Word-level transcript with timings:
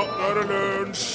nå 0.00 0.06
er 0.26 0.38
det 0.38 0.46
lunsj! 0.50 1.08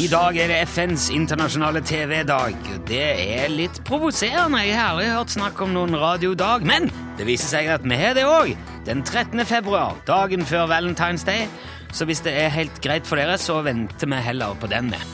I 0.00 0.06
dag 0.08 0.36
er 0.38 0.48
det 0.48 0.58
FNs 0.70 1.08
internasjonale 1.12 1.82
TV-dag. 1.84 2.54
Det 2.88 3.08
er 3.40 3.50
litt 3.52 3.80
provoserende. 3.84 4.62
Jeg 4.64 4.78
har 4.78 4.94
aldri 4.94 5.08
hørt 5.10 5.34
snakk 5.34 5.60
om 5.64 5.74
noen 5.74 5.96
radiodag, 5.98 6.64
men 6.64 6.88
det 7.18 7.26
viser 7.28 7.50
seg 7.50 7.72
at 7.74 7.84
vi 7.84 7.98
har 7.98 8.14
det 8.16 8.24
òg. 8.28 8.54
Den 8.86 9.02
13. 9.02 9.42
februar, 9.50 9.98
dagen 10.08 10.46
før 10.46 10.70
Valentine's 10.70 11.26
Day. 11.26 11.50
Så 11.92 12.06
hvis 12.08 12.22
det 12.24 12.36
er 12.38 12.54
helt 12.54 12.80
greit 12.84 13.08
for 13.08 13.20
dere, 13.20 13.36
så 13.40 13.60
venter 13.66 14.08
vi 14.08 14.24
heller 14.30 14.56
på 14.62 14.70
den 14.70 14.94
med. 14.94 15.04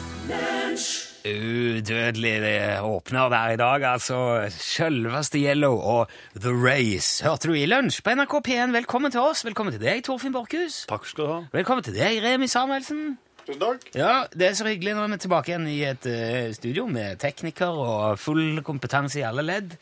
Udødelig 1.27 2.35
det 2.43 2.81
åpner 2.87 3.29
der 3.29 3.49
i 3.51 3.57
dag, 3.57 3.85
altså. 3.85 4.17
Sjølveste 4.51 5.39
Yellow 5.39 5.75
og 5.75 6.11
The 6.39 6.53
Race. 6.55 7.25
Hørte 7.25 7.49
du 7.49 7.55
i 7.59 7.67
lunsj 7.67 7.99
på 8.05 8.15
NRK 8.15 8.35
P1? 8.47 8.75
Velkommen 8.77 9.11
til 9.11 9.25
oss. 9.25 9.43
Velkommen 9.47 9.75
til 9.75 9.83
deg, 9.83 10.05
Torfinn 10.07 10.35
Borchhus. 10.35 10.85
Takk 10.91 11.09
skal 11.09 11.25
du 11.25 11.33
ha. 11.33 11.39
Velkommen 11.57 11.83
til 11.87 11.97
deg, 11.97 12.21
Remi 12.23 12.47
Samuelsen. 12.47 13.17
Tusen 13.47 13.59
takk. 13.63 13.89
Ja, 13.99 14.13
Det 14.31 14.49
er 14.49 14.55
så 14.59 14.69
hyggelig 14.69 14.95
når 14.95 15.09
vi 15.11 15.19
er 15.19 15.25
tilbake 15.25 15.53
igjen 15.53 15.67
i 15.71 15.81
et 15.89 16.07
uh, 16.07 16.55
studio 16.55 16.87
med 16.87 17.19
tekniker 17.23 17.75
og 17.75 18.19
full 18.23 18.63
kompetanse 18.67 19.19
i 19.21 19.27
alle 19.27 19.43
ledd. 19.47 19.75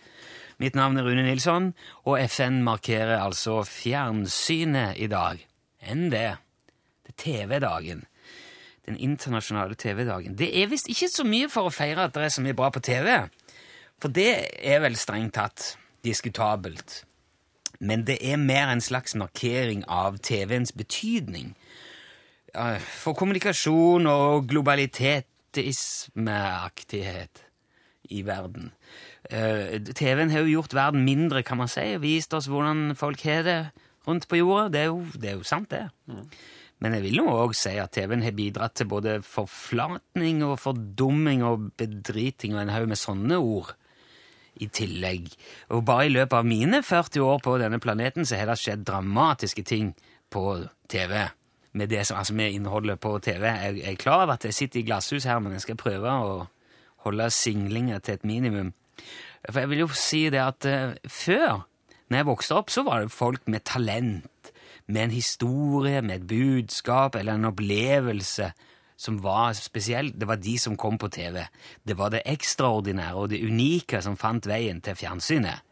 Mitt 0.63 0.79
navn 0.79 0.97
er 0.97 1.05
Rune 1.05 1.27
Nilsson, 1.27 1.73
og 2.07 2.21
FN 2.31 2.63
markerer 2.65 3.19
altså 3.19 3.61
fjernsynet 3.69 4.97
i 4.97 5.11
dag. 5.13 5.45
Enn 5.85 6.09
det. 6.15 6.29
Det 7.05 7.13
er 7.13 7.23
TV-dagen. 7.25 8.05
Den 8.85 8.99
internasjonale 9.01 9.75
TV-dagen. 9.81 10.37
Det 10.39 10.63
er 10.63 10.67
visst 10.69 10.89
ikke 10.93 11.09
så 11.09 11.25
mye 11.25 11.49
for 11.49 11.65
å 11.69 11.73
feire 11.73 12.05
at 12.05 12.15
det 12.15 12.23
er 12.27 12.33
så 12.35 12.43
mye 12.45 12.57
bra 12.57 12.69
på 12.75 12.81
TV, 12.85 13.29
for 14.03 14.09
det 14.13 14.33
er 14.61 14.81
vel 14.85 14.97
strengt 15.01 15.35
tatt 15.39 15.79
diskutabelt. 16.05 17.05
Men 17.81 18.05
det 18.07 18.19
er 18.21 18.37
mer 18.37 18.69
en 18.73 18.81
slags 18.85 19.15
markering 19.17 19.85
av 19.89 20.19
TV-ens 20.25 20.73
betydning 20.77 21.55
for 23.01 23.13
kommunikasjon 23.19 24.07
og 24.07 24.49
globalitetismeaktighet 24.51 27.45
i 28.15 28.23
verden. 28.27 28.73
Eh, 29.31 29.81
TV-en 29.97 30.31
har 30.31 30.41
jo 30.45 30.55
gjort 30.59 30.75
verden 30.77 31.05
mindre, 31.05 31.43
kan 31.43 31.57
man 31.57 31.69
si, 31.69 31.97
vist 31.99 32.35
oss 32.37 32.47
hvordan 32.53 32.97
folk 32.97 33.23
har 33.25 33.43
det 33.43 33.71
rundt 34.07 34.29
på 34.29 34.37
jorda. 34.37 34.69
Det 34.69 34.81
er 34.81 34.85
jo, 34.85 35.07
det 35.15 35.31
er 35.31 35.35
jo 35.39 35.43
sant, 35.43 35.71
det. 35.71 35.89
Men 36.83 36.97
jeg 36.97 37.05
vil 37.07 37.21
nå 37.21 37.29
òg 37.31 37.55
si 37.57 37.77
at 37.81 37.95
TV-en 37.95 38.25
har 38.25 38.35
bidratt 38.37 38.75
til 38.79 38.89
både 38.91 39.21
forflatning 39.25 40.43
og 40.45 40.59
fordumming 40.63 41.45
og 41.47 41.71
bedriting 41.79 42.57
og 42.57 42.65
en 42.65 42.75
haug 42.75 42.91
med 42.91 43.01
sånne 43.01 43.39
ord 43.39 43.73
i 44.63 44.69
tillegg. 44.71 45.31
Og 45.75 45.85
bare 45.87 46.09
i 46.09 46.13
løpet 46.13 46.37
av 46.39 46.47
mine 46.47 46.83
40 46.85 47.25
år 47.25 47.41
på 47.45 47.57
denne 47.63 47.81
planeten 47.83 48.27
så 48.27 48.39
har 48.39 48.51
det 48.51 48.59
skjedd 48.61 48.85
dramatiske 48.87 49.65
ting 49.67 49.95
på 50.33 50.45
TV. 50.91 51.25
Med 51.75 51.91
det 51.91 52.05
som, 52.07 52.19
altså 52.21 52.37
med 52.39 52.55
innholdet 52.55 53.01
på 53.03 53.17
TV. 53.23 53.49
Jeg 53.51 53.83
er 53.83 53.99
klar 53.99 54.23
over 54.23 54.37
at 54.37 54.47
jeg 54.47 54.55
sitter 54.55 54.81
i 54.81 54.87
glasshus 54.87 55.27
her, 55.27 55.41
men 55.43 55.57
jeg 55.57 55.65
skal 55.65 55.81
prøve 55.81 56.11
å 56.11 56.37
holde 57.07 57.31
singlinger 57.35 58.03
til 58.05 58.19
et 58.19 58.27
minimum. 58.29 58.71
For 59.49 59.65
jeg 59.65 59.73
vil 59.73 59.83
jo 59.83 59.89
si 59.99 60.23
det 60.33 60.41
at 60.41 60.69
eh, 60.71 60.95
før, 61.11 61.65
når 62.09 62.21
jeg 62.21 62.29
vokste 62.29 62.61
opp, 62.61 62.71
så 62.73 62.85
var 62.87 63.03
det 63.03 63.13
folk 63.13 63.51
med 63.51 63.67
talent, 63.67 64.29
med 64.87 65.07
en 65.07 65.15
historie, 65.15 66.03
med 66.03 66.23
et 66.23 66.27
budskap 66.29 67.17
eller 67.17 67.39
en 67.39 67.51
opplevelse 67.51 68.51
som 68.97 69.19
var 69.23 69.55
spesiell. 69.59 70.13
Det 70.15 70.29
var 70.29 70.41
de 70.41 70.57
som 70.61 70.77
kom 70.77 70.99
på 70.99 71.11
TV. 71.13 71.45
Det 71.83 71.97
var 71.99 72.13
det 72.15 72.25
ekstraordinære 72.31 73.21
og 73.21 73.31
det 73.33 73.43
unike 73.45 74.03
som 74.05 74.19
fant 74.21 74.47
veien 74.47 74.83
til 74.85 74.99
fjernsynet. 74.99 75.65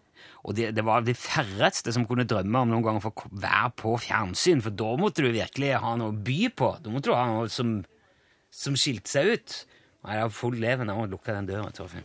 Og 0.42 0.56
det, 0.58 0.72
det 0.74 0.82
var 0.82 1.04
de 1.06 1.14
færreste 1.14 1.92
som 1.94 2.06
kunne 2.08 2.26
drømme 2.26 2.64
om 2.64 2.72
noen 2.72 2.86
gang 2.86 2.98
å 2.98 3.04
få 3.04 3.12
være 3.30 3.70
på 3.78 3.94
fjernsyn, 4.02 4.62
for 4.64 4.74
da 4.74 4.96
måtte 4.98 5.22
du 5.22 5.30
virkelig 5.30 5.76
ha 5.78 5.92
noe 5.98 6.10
å 6.10 6.22
by 6.26 6.40
på. 6.58 6.72
Da 6.82 6.90
måtte 6.90 7.12
du 7.12 7.14
ha 7.14 7.28
noe 7.30 7.52
som, 7.52 7.76
som 8.50 8.78
skilte 8.78 9.12
seg 9.12 9.36
ut. 9.36 9.58
Nei, 10.02 10.16
det 10.18 10.24
er 10.24 10.34
full 10.34 10.58
leven 10.58 10.90
av 10.90 11.04
å 11.04 11.10
lukke 11.10 11.36
den 11.36 11.46
døra, 11.46 11.70
Torfinn. 11.76 12.02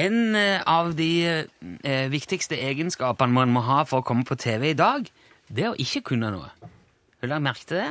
En 0.00 0.36
eh, 0.36 0.60
av 0.68 0.92
de 0.98 1.10
eh, 1.24 2.04
viktigste 2.12 2.60
egenskapene 2.60 3.34
man 3.34 3.54
må 3.54 3.64
ha 3.64 3.80
for 3.88 4.02
å 4.02 4.06
komme 4.06 4.28
på 4.28 4.36
TV 4.38 4.70
i 4.74 4.78
dag, 4.78 5.08
det 5.50 5.68
å 5.70 5.76
ikke 5.78 6.04
kunne 6.12 6.30
noe. 6.32 6.50
Har 7.20 7.26
du 7.26 7.32
lagt 7.32 7.44
merke 7.44 7.66
til 7.66 7.80
det? 7.82 7.90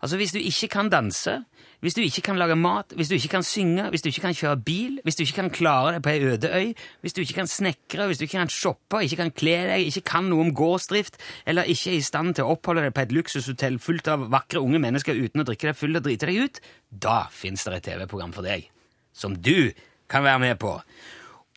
Altså, 0.00 0.16
Hvis 0.16 0.32
du 0.32 0.38
ikke 0.38 0.68
kan 0.72 0.88
danse, 0.88 1.42
hvis 1.80 1.94
du 1.96 2.00
ikke 2.00 2.22
kan 2.22 2.36
lage 2.36 2.56
mat, 2.56 2.92
hvis 2.96 3.08
du 3.08 3.14
ikke 3.14 3.28
kan 3.28 3.42
synge, 3.42 3.88
hvis 3.88 4.02
du 4.02 4.08
ikke 4.08 4.20
kan 4.20 4.34
kjøre 4.36 4.56
bil, 4.64 4.98
hvis 5.04 5.16
du 5.16 5.22
ikke 5.24 5.38
kan 5.38 5.50
klare 5.50 5.94
deg 5.94 6.02
på 6.04 6.10
ei 6.12 6.24
øde 6.28 6.48
øy, 6.52 6.72
hvis 7.00 7.12
du 7.16 7.20
ikke 7.20 7.38
kan 7.38 7.46
snekre, 7.48 8.06
hvis 8.06 8.18
du 8.18 8.24
ikke 8.24 8.38
kan 8.38 8.52
shoppe, 8.52 9.00
ikke 9.04 9.16
kan 9.16 9.30
kle 9.32 9.54
deg, 9.70 9.86
ikke 9.88 10.04
kan 10.12 10.28
noe 10.28 10.44
om 10.44 10.52
gårdsdrift, 10.54 11.16
eller 11.46 11.68
ikke 11.68 11.94
er 11.94 11.96
i 11.96 12.04
stand 12.04 12.34
til 12.36 12.44
å 12.44 12.56
oppholde 12.56 12.84
deg 12.84 12.92
på 12.96 13.04
et 13.06 13.14
luksushotell 13.16 13.78
fullt 13.80 14.12
av 14.12 14.28
vakre 14.32 14.60
unge 14.60 14.80
mennesker 14.80 15.16
uten 15.16 15.40
å 15.40 15.46
drikke 15.48 15.70
deg 15.70 15.80
full 15.80 15.96
og 15.96 16.04
drite 16.04 16.28
deg 16.28 16.44
ut, 16.44 16.60
da 16.90 17.22
fins 17.32 17.64
det 17.64 17.78
et 17.78 17.88
TV-program 17.88 18.36
for 18.36 18.44
deg 18.44 18.68
som 19.16 19.36
du 19.36 19.72
kan 20.10 20.24
være 20.24 20.44
med 20.44 20.60
på. 20.60 20.76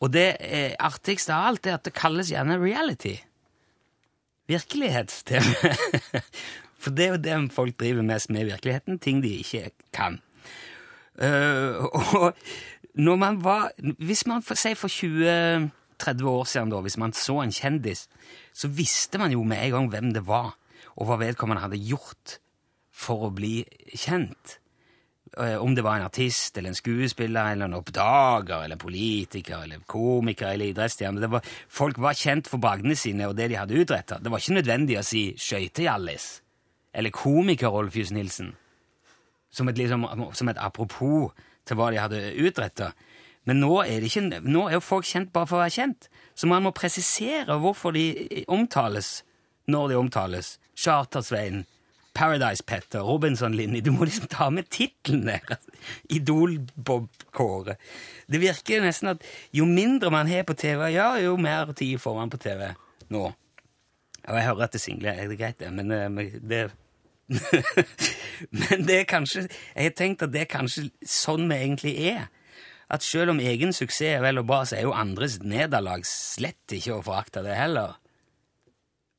Og 0.03 0.11
det 0.11 0.29
eh, 0.39 0.73
artigste 0.79 1.35
av 1.35 1.51
alt 1.51 1.67
er 1.67 1.77
at 1.77 1.87
det 1.87 1.95
kalles 1.95 2.31
gjerne 2.31 2.59
reality. 2.63 3.17
Virkelighetstv. 4.47 5.47
For 6.83 6.91
det 6.91 7.05
er 7.05 7.13
jo 7.13 7.21
det 7.23 7.53
folk 7.55 7.77
driver 7.79 8.03
mest 8.03 8.29
med 8.29 8.43
i 8.43 8.51
virkeligheten, 8.51 8.99
ting 8.99 9.21
de 9.23 9.37
ikke 9.39 9.71
kan. 9.95 10.19
Uh, 11.15 11.85
og 11.85 12.33
når 12.97 13.15
man 13.15 13.43
var 13.43 13.69
Hvis 13.99 14.25
man 14.25 14.41
for, 14.41 14.57
si 14.57 14.73
for 14.73 14.87
20-30 14.87 16.25
år 16.25 16.43
siden, 16.43 16.69
da, 16.69 16.81
hvis 16.81 16.97
man 16.97 17.13
så 17.13 17.39
en 17.41 17.51
kjendis, 17.51 18.07
så 18.53 18.67
visste 18.67 19.17
man 19.17 19.31
jo 19.31 19.43
med 19.43 19.61
en 19.61 19.71
gang 19.71 19.89
hvem 19.89 20.13
det 20.13 20.27
var, 20.27 20.57
og 20.95 21.05
hva 21.05 21.19
vedkommende 21.21 21.61
hadde 21.61 21.79
gjort 21.79 22.39
for 22.91 23.27
å 23.27 23.33
bli 23.33 23.63
kjent. 23.95 24.57
Eh, 25.37 25.57
Om 25.57 25.75
det 25.75 25.83
var 25.83 25.97
en 25.97 26.05
artist, 26.05 26.57
eller 26.57 26.69
en 26.69 26.75
skuespiller, 26.77 27.51
eller 27.51 27.65
en 27.65 27.73
oppdager, 27.73 28.63
eller 28.63 28.75
politiker, 28.77 29.63
eller 29.63 29.79
komiker, 29.89 30.53
eller 30.53 30.65
idrettsstjerne. 30.65 31.41
Folk 31.69 31.97
var 31.97 32.13
kjent 32.13 32.47
for 32.47 32.61
bragdene 32.61 32.95
sine 32.95 33.27
og 33.27 33.35
det 33.35 33.49
de 33.49 33.57
hadde 33.57 33.79
utretta. 33.81 34.19
Det 34.21 34.31
var 34.31 34.39
ikke 34.43 34.59
nødvendig 34.61 34.99
å 34.99 35.05
si 35.05 35.33
skøytejallis 35.37 36.27
eller 36.93 37.09
komiker 37.09 37.73
Rolf 37.73 37.95
Jus 37.97 38.11
Nilsen 38.13 38.53
som 39.53 39.69
et, 39.69 39.77
liksom, 39.77 40.05
som 40.33 40.49
et 40.49 40.57
apropos 40.61 41.31
til 41.65 41.77
hva 41.77 41.91
de 41.93 42.01
hadde 42.01 42.21
utretta. 42.41 42.91
Men 43.45 43.59
nå 43.61 43.81
er, 43.83 44.05
ikke, 44.05 44.23
nå 44.41 44.67
er 44.67 44.77
jo 44.77 44.83
folk 44.83 45.05
kjent 45.05 45.33
bare 45.33 45.49
for 45.49 45.59
å 45.59 45.63
være 45.63 45.75
kjent, 45.75 46.07
så 46.33 46.49
man 46.49 46.63
må 46.65 46.71
presisere 46.73 47.57
hvorfor 47.61 47.93
de 47.93 48.45
omtales 48.47 49.23
når 49.69 49.89
de 49.93 49.99
omtales. 49.99 50.57
Charter-Svein, 50.75 51.63
Paradise-Petter, 52.13 53.01
Robinson-Linni 53.01 53.81
Du 53.81 53.91
må 53.95 54.05
liksom 54.05 54.29
ta 54.31 54.49
med 54.53 54.69
tittelen 54.69 55.25
der! 55.27 55.57
Idol-Bob-Kåre. 56.13 57.77
Det 58.29 58.41
virker 58.41 58.83
nesten 58.85 59.13
at 59.15 59.25
jo 59.55 59.65
mindre 59.69 60.11
man 60.13 60.29
har 60.29 60.45
på 60.47 60.55
TV, 60.57 60.85
ja, 60.93 61.13
jo 61.21 61.35
mer 61.41 61.73
tid 61.77 61.99
får 62.01 62.19
man 62.21 62.31
på 62.33 62.39
TV 62.41 62.69
nå. 63.13 63.25
Og 64.23 64.37
jeg 64.37 64.47
hører 64.47 64.67
at 64.67 64.75
det 64.75 64.81
singler, 64.81 65.17
er 65.17 65.27
det 65.27 65.39
greit, 65.39 65.59
det? 65.59 65.67
Eh, 65.67 66.09
men 66.09 66.39
det 66.39 66.63
Men 68.51 68.83
det 68.83 68.97
er 68.99 69.05
kanskje 69.07 69.45
Jeg 69.47 69.83
har 69.87 69.93
tenkt 69.95 70.25
at 70.25 70.33
det 70.33 70.41
er 70.43 70.49
kanskje 70.51 70.89
sånn 71.07 71.47
vi 71.47 71.55
egentlig 71.55 71.93
er. 72.11 72.27
At 72.93 73.05
selv 73.05 73.33
om 73.33 73.39
egen 73.41 73.73
suksess 73.73 74.19
er 74.19 74.23
vel 74.25 74.41
og 74.41 74.47
bra, 74.49 74.63
så 74.67 74.77
er 74.77 74.85
jo 74.85 74.93
andres 74.93 75.39
nederlag 75.41 76.03
slett 76.05 76.75
ikke 76.75 76.97
å 76.97 77.05
forakte 77.05 77.41
det 77.45 77.55
heller. 77.57 77.95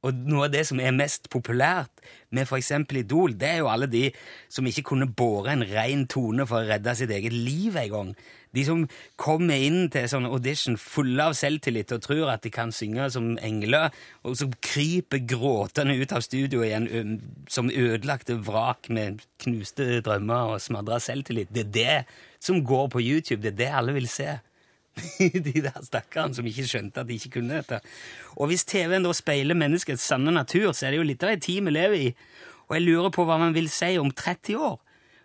Og 0.04 0.24
noe 0.28 0.48
av 0.48 0.52
det 0.52 0.66
som 0.68 0.80
er 0.82 0.94
mest 0.94 1.30
populært 1.32 2.04
med 2.34 2.50
eksempel 2.52 3.00
Idol, 3.00 3.34
det 3.38 3.48
er 3.48 3.60
jo 3.62 3.70
alle 3.72 3.88
de 3.88 4.08
som 4.52 4.66
ikke 4.68 4.84
kunne 4.90 5.08
båre 5.08 5.54
en 5.54 5.64
ren 5.70 6.04
tone 6.10 6.46
for 6.48 6.60
å 6.60 6.68
redde 6.68 6.96
sitt 6.98 7.12
eget 7.14 7.32
liv 7.32 7.76
en 7.80 7.92
gang. 7.94 8.10
De 8.54 8.62
som 8.66 8.84
kommer 9.18 9.58
inn 9.66 9.88
til 9.90 10.06
sånn 10.10 10.28
audition 10.28 10.76
fulle 10.78 11.24
av 11.30 11.34
selvtillit 11.38 11.90
og 11.96 12.04
tror 12.04 12.30
at 12.34 12.44
de 12.44 12.52
kan 12.54 12.70
synge 12.74 13.08
som 13.14 13.32
engler, 13.42 13.90
og 14.22 14.36
som 14.38 14.52
kryper 14.62 15.24
gråtende 15.26 15.96
ut 15.98 16.14
av 16.14 16.22
studio 16.26 16.62
igjen 16.62 17.18
som 17.50 17.72
ødelagte 17.72 18.38
vrak 18.46 18.90
med 18.94 19.24
knuste 19.42 20.02
drømmer 20.06 20.54
og 20.54 20.62
smadra 20.62 21.00
selvtillit. 21.02 21.50
Det 21.50 21.66
er 21.66 21.74
det 21.78 21.98
som 22.44 22.62
går 22.66 22.92
på 22.94 23.02
YouTube. 23.02 23.42
Det 23.42 23.54
er 23.54 23.62
det 23.64 23.72
alle 23.80 23.96
vil 23.96 24.10
se. 24.10 24.36
de 25.48 25.60
der 25.64 25.82
stakkarene 25.84 26.36
som 26.36 26.46
ikke 26.48 26.66
skjønte 26.70 27.02
at 27.02 27.10
de 27.10 27.18
ikke 27.18 27.38
kunne 27.38 27.60
dette. 27.60 27.80
Og 28.38 28.50
hvis 28.50 28.66
TV-en 28.68 29.06
da 29.06 29.12
speiler 29.16 29.58
menneskets 29.58 30.06
sanne 30.06 30.34
natur, 30.34 30.72
så 30.72 30.86
er 30.86 30.94
det 30.94 31.02
jo 31.02 31.10
litt 31.10 31.26
av 31.26 31.34
ei 31.34 31.42
tid 31.42 31.66
vi 31.66 31.74
lever 31.74 31.98
i. 31.98 32.08
Og 32.68 32.78
jeg 32.78 32.86
lurer 32.86 33.12
på 33.14 33.26
hva 33.28 33.38
man 33.40 33.54
vil 33.56 33.68
si 33.72 33.94
om 34.00 34.10
30 34.10 34.56
år, 34.56 34.80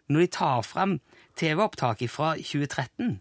når 0.09 0.25
de 0.25 0.35
tar 0.39 0.61
fram 0.67 0.99
TV-opptak 1.39 2.03
fra 2.11 2.35
2013. 2.39 3.19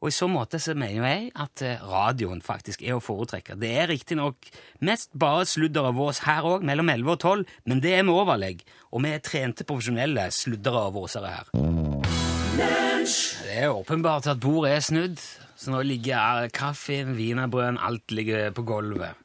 Og 0.00 0.08
i 0.08 0.16
så 0.16 0.30
måte 0.32 0.56
så 0.62 0.72
mener 0.78 1.04
jeg 1.04 1.26
at 1.44 1.62
eh, 1.66 1.82
radioen 1.84 2.40
faktisk 2.40 2.80
er 2.80 2.96
å 2.96 3.02
foretrekke. 3.04 3.58
Det 3.60 3.74
er 3.82 3.90
riktignok 3.90 4.48
mest 4.86 5.12
bare 5.12 5.44
sludder 5.48 5.90
av 5.90 5.98
vås 6.00 6.22
her 6.24 6.48
òg, 6.48 6.64
mellom 6.64 6.88
11 6.88 7.12
og 7.12 7.20
12, 7.20 7.44
men 7.68 7.84
det 7.84 7.92
er 7.98 8.06
med 8.08 8.16
overlegg. 8.16 8.64
Og 8.96 9.04
vi 9.04 9.12
er 9.12 9.20
trente 9.24 9.68
profesjonelle 9.68 10.30
sluddere 10.32 10.88
av 10.88 10.96
våsere 10.96 11.36
her. 11.36 12.19
Det 12.56 13.56
er 13.56 13.70
åpenbart 13.70 14.26
at 14.30 14.40
bordet 14.40 14.72
er 14.74 14.82
snudd, 14.84 15.22
så 15.56 15.72
nå 15.72 15.82
ligger 15.86 16.48
kaffen, 16.54 17.14
wienerbrøden, 17.18 17.78
alt 17.78 18.12
ligger 18.14 18.50
på 18.56 18.64
gulvet. 18.66 19.18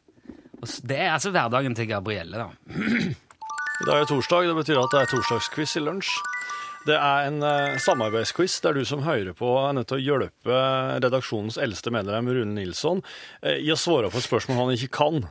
Det 0.84 0.98
er 0.98 1.14
altså 1.14 1.32
hverdagen 1.32 1.76
til 1.78 1.88
Gabrielle, 1.88 2.38
da. 2.38 2.76
I 3.76 3.88
dag 3.88 4.02
er 4.02 4.08
torsdag, 4.10 4.48
det 4.50 4.56
betyr 4.56 4.80
at 4.82 4.94
det 4.94 5.02
er 5.02 5.12
torsdagsquiz 5.12 5.76
i 5.78 5.84
lunsj. 5.84 6.14
Det 6.86 6.96
er 6.96 7.28
en 7.28 7.42
eh, 7.42 7.80
samarbeidsquiz 7.82 8.60
der 8.62 8.78
du 8.78 8.84
som 8.86 9.02
hører 9.02 9.34
på 9.34 9.50
er 9.58 9.74
nødt 9.74 9.90
til 9.90 9.98
å 9.98 10.06
hjelpe 10.06 10.60
redaksjonens 11.02 11.58
eldste 11.58 11.90
medlem 11.94 12.30
Rune 12.30 12.54
Nilsson 12.60 13.02
eh, 13.42 13.58
i 13.58 13.72
å 13.74 13.80
svare 13.80 14.12
på 14.14 14.22
et 14.22 14.28
spørsmål 14.28 14.60
han 14.62 14.76
ikke 14.78 14.92
kan 15.00 15.24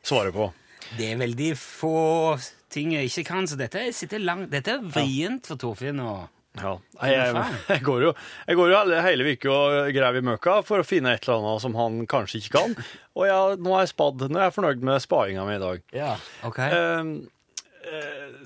svare 0.00 0.32
på. 0.32 0.48
Det 0.96 1.10
er 1.12 1.20
veldig 1.20 1.50
få 1.60 2.38
ting 2.72 2.94
jeg 2.96 3.10
ikke 3.10 3.26
kan, 3.28 3.48
så 3.48 3.60
dette, 3.60 3.84
sitter 3.92 4.24
langt, 4.24 4.48
dette 4.52 4.78
er 4.78 4.86
vrient 4.94 5.52
for 5.52 5.60
Torfinn. 5.60 6.00
og... 6.00 6.30
Ja. 6.60 6.74
Jeg, 7.00 7.14
jeg, 7.16 7.44
jeg, 7.72 7.82
går 7.86 8.02
jo, 8.04 8.10
jeg 8.48 8.58
går 8.58 8.72
jo 8.74 8.80
hele- 9.06 9.30
uka 9.32 9.52
og 9.56 9.92
graver 9.96 10.20
i 10.20 10.26
møkka 10.28 10.58
for 10.68 10.82
å 10.82 10.86
finne 10.86 11.14
et 11.16 11.24
eller 11.24 11.40
annet 11.40 11.64
som 11.64 11.76
han 11.80 12.02
kanskje 12.10 12.42
ikke 12.42 12.58
kan. 12.58 12.74
Og 13.16 13.24
jeg, 13.30 13.60
nå 13.64 13.72
er 13.76 13.86
jeg 13.86 13.94
spadd. 13.94 14.26
Nå 14.28 14.36
er 14.40 14.50
jeg 14.50 14.56
fornøyd 14.58 14.84
med 14.90 15.00
spainga 15.04 15.46
mi 15.48 15.56
i 15.56 15.62
dag. 15.62 15.80
Ja, 15.96 16.10
ok. 16.44 16.58
Eh, 16.66 17.12
eh, 17.88 18.44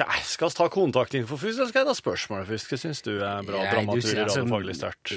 hva- 0.00 0.18
skal 0.26 0.48
vi 0.50 0.54
ta 0.58 0.66
kontaktinfo 0.72 1.36
først, 1.38 1.58
eller 1.58 1.70
skal 1.70 1.82
jeg 1.84 1.88
ta 1.90 1.94
spørsmålet 1.98 2.46
først? 2.50 2.68
Hva 2.70 2.78
syns 2.82 3.02
du 3.06 3.10
er 3.16 3.42
bra 3.46 3.62
Nei, 3.62 3.70
dramatur 3.74 4.10
i 4.14 4.20
altså, 4.24 4.42
radiofaglig 4.42 4.76
sterkt? 4.78 5.14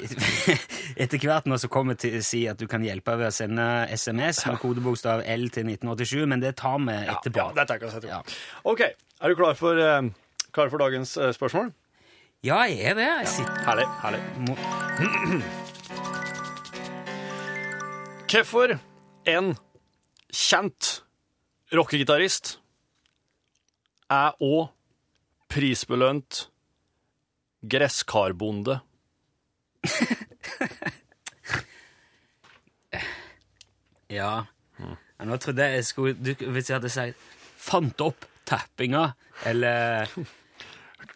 Etter 1.04 1.22
hvert 1.26 1.50
nå 1.50 1.58
så 1.62 1.70
kommer 1.72 1.98
til 2.00 2.18
å 2.20 2.24
si 2.26 2.44
at 2.50 2.60
du 2.62 2.66
kan 2.70 2.84
hjelpe 2.86 3.16
ved 3.20 3.30
å 3.30 3.36
sende 3.36 3.68
SMS 3.94 4.42
med 4.50 4.60
kodebokstav 4.62 5.26
L 5.26 5.46
til 5.54 5.66
1987, 5.70 6.26
men 6.30 6.44
det 6.46 6.56
tar 6.62 6.78
vi 6.86 6.98
etterpå. 7.04 7.42
Ja, 7.42 7.52
det 7.58 7.68
tar 7.70 7.82
jeg 7.82 7.90
å 7.90 7.94
sette 7.98 8.12
Ja. 8.12 8.22
OK, 8.70 8.84
er 8.90 9.34
du 9.34 9.40
klar 9.40 9.58
for, 9.58 9.78
eh, 9.82 10.12
klar 10.54 10.70
for 10.74 10.82
dagens 10.86 11.16
eh, 11.18 11.32
spørsmål? 11.38 11.74
Ja, 12.44 12.58
jeg 12.68 12.82
er 12.84 12.94
det. 12.98 13.04
Jeg 13.08 13.28
sitter 13.32 13.64
Herlig. 13.64 13.86
herlig. 14.02 14.20
må... 14.44 14.56
Hvorfor 18.34 18.74
en 19.32 19.54
kjent 20.34 20.90
rockegitarist 21.72 22.58
er 24.12 24.36
òg 24.44 24.74
prisbelønt 25.48 26.50
gresskarbonde? 27.64 28.80
Ja. 34.14 34.44
Nå 35.26 35.38
trodde 35.42 35.64
jeg 35.66 35.80
jeg 35.80 35.86
skulle 35.88 36.14
du, 36.14 36.36
Hvis 36.38 36.70
jeg 36.70 36.76
hadde 36.76 36.90
sagt 36.92 37.18
'fant 37.58 38.02
opp 38.02 38.26
tappinga', 38.46 39.16
eller 39.46 40.06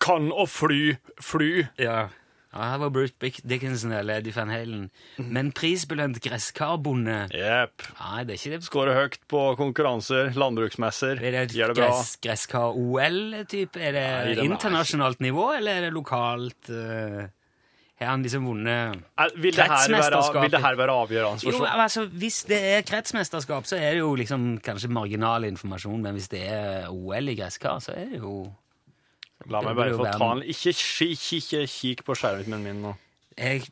Kan 0.07 0.31
å 0.31 0.47
fly, 0.47 0.95
fly. 1.19 1.51
Ja. 1.83 2.07
ja 2.55 2.67
her 2.71 2.79
var 2.81 2.89
Bruce 2.95 3.13
Dickinson 3.43 3.91
eller 3.93 4.21
Eddie 4.21 4.31
Van 4.35 4.49
Halen. 4.53 4.85
Men 5.19 5.51
prisbelønt 5.51 6.21
gresskarbonde 6.23 7.17
Jepp. 7.35 7.83
Nei, 7.99 8.23
det 8.23 8.37
er 8.37 8.39
ikke 8.39 8.53
det. 8.55 8.61
Skårer 8.69 8.95
høyt 9.01 9.17
på 9.29 9.41
konkurranser, 9.59 10.31
landbruksmesser. 10.39 11.19
Er 11.19 11.35
det 11.35 11.41
et 11.49 11.57
Gjør 11.59 11.73
det 11.73 11.79
bra. 11.81 11.89
gress, 11.91 12.15
gresskar-OL-type? 12.23 13.77
Er 13.81 13.91
det 13.97 14.05
Nei, 14.07 14.35
er- 14.37 14.43
internasjonalt 14.47 15.19
nivå, 15.23 15.49
eller 15.57 15.71
er 15.81 15.81
det 15.89 15.93
lokalt? 15.93 16.69
Uh 16.69 17.27
Har 17.99 18.11
han 18.11 18.21
liksom 18.21 18.43
vunnet 18.45 18.93
Er- 19.17 19.31
Vil 19.41 19.51
det, 19.55 19.57
være, 19.57 19.69
Kretsmesterskapet. 19.73 20.41
vil 20.43 20.51
det 20.51 20.59
her 20.61 20.75
være 20.77 20.93
avgjørende? 20.93 21.43
Jo, 21.49 21.63
altså, 21.65 22.03
Hvis 22.13 22.43
det 22.45 22.59
er 22.63 22.81
kretsmesterskap, 22.85 23.65
så 23.65 23.75
er 23.75 23.95
det 23.95 24.03
jo 24.03 24.11
liksom 24.15 24.59
kanskje 24.61 24.87
marginal 24.93 25.43
informasjon, 25.49 25.99
men 26.03 26.13
hvis 26.13 26.27
det 26.29 26.43
er 26.47 26.91
OL 26.91 27.27
i 27.29 27.33
gresskar, 27.35 27.79
så 27.81 27.95
er 27.97 28.05
det 28.11 28.19
jo 28.21 28.53
La 29.45 29.61
meg 29.61 29.77
bare 29.77 29.97
få 29.97 30.07
ta 30.09 30.31
en 30.33 30.41
Ikke 30.41 30.73
kikk, 30.73 32.01
på 32.07 32.15
skjermen 32.17 32.63
min 32.63 32.81
nå. 32.85 32.95
Jeg 33.37 33.67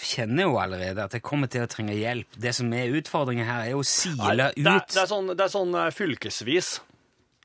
kjenner 0.00 0.48
jo 0.48 0.54
allerede 0.56 1.04
at 1.04 1.12
jeg 1.12 1.24
kommer 1.26 1.50
til 1.52 1.66
å 1.66 1.68
trenge 1.68 1.92
hjelp. 1.92 2.38
Det 2.40 2.54
som 2.56 2.72
er 2.72 2.94
utfordringen 2.96 3.44
her, 3.44 3.66
er 3.68 3.76
å 3.76 3.84
sile 3.84 4.32
det, 4.38 4.46
ut 4.56 4.64
det, 4.64 5.02
er 5.02 5.10
sånn, 5.10 5.28
det 5.36 5.44
er 5.44 5.52
sånn 5.52 5.76
eh, 5.76 5.90
fylkesvis. 5.92 6.70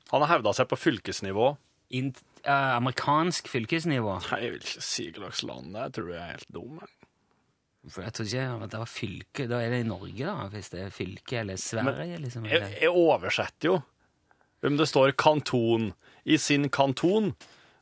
Han 0.08 0.24
har 0.24 0.38
hevda 0.38 0.54
seg 0.56 0.70
på 0.70 0.78
fylkesnivå. 0.80 1.50
In, 1.98 2.14
uh, 2.46 2.78
amerikansk 2.78 3.48
fylkesnivå. 3.52 4.14
Nei, 4.30 4.40
Jeg 4.46 4.54
vil 4.54 4.64
ikke 4.64 4.86
si 4.88 5.06
slags 5.12 5.44
land 5.44 5.74
det 5.74 5.82
er. 5.82 5.90
Jeg 5.90 5.96
tror 5.98 6.10
jeg 6.14 6.22
er 6.22 6.32
helt 6.32 6.56
dum. 6.56 6.80
jeg. 6.80 6.94
Jeg 7.88 8.12
tror 8.16 8.26
ikke 8.26 8.48
at 8.64 8.72
det 8.72 8.80
var 8.80 8.90
fylke. 8.90 9.46
Da 9.52 9.60
er 9.62 9.72
det 9.72 9.84
i 9.84 9.88
Norge, 9.88 10.24
da, 10.24 10.48
hvis 10.52 10.72
det 10.72 10.82
er 10.86 10.96
fylke 10.96 11.40
eller 11.42 11.60
Sverige. 11.60 12.18
liksom. 12.24 12.48
Jeg, 12.48 12.56
Eller. 12.56 12.74
jeg 12.80 12.90
oversetter 13.04 13.72
jo. 13.72 13.78
Om 14.64 14.80
det 14.80 14.88
står 14.90 15.12
kanton 15.20 15.92
i 16.26 16.36
sin 16.38 16.68
kanton, 16.68 17.34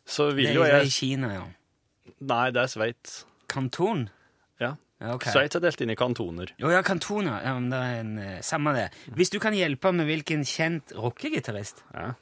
så 0.06 0.30
vil 0.34 0.52
jo 0.54 0.62
jeg 0.64 0.72
Det 0.72 0.80
er 0.80 0.86
i 0.86 0.90
Kina, 0.94 1.32
ja. 1.34 1.44
Nei, 2.20 2.50
det 2.50 2.62
er 2.62 2.66
Sveits. 2.72 3.24
Kanton? 3.48 4.08
Ja. 4.60 4.74
Ja, 5.00 5.14
ok. 5.14 5.26
Sveits 5.28 5.56
er 5.58 5.60
delt 5.60 5.80
inn 5.84 5.90
i 5.92 5.96
kantoner. 5.98 6.52
Jo, 6.58 6.70
ja, 6.72 6.80
kantoner. 6.82 7.42
Ja, 7.44 7.52
men 7.58 7.68
det 7.70 7.78
er 7.84 7.98
en, 8.00 8.18
eh, 8.18 8.40
samme 8.40 8.72
det. 8.74 8.86
Hvis 9.14 9.28
du 9.30 9.38
kan 9.38 9.52
hjelpe 9.52 9.92
med 9.92 10.06
hvilken 10.08 10.44
kjent 10.48 10.92
rockegitarist 10.96 11.82
Ja. 11.94 12.14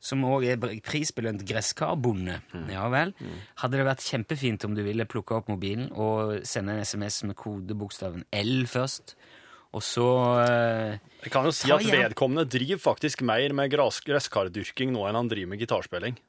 som 0.00 0.22
òg 0.24 0.44
er 0.44 0.56
prisbelønt 0.82 1.44
gresskarbonde, 1.46 2.40
ja 2.68 2.88
vel, 2.88 3.14
hadde 3.56 3.76
det 3.78 3.86
vært 3.86 4.02
kjempefint 4.04 4.64
om 4.64 4.74
du 4.74 4.82
ville 4.82 5.04
plukke 5.06 5.36
opp 5.36 5.48
mobilen 5.48 5.90
og 5.92 6.44
sende 6.44 6.72
en 6.74 6.80
SMS 6.84 7.22
med 7.24 7.36
kodebokstaven 7.36 8.24
L 8.32 8.66
først, 8.66 9.14
og 9.74 9.82
så 9.84 10.06
uh, 10.38 10.94
Jeg 11.24 11.32
kan 11.34 11.48
jo 11.48 11.52
si 11.54 11.72
at 11.72 11.82
vedkommende 11.82 12.46
driver 12.48 12.80
faktisk 12.80 13.24
mer 13.26 13.54
med 13.56 13.72
gresskardyrking 13.72 14.94
nå 14.94 15.08
enn 15.08 15.18
han 15.18 15.30
driver 15.32 15.52
med 15.52 15.62
gitarspilling. 15.64 16.20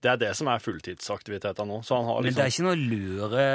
Det 0.00 0.08
er 0.08 0.18
det 0.20 0.32
som 0.36 0.48
er 0.48 0.62
fulltidsaktiviteten 0.64 1.68
nå. 1.68 1.80
Så 1.84 1.98
han 1.98 2.08
har 2.08 2.24
Men 2.24 2.34
det 2.34 2.40
er 2.40 2.48
liksom 2.48 2.70
ikke 2.70 2.72
noe 2.72 2.90
lure... 2.90 3.46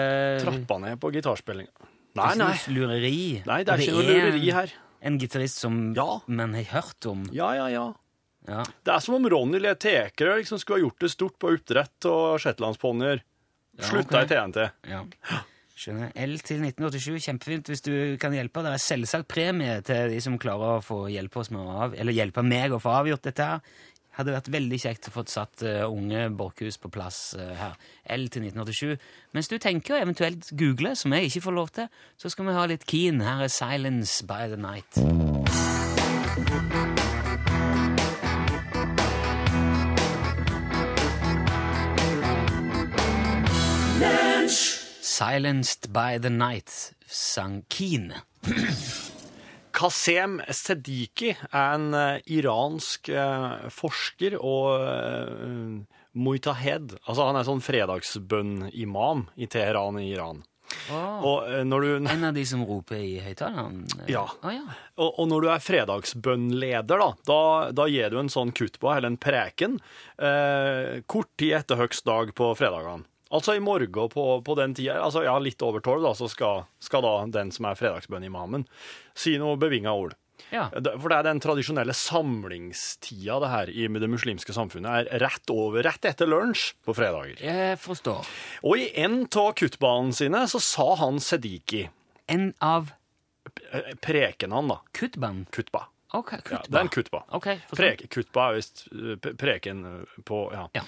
trappa 0.46 0.80
ned 0.84 1.00
på 1.02 1.12
gitarspilling. 1.16 1.70
Nei, 2.16 2.32
Nei, 2.32 2.34
Det 2.38 2.46
er 2.46 2.58
ikke 2.60 2.72
noe 2.72 2.80
lureri. 2.80 3.22
Nei, 3.50 3.60
det 3.66 3.74
er 3.74 3.84
ikke 3.84 3.96
noe 3.98 4.08
lureri 4.08 4.52
her. 4.56 4.74
En 5.06 5.18
gitarist 5.22 5.62
som 5.62 5.80
Ja. 5.98 6.22
man 6.28 6.54
har 6.54 6.68
hørt 6.72 7.06
om. 7.10 7.26
Ja, 7.34 7.54
ja, 7.58 7.68
ja. 7.70 7.88
Ja. 8.48 8.62
Det 8.86 8.94
er 8.94 9.02
som 9.02 9.18
om 9.18 9.26
Ronny 9.30 9.58
Letekerø 9.58 10.38
liksom 10.38 10.62
skulle 10.62 10.80
ha 10.80 10.86
gjort 10.86 11.02
det 11.02 11.10
stort 11.12 11.38
på 11.42 11.50
oppdrett 11.50 12.08
og 12.10 12.38
shetlandsponnier. 12.44 13.24
Slutta 13.82 14.22
okay. 14.22 14.26
i 14.26 14.30
TNT. 14.30 14.70
Ja. 14.90 15.04
Skjønner. 15.76 16.14
L 16.24 16.38
til 16.40 16.62
1987, 16.64 17.26
kjempefint 17.26 17.68
hvis 17.72 17.84
du 17.84 17.92
kan 18.22 18.34
hjelpe. 18.36 18.64
Det 18.64 18.72
er 18.72 18.84
selvsagt 18.84 19.28
premie 19.32 19.82
til 19.84 20.14
de 20.14 20.22
som 20.24 20.38
klarer 20.40 20.78
å 20.78 20.86
få 20.86 21.02
hjelpe 21.12 21.42
oss 21.42 21.52
med 21.52 21.60
å 21.60 21.76
av, 21.84 21.98
eller 22.00 22.16
hjelpe 22.16 22.46
meg 22.48 22.72
å 22.72 22.80
få 22.80 22.94
avgjort 23.02 23.28
dette 23.28 23.50
her. 23.50 23.76
Hadde 24.16 24.32
vært 24.32 24.48
veldig 24.54 24.80
kjekt 24.80 25.10
å 25.10 25.12
få 25.12 25.26
satt 25.28 25.66
uh, 25.68 25.84
unge 25.92 26.30
Borchhus 26.40 26.80
på 26.80 26.88
plass 26.94 27.20
uh, 27.36 27.52
her. 27.60 27.76
L 28.16 28.30
til 28.32 28.48
1987. 28.48 29.04
Mens 29.36 29.52
du 29.52 29.58
tenker 29.60 29.98
å 29.98 30.02
eventuelt 30.06 30.54
google, 30.56 30.96
som 30.96 31.12
jeg 31.18 31.28
ikke 31.28 31.44
får 31.50 31.60
lov 31.60 31.76
til, 31.76 31.92
så 32.16 32.32
skal 32.32 32.48
vi 32.48 32.56
ha 32.56 32.66
litt 32.72 32.88
keen. 32.88 33.20
Her 33.26 33.44
er 33.44 33.52
Silence 33.52 34.24
by 34.24 34.48
the 34.48 34.62
Night. 34.62 35.65
Silenced 45.16 45.94
by 45.94 46.18
the 46.20 46.30
Night 46.30 46.72
sang 47.08 47.64
Keen. 47.70 48.12
Kasem 49.76 50.42
Sediki 50.52 51.30
er 51.36 51.76
en 51.78 51.86
uh, 51.96 52.18
iransk 52.32 53.08
uh, 53.16 53.68
forsker 53.72 54.36
og 54.40 54.74
uh, 54.82 56.02
muitahed. 56.20 56.98
Altså, 57.06 57.30
han 57.30 57.40
er 57.40 57.48
sånn 57.48 57.64
fredagsbønn-imam 57.64 59.26
i 59.40 59.48
Teheran 59.52 60.02
i 60.04 60.10
Iran. 60.12 60.44
Eh, 60.90 61.62
når 61.64 61.84
du, 61.86 61.90
En 62.12 62.24
av 62.28 62.34
de 62.36 62.44
som 62.48 62.64
roper 62.68 63.00
i 63.00 63.16
høyttaleren? 63.24 63.84
eh, 64.02 64.10
Ja. 64.12 64.26
Oh, 64.44 64.52
ja. 64.52 64.64
og, 64.98 65.20
og 65.22 65.28
når 65.32 65.46
du 65.46 65.50
er 65.54 65.64
fredagsbønnleder, 65.64 67.00
da, 67.04 67.10
da, 67.30 67.40
da 67.78 67.86
gir 67.92 68.12
du 68.12 68.20
en 68.20 68.32
sånn 68.34 68.52
kuttba, 68.56 68.98
eller 68.98 69.14
en 69.14 69.20
preken, 69.22 69.78
eh, 70.20 71.00
kort 71.08 71.32
tid 71.40 71.56
etter 71.62 71.80
høgst 71.80 72.04
dag 72.10 72.34
på 72.36 72.52
fredagene. 72.60 73.06
Altså 73.34 73.56
i 73.58 73.62
morgen 73.64 74.10
på, 74.12 74.26
på 74.46 74.56
den 74.60 74.76
tida, 74.78 75.00
altså 75.02 75.24
ja, 75.26 75.34
litt 75.42 75.62
over 75.66 75.82
tolv, 75.82 76.04
da, 76.06 76.12
så 76.14 76.28
skal, 76.30 76.66
skal 76.84 77.02
da 77.06 77.16
den 77.34 77.50
som 77.52 77.66
er 77.66 77.80
fredagsbønnimamen, 77.80 78.68
si 79.18 79.38
noe 79.42 79.58
bevinga 79.58 79.94
ord. 79.98 80.14
ja. 80.52 80.68
For 80.70 81.10
det 81.10 81.18
er 81.18 81.24
den 81.26 81.40
tradisjonelle 81.42 81.96
samlingstida 81.98 83.40
det 83.42 83.50
her 83.50 83.70
i 83.72 83.88
det 83.88 84.10
muslimske 84.12 84.54
samfunnet 84.54 85.10
er 85.10 85.20
rett 85.26 85.50
over, 85.50 85.82
rett 85.84 86.06
etter 86.06 86.30
lunsj 86.30 86.76
på 86.86 86.94
fredager. 86.94 87.42
Jeg 87.42 87.80
forstår. 87.82 88.30
Og 88.64 88.78
i 88.78 88.92
en 89.02 89.24
av 89.26 89.54
kuttbanene 89.58 90.14
sine 90.14 90.46
så 90.52 90.62
sa 90.62 90.92
han 91.02 91.20
Sediki, 91.20 91.88
En 92.28 92.54
av 92.60 92.92
Prekenene 93.56 93.96
preken 94.02 94.52
han 94.52 94.68
da, 94.68 94.80
Kuttban? 94.92 95.46
kuttba. 95.52 95.86
Ok, 96.14 96.32
Ja, 96.52 96.62
det 96.68 96.76
er 96.76 96.82
en 96.82 96.90
kuttba. 96.90 97.24
Okay, 97.38 97.60
forstår. 97.68 97.84
Prek, 97.84 98.10
kuttba 98.10 98.50
er 98.50 98.58
visst 98.58 98.86
eh, 98.92 99.32
preken 99.36 99.86
eh, 99.86 100.20
på 100.24 100.52
ja. 100.54 100.68
Ja. 100.74 100.84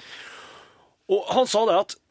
Og 1.12 1.26
han 1.36 1.48
sa 1.48 1.66
det 1.68 1.76
at 1.80 1.96
eh, 1.96 2.07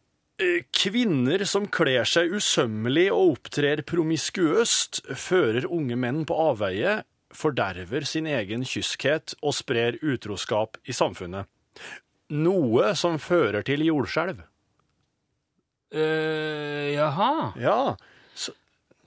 kvinner 0.77 1.45
som 1.49 1.65
kler 1.73 2.05
seg 2.09 2.33
usømmelig 2.37 3.07
og 3.15 3.37
opptrer 3.37 3.81
promiskuøst, 3.89 5.01
fører 5.17 5.65
unge 5.73 5.97
menn 5.97 6.25
på 6.29 6.37
avveie, 6.51 6.99
forderver 7.37 8.05
sin 8.09 8.27
egen 8.29 8.65
kyskhet 8.69 9.35
og 9.43 9.55
sprer 9.57 9.97
utroskap 10.05 10.77
i 10.89 10.93
samfunnet. 10.97 11.49
Noe 12.37 12.93
som 12.99 13.17
fører 13.23 13.65
til 13.67 13.85
jordskjelv. 13.87 14.43
Uh, 15.95 16.93
jaha. 16.97 17.53
Ja, 17.63 17.97
Så, 18.35 18.53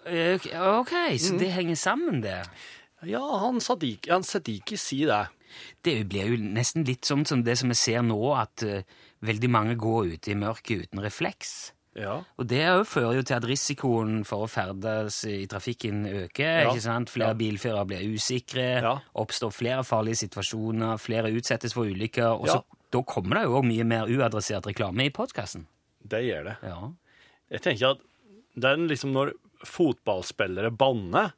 ok, 0.05 0.45
ok, 0.55 0.93
så 1.19 1.33
Mm. 1.33 1.39
det 1.39 1.51
henger 1.51 1.75
sammen, 1.75 2.21
det. 2.24 2.45
ja 3.05 3.21
han, 3.39 3.59
Sadiki, 3.62 4.09
han 4.09 4.24
Sadiki 4.24 4.77
sier 4.77 5.07
det. 5.07 5.27
Det 5.83 6.07
blir 6.09 6.29
jo 6.31 6.38
nesten 6.38 6.86
litt 6.86 7.01
sånn 7.05 7.25
som 7.27 7.43
det 7.43 7.57
som 7.57 7.69
vi 7.69 7.75
ser 7.75 8.01
nå, 8.01 8.17
at 8.38 8.63
eh, 8.63 8.83
veldig 9.26 9.50
mange 9.52 9.76
går 9.80 10.16
ute 10.16 10.32
i 10.32 10.38
mørket 10.40 10.88
uten 10.88 11.04
refleks. 11.04 11.74
Ja. 11.98 12.20
Og 12.40 12.48
det 12.48 12.62
er 12.64 12.84
fører 12.88 13.18
jo 13.18 13.24
til 13.26 13.36
at 13.36 13.48
risikoen 13.50 14.22
for 14.28 14.46
å 14.46 14.50
ferdes 14.52 15.24
i 15.28 15.44
trafikken 15.50 16.06
øker. 16.08 16.70
Ikke 16.70 16.84
sant? 16.84 17.12
Flere 17.12 17.36
bilførere 17.40 17.88
blir 17.90 18.06
usikre, 18.14 18.96
oppstår 19.20 19.52
flere 19.56 19.84
farlige 19.88 20.22
situasjoner, 20.24 21.00
flere 21.02 21.34
utsettes 21.36 21.76
for 21.76 21.90
ulykker. 21.90 22.38
Og 22.38 22.48
så, 22.52 22.62
da 22.94 23.04
kommer 23.04 23.42
det 23.42 23.50
jo 23.50 23.64
mye 23.66 23.88
mer 23.88 24.12
uadressert 24.12 24.70
reklame 24.70 25.10
i 25.10 25.14
podkasten. 25.14 25.68
Det 26.00 26.24
gjør 26.24 26.52
det. 26.52 26.56
Ja. 26.64 26.80
Jeg 27.58 27.66
tenker 27.66 27.98
at 27.98 28.06
er 28.70 28.82
liksom 28.90 29.12
når 29.16 29.34
fotballspillere 29.68 30.72
banner, 30.72 31.34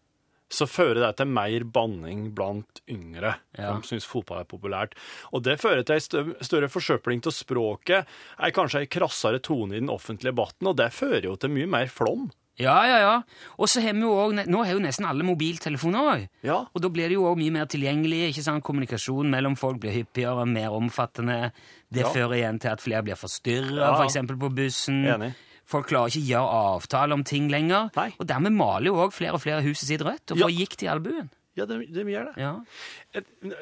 så 0.51 0.67
fører 0.67 0.99
det 1.05 1.13
til 1.21 1.29
mer 1.31 1.63
banning 1.63 2.25
blant 2.35 2.81
yngre 2.91 3.35
Ja. 3.57 3.71
som 3.71 3.81
syns 3.87 4.05
fotball 4.05 4.41
er 4.43 4.49
populært. 4.51 4.93
Og 5.31 5.43
det 5.43 5.59
fører 5.61 5.85
til 5.87 5.95
ei 5.95 6.35
større 6.43 6.67
forsøpling 6.69 7.23
av 7.25 7.31
språket, 7.35 8.05
ei 8.39 8.51
kanskje 8.51 8.81
ei 8.83 8.91
krassere 8.91 9.39
tone 9.41 9.77
i 9.77 9.79
den 9.79 9.89
offentlige 9.89 10.31
debatten, 10.35 10.67
og 10.67 10.75
det 10.77 10.91
fører 10.93 11.23
jo 11.31 11.35
til 11.39 11.49
mye 11.55 11.67
mer 11.67 11.87
flom. 11.87 12.29
Ja, 12.59 12.75
ja, 12.85 12.97
ja. 12.99 13.13
Og 13.57 13.69
så 13.71 13.81
har 13.81 13.93
vi 13.95 14.01
jo 14.03 14.11
også, 14.11 14.43
Nå 14.51 14.63
har 14.65 14.73
jo 14.75 14.79
nesten 14.83 15.07
alle 15.07 15.23
mobiltelefoner 15.23 16.09
òg. 16.11 16.25
Ja. 16.43 16.57
Og 16.75 16.81
da 16.83 16.89
blir 16.89 17.07
det 17.09 17.15
jo 17.15 17.23
også 17.23 17.39
mye 17.39 17.51
mer 17.55 17.65
tilgjengelig. 17.65 18.27
ikke 18.35 18.43
sant? 18.43 18.63
Kommunikasjon 18.63 19.29
mellom 19.31 19.55
folk 19.57 19.79
blir 19.79 19.95
hyppigere, 19.95 20.45
mer 20.45 20.69
omfattende. 20.69 21.53
Det 21.91 22.01
Ja. 22.03 22.09
fører 22.11 22.35
igjen 22.37 22.59
til 22.59 22.69
at 22.69 22.81
flere 22.81 23.01
blir 23.03 23.15
forstyrra, 23.15 23.79
Ja. 23.79 23.95
for 23.95 24.03
f.eks. 24.03 24.27
på 24.37 24.53
bussen. 24.53 25.05
Enig. 25.07 25.33
Folk 25.71 25.87
klarer 25.87 26.11
ikke 26.11 26.25
å 26.25 26.31
gjøre 26.33 26.61
avtale 26.75 27.15
om 27.15 27.23
ting 27.23 27.47
lenger. 27.51 27.89
Nei. 27.95 28.09
Og 28.19 28.27
dermed 28.27 28.51
maler 28.59 28.91
jo 28.91 28.97
òg 29.05 29.13
flere 29.15 29.37
og 29.39 29.43
flere 29.45 29.63
huset 29.63 29.87
sitt 29.87 30.01
rødt 30.03 30.33
og 30.35 30.37
Ja. 30.41 30.47
får 30.49 30.57
gikt 30.59 30.83
i 30.83 30.91
albuen. 30.91 31.29
Ja, 31.59 31.65
de, 31.67 31.81
de 31.91 32.03
gjør 32.07 32.29
det. 32.29 32.39
Ja. 32.39 32.51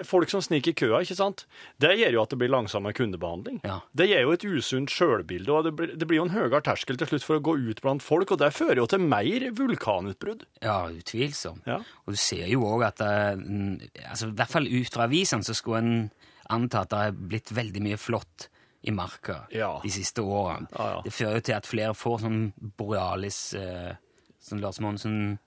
Folk 0.05 0.29
som 0.29 0.43
sniker 0.45 0.69
i 0.69 0.77
køa, 0.77 0.99
ikke 1.01 1.15
sant? 1.17 1.45
Det 1.81 1.89
gjør 1.97 2.13
jo 2.19 2.21
at 2.21 2.29
det 2.29 2.37
blir 2.37 2.51
langsommere 2.53 2.93
kundebehandling. 2.93 3.57
Ja. 3.65 3.79
Det 3.97 4.05
gir 4.11 4.21
jo 4.27 4.33
et 4.35 4.45
usunt 4.45 4.93
sjølbilde, 4.93 5.49
og 5.49 5.65
det 5.65 5.71
blir, 5.79 5.95
det 5.97 6.05
blir 6.09 6.19
jo 6.21 6.27
en 6.27 6.33
høyere 6.35 6.61
terskel 6.65 6.99
til 7.01 7.09
slutt 7.09 7.25
for 7.25 7.39
å 7.39 7.43
gå 7.47 7.55
ut 7.71 7.81
blant 7.81 8.05
folk, 8.05 8.29
og 8.35 8.41
det 8.43 8.51
fører 8.53 8.83
jo 8.83 8.85
til 8.93 9.01
mer 9.01 9.47
vulkanutbrudd. 9.57 10.45
ja, 10.61 10.77
utvilsomt. 10.93 11.65
Ja. 11.65 11.79
Og 12.05 12.13
du 12.13 12.19
ser 12.21 12.45
jo 12.51 12.61
òg 12.69 12.85
at 12.91 13.01
det, 13.01 13.39
mm, 13.41 13.89
altså, 14.05 14.29
I 14.29 14.37
hvert 14.37 14.53
fall 14.53 14.69
ut 14.69 14.93
fra 14.93 15.07
avisene 15.09 15.43
så 15.49 15.57
skulle 15.57 15.81
en 15.81 16.11
anta 16.49 16.85
at 16.85 16.93
det 16.93 17.01
er 17.09 17.17
blitt 17.33 17.51
veldig 17.57 17.81
mye 17.89 17.97
flott 18.01 18.49
i 18.81 18.91
marka 18.95 19.41
Ja. 19.51 19.79
de 19.83 19.89
siste 19.91 20.21
årene. 20.23 20.67
Ja, 20.77 20.85
ja. 20.95 21.01
Det 21.03 21.11
fører 21.13 21.35
jo 21.39 21.41
til 21.49 21.55
at 21.55 21.65
flere 21.67 21.93
får 21.93 22.19
sånn 22.23 22.53
borealis, 22.77 23.53
eh, 23.53 23.95
som 24.39 24.59
Lars 24.63 24.79
Monsen 24.79 25.39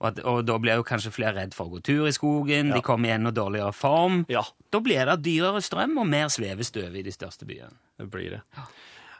og, 0.00 0.06
at, 0.08 0.18
og 0.26 0.40
da 0.48 0.56
blir 0.58 0.80
jo 0.80 0.82
kanskje 0.82 1.12
flere 1.14 1.36
redd 1.36 1.52
for 1.54 1.68
å 1.68 1.76
gå 1.76 1.82
tur 1.86 2.08
i 2.08 2.12
skogen, 2.12 2.72
de 2.74 2.80
kommer 2.82 3.06
i 3.08 3.12
enda 3.14 3.30
dårligere 3.30 3.70
form. 3.72 4.24
Ja, 4.28 4.42
Da 4.72 4.80
blir 4.80 5.06
det 5.06 5.22
dyrere 5.22 5.60
strøm 5.62 5.94
og 6.02 6.08
mer 6.10 6.26
svevestøv 6.26 6.96
i 6.98 7.02
de 7.06 7.12
største 7.14 7.46
byene. 7.46 7.76
det 7.98 8.10
blir 8.10 8.30
det. 8.30 8.40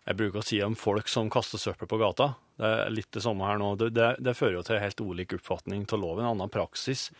Jeg 0.09 0.17
bruker 0.19 0.41
å 0.41 0.45
si 0.45 0.61
om 0.61 0.75
folk 0.75 1.07
som 1.07 1.31
kaster 1.31 1.59
søppel 1.63 1.87
på 1.87 1.99
gata. 2.01 2.35
Det 2.59 2.67
er 2.67 2.91
litt 2.91 3.13
det 3.15 3.23
samme 3.23 3.47
her 3.47 3.59
nå. 3.59 3.77
Det, 3.79 3.93
det, 3.95 4.17
det 4.19 4.35
fører 4.35 4.55
jo 4.59 4.63
til 4.67 4.81
helt 4.83 5.01
ulik 5.01 5.35
oppfatning 5.39 5.87
av 5.87 6.01
loven, 6.03 6.25
en 6.25 6.33
annen 6.35 6.51
praksis. 6.51 7.13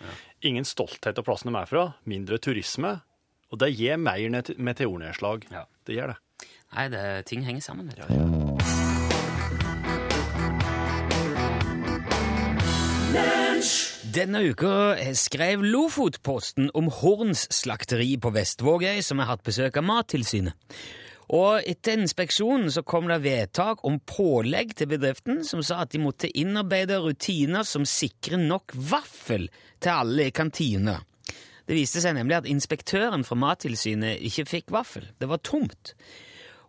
Ingen 0.43 0.65
stolthet 0.67 1.17
av 1.17 1.23
plassen 1.25 1.53
de 1.53 1.61
er 1.61 1.67
fra, 1.71 1.85
mindre 2.05 2.39
turisme, 2.43 2.97
og 3.53 3.59
det 3.63 3.71
gir 3.77 3.97
mer 3.97 4.19
meteornedslag. 4.59 5.47
Ja. 5.53 5.67
Det 5.87 5.95
gjør 5.95 6.09
det. 6.15 6.19
Nei, 6.73 6.89
det, 6.89 7.27
ting 7.29 7.45
henger 7.45 7.61
sammen. 7.61 7.89
vet 7.89 7.99
du. 8.01 8.05
Denne 14.13 14.43
uka 14.45 14.97
skrev 15.17 15.63
Lofotposten 15.65 16.71
om 16.77 16.89
Horns 16.93 17.47
slakteri 17.53 18.17
på 18.21 18.33
Vestvågøy, 18.33 19.01
som 19.05 19.21
har 19.23 19.31
hatt 19.31 19.45
besøk 19.45 19.79
av 19.81 19.87
Mattilsynet. 19.89 20.57
Og 21.33 21.65
etter 21.69 21.97
inspeksjonen 21.97 22.69
så 22.73 22.83
kom 22.85 23.07
det 23.09 23.23
vedtak 23.25 23.85
om 23.89 24.01
pålegg 24.05 24.75
til 24.77 24.91
bedriften, 24.91 25.41
som 25.49 25.63
sa 25.65 25.85
at 25.85 25.95
de 25.95 26.01
måtte 26.03 26.29
innarbeide 26.29 26.99
rutiner 27.01 27.65
som 27.69 27.87
sikrer 27.89 28.41
nok 28.41 28.75
vaffel 28.77 29.49
til 29.81 29.93
alle 29.95 30.29
i 30.29 30.35
kantina. 30.35 30.99
Det 31.65 31.79
viste 31.79 32.03
seg 32.05 32.19
nemlig 32.19 32.43
at 32.43 32.51
inspektøren 32.51 33.25
fra 33.25 33.39
Mattilsynet 33.39 34.21
ikke 34.29 34.49
fikk 34.51 34.77
vaffel. 34.77 35.09
Det 35.17 35.31
var 35.31 35.41
tomt. 35.41 35.95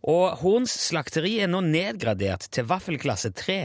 Og 0.03 0.41
Horns 0.41 0.73
slakteri 0.89 1.37
er 1.43 1.47
nå 1.51 1.61
nedgradert 1.63 2.49
til 2.51 2.67
vaffelklasse 2.67 3.31
3. 3.39 3.61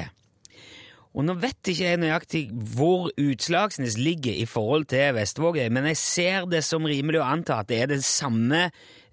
Og 1.19 1.25
nå 1.27 1.35
vet 1.41 1.73
ikke 1.73 1.89
jeg 1.89 1.99
nøyaktig 1.99 2.43
hvor 2.77 3.09
Utslagsnes 3.19 3.97
ligger 3.99 4.37
i 4.39 4.47
forhold 4.47 4.87
til 4.93 5.17
Vestvågøy, 5.17 5.67
men 5.75 5.89
jeg 5.91 5.99
ser 5.99 6.47
det 6.47 6.63
som 6.67 6.87
rimelig 6.87 7.19
å 7.19 7.27
anta 7.27 7.59
at 7.59 7.71
det 7.73 7.81
er 7.83 7.91
den 7.91 8.05
samme 8.05 8.69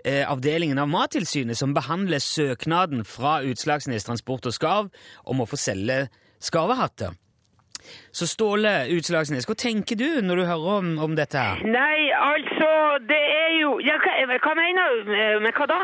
eh, 0.06 0.22
avdelingen 0.28 0.82
av 0.82 0.92
Mattilsynet 0.92 1.58
som 1.58 1.74
behandler 1.74 2.22
søknaden 2.22 3.02
fra 3.10 3.40
Utslagsnes 3.48 4.06
Transport 4.06 4.46
og 4.52 4.54
Skarv 4.54 4.92
om 5.26 5.42
å 5.42 5.50
få 5.50 5.58
selge 5.58 6.04
skarvehatter. 6.44 7.16
Så 8.14 8.28
Ståle 8.30 8.88
Utslagsnes, 8.94 9.46
hva 9.50 9.58
tenker 9.58 9.98
du 9.98 10.22
når 10.26 10.42
du 10.42 10.46
hører 10.50 10.78
om, 10.80 10.96
om 11.02 11.18
dette 11.18 11.42
her? 11.42 11.62
Nei, 11.66 12.10
altså, 12.18 12.70
det 13.10 13.22
er 13.22 13.56
jo 13.62 13.78
ja, 13.86 13.98
hva, 14.02 14.38
hva 14.46 14.54
mener 14.58 15.02
du 15.02 15.16
med, 15.46 15.54
hva 15.58 15.70
da? 15.70 15.82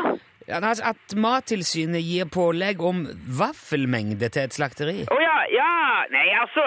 At 0.52 1.14
Mattilsynet 1.16 2.04
gir 2.04 2.28
pålegg 2.32 2.82
om 2.84 3.06
vaffelmengde 3.38 4.28
til 4.28 4.44
et 4.44 4.56
slakteri? 4.56 4.98
Å 5.08 5.20
ja, 5.22 5.38
ja, 5.52 5.70
nei, 6.12 6.28
altså 6.42 6.66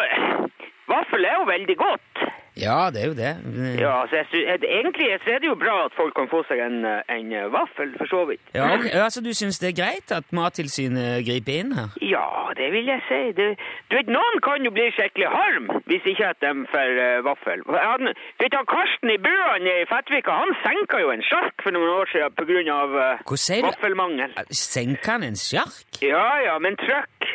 Vaffel 0.89 1.25
er 1.25 1.37
jo 1.39 1.45
veldig 1.49 1.77
godt. 1.77 2.25
Ja, 2.55 2.89
det 2.93 3.01
er 3.03 3.07
jo 3.11 3.15
det. 3.17 3.31
Ja, 3.79 3.95
så 4.07 4.15
jeg, 4.15 4.27
sy- 4.31 4.45
Egentlig 4.47 5.07
så 5.23 5.33
er 5.35 5.39
det 5.43 5.49
jo 5.49 5.55
bra 5.59 5.85
at 5.85 5.93
folk 5.97 6.13
kan 6.15 6.29
få 6.31 6.39
seg 6.47 6.61
en, 6.63 6.77
eh, 6.87 7.01
en 7.11 7.33
eh, 7.35 7.49
vaffel, 7.51 7.91
for 7.99 8.07
så 8.07 8.21
vidt. 8.29 8.41
Ja, 8.55 8.69
okay. 8.77 8.93
altså 8.95 9.21
du 9.21 9.33
syns 9.35 9.59
det 9.59 9.69
er 9.73 9.77
greit 9.83 10.11
at 10.15 10.31
Mattilsynet 10.31 11.25
griper 11.27 11.59
inn 11.59 11.73
her? 11.75 11.91
Ja, 11.99 12.23
det 12.55 12.71
vil 12.71 12.87
jeg 12.87 13.03
si. 13.09 13.19
Det, 13.35 13.49
du 13.91 13.97
vet, 13.97 14.07
Noen 14.07 14.39
kan 14.47 14.63
jo 14.63 14.71
bli 14.71 14.87
skikkelig 14.95 15.27
harm 15.35 15.67
hvis 15.89 16.07
ikke 16.13 16.31
at 16.31 16.39
de 16.45 16.53
får 16.71 16.95
uh, 16.95 17.25
vaffel. 17.27 17.65
Han, 17.75 18.13
vet 18.39 18.55
du, 18.55 18.59
Karsten 18.71 19.11
i 19.11 19.19
Buan 19.27 19.67
i 19.67 19.77
Fettvika 19.91 20.39
han 20.39 20.55
senka 20.63 21.03
jo 21.03 21.11
en 21.11 21.27
sjark 21.27 21.59
for 21.65 21.75
noen 21.75 21.91
år 21.99 22.11
siden 22.13 22.39
pga. 22.39 22.79
Uh, 22.95 23.67
vaffelmangel. 23.67 24.31
Senker 24.55 25.17
han 25.17 25.27
en 25.27 25.35
sjark 25.39 25.99
Ja 26.05 26.25
ja, 26.45 26.55
men 26.63 26.79
trøkk. 26.79 27.27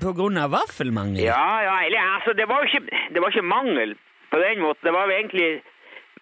på 0.00 0.12
grunn 0.16 0.40
av 0.40 0.56
vaffelmangel? 0.56 1.20
Ja, 1.28 1.62
ja, 1.68 1.78
eller 1.86 2.14
altså, 2.16 2.32
det 2.32 2.48
var 2.48 2.64
jo 2.64 2.72
ikke, 2.72 3.00
det 3.12 3.22
var 3.22 3.34
ikke 3.34 3.44
mangel 3.44 3.98
på 4.30 4.38
den 4.38 4.60
måten. 4.60 4.86
Det 4.86 4.92
var 4.92 5.10
egentlig 5.10 5.62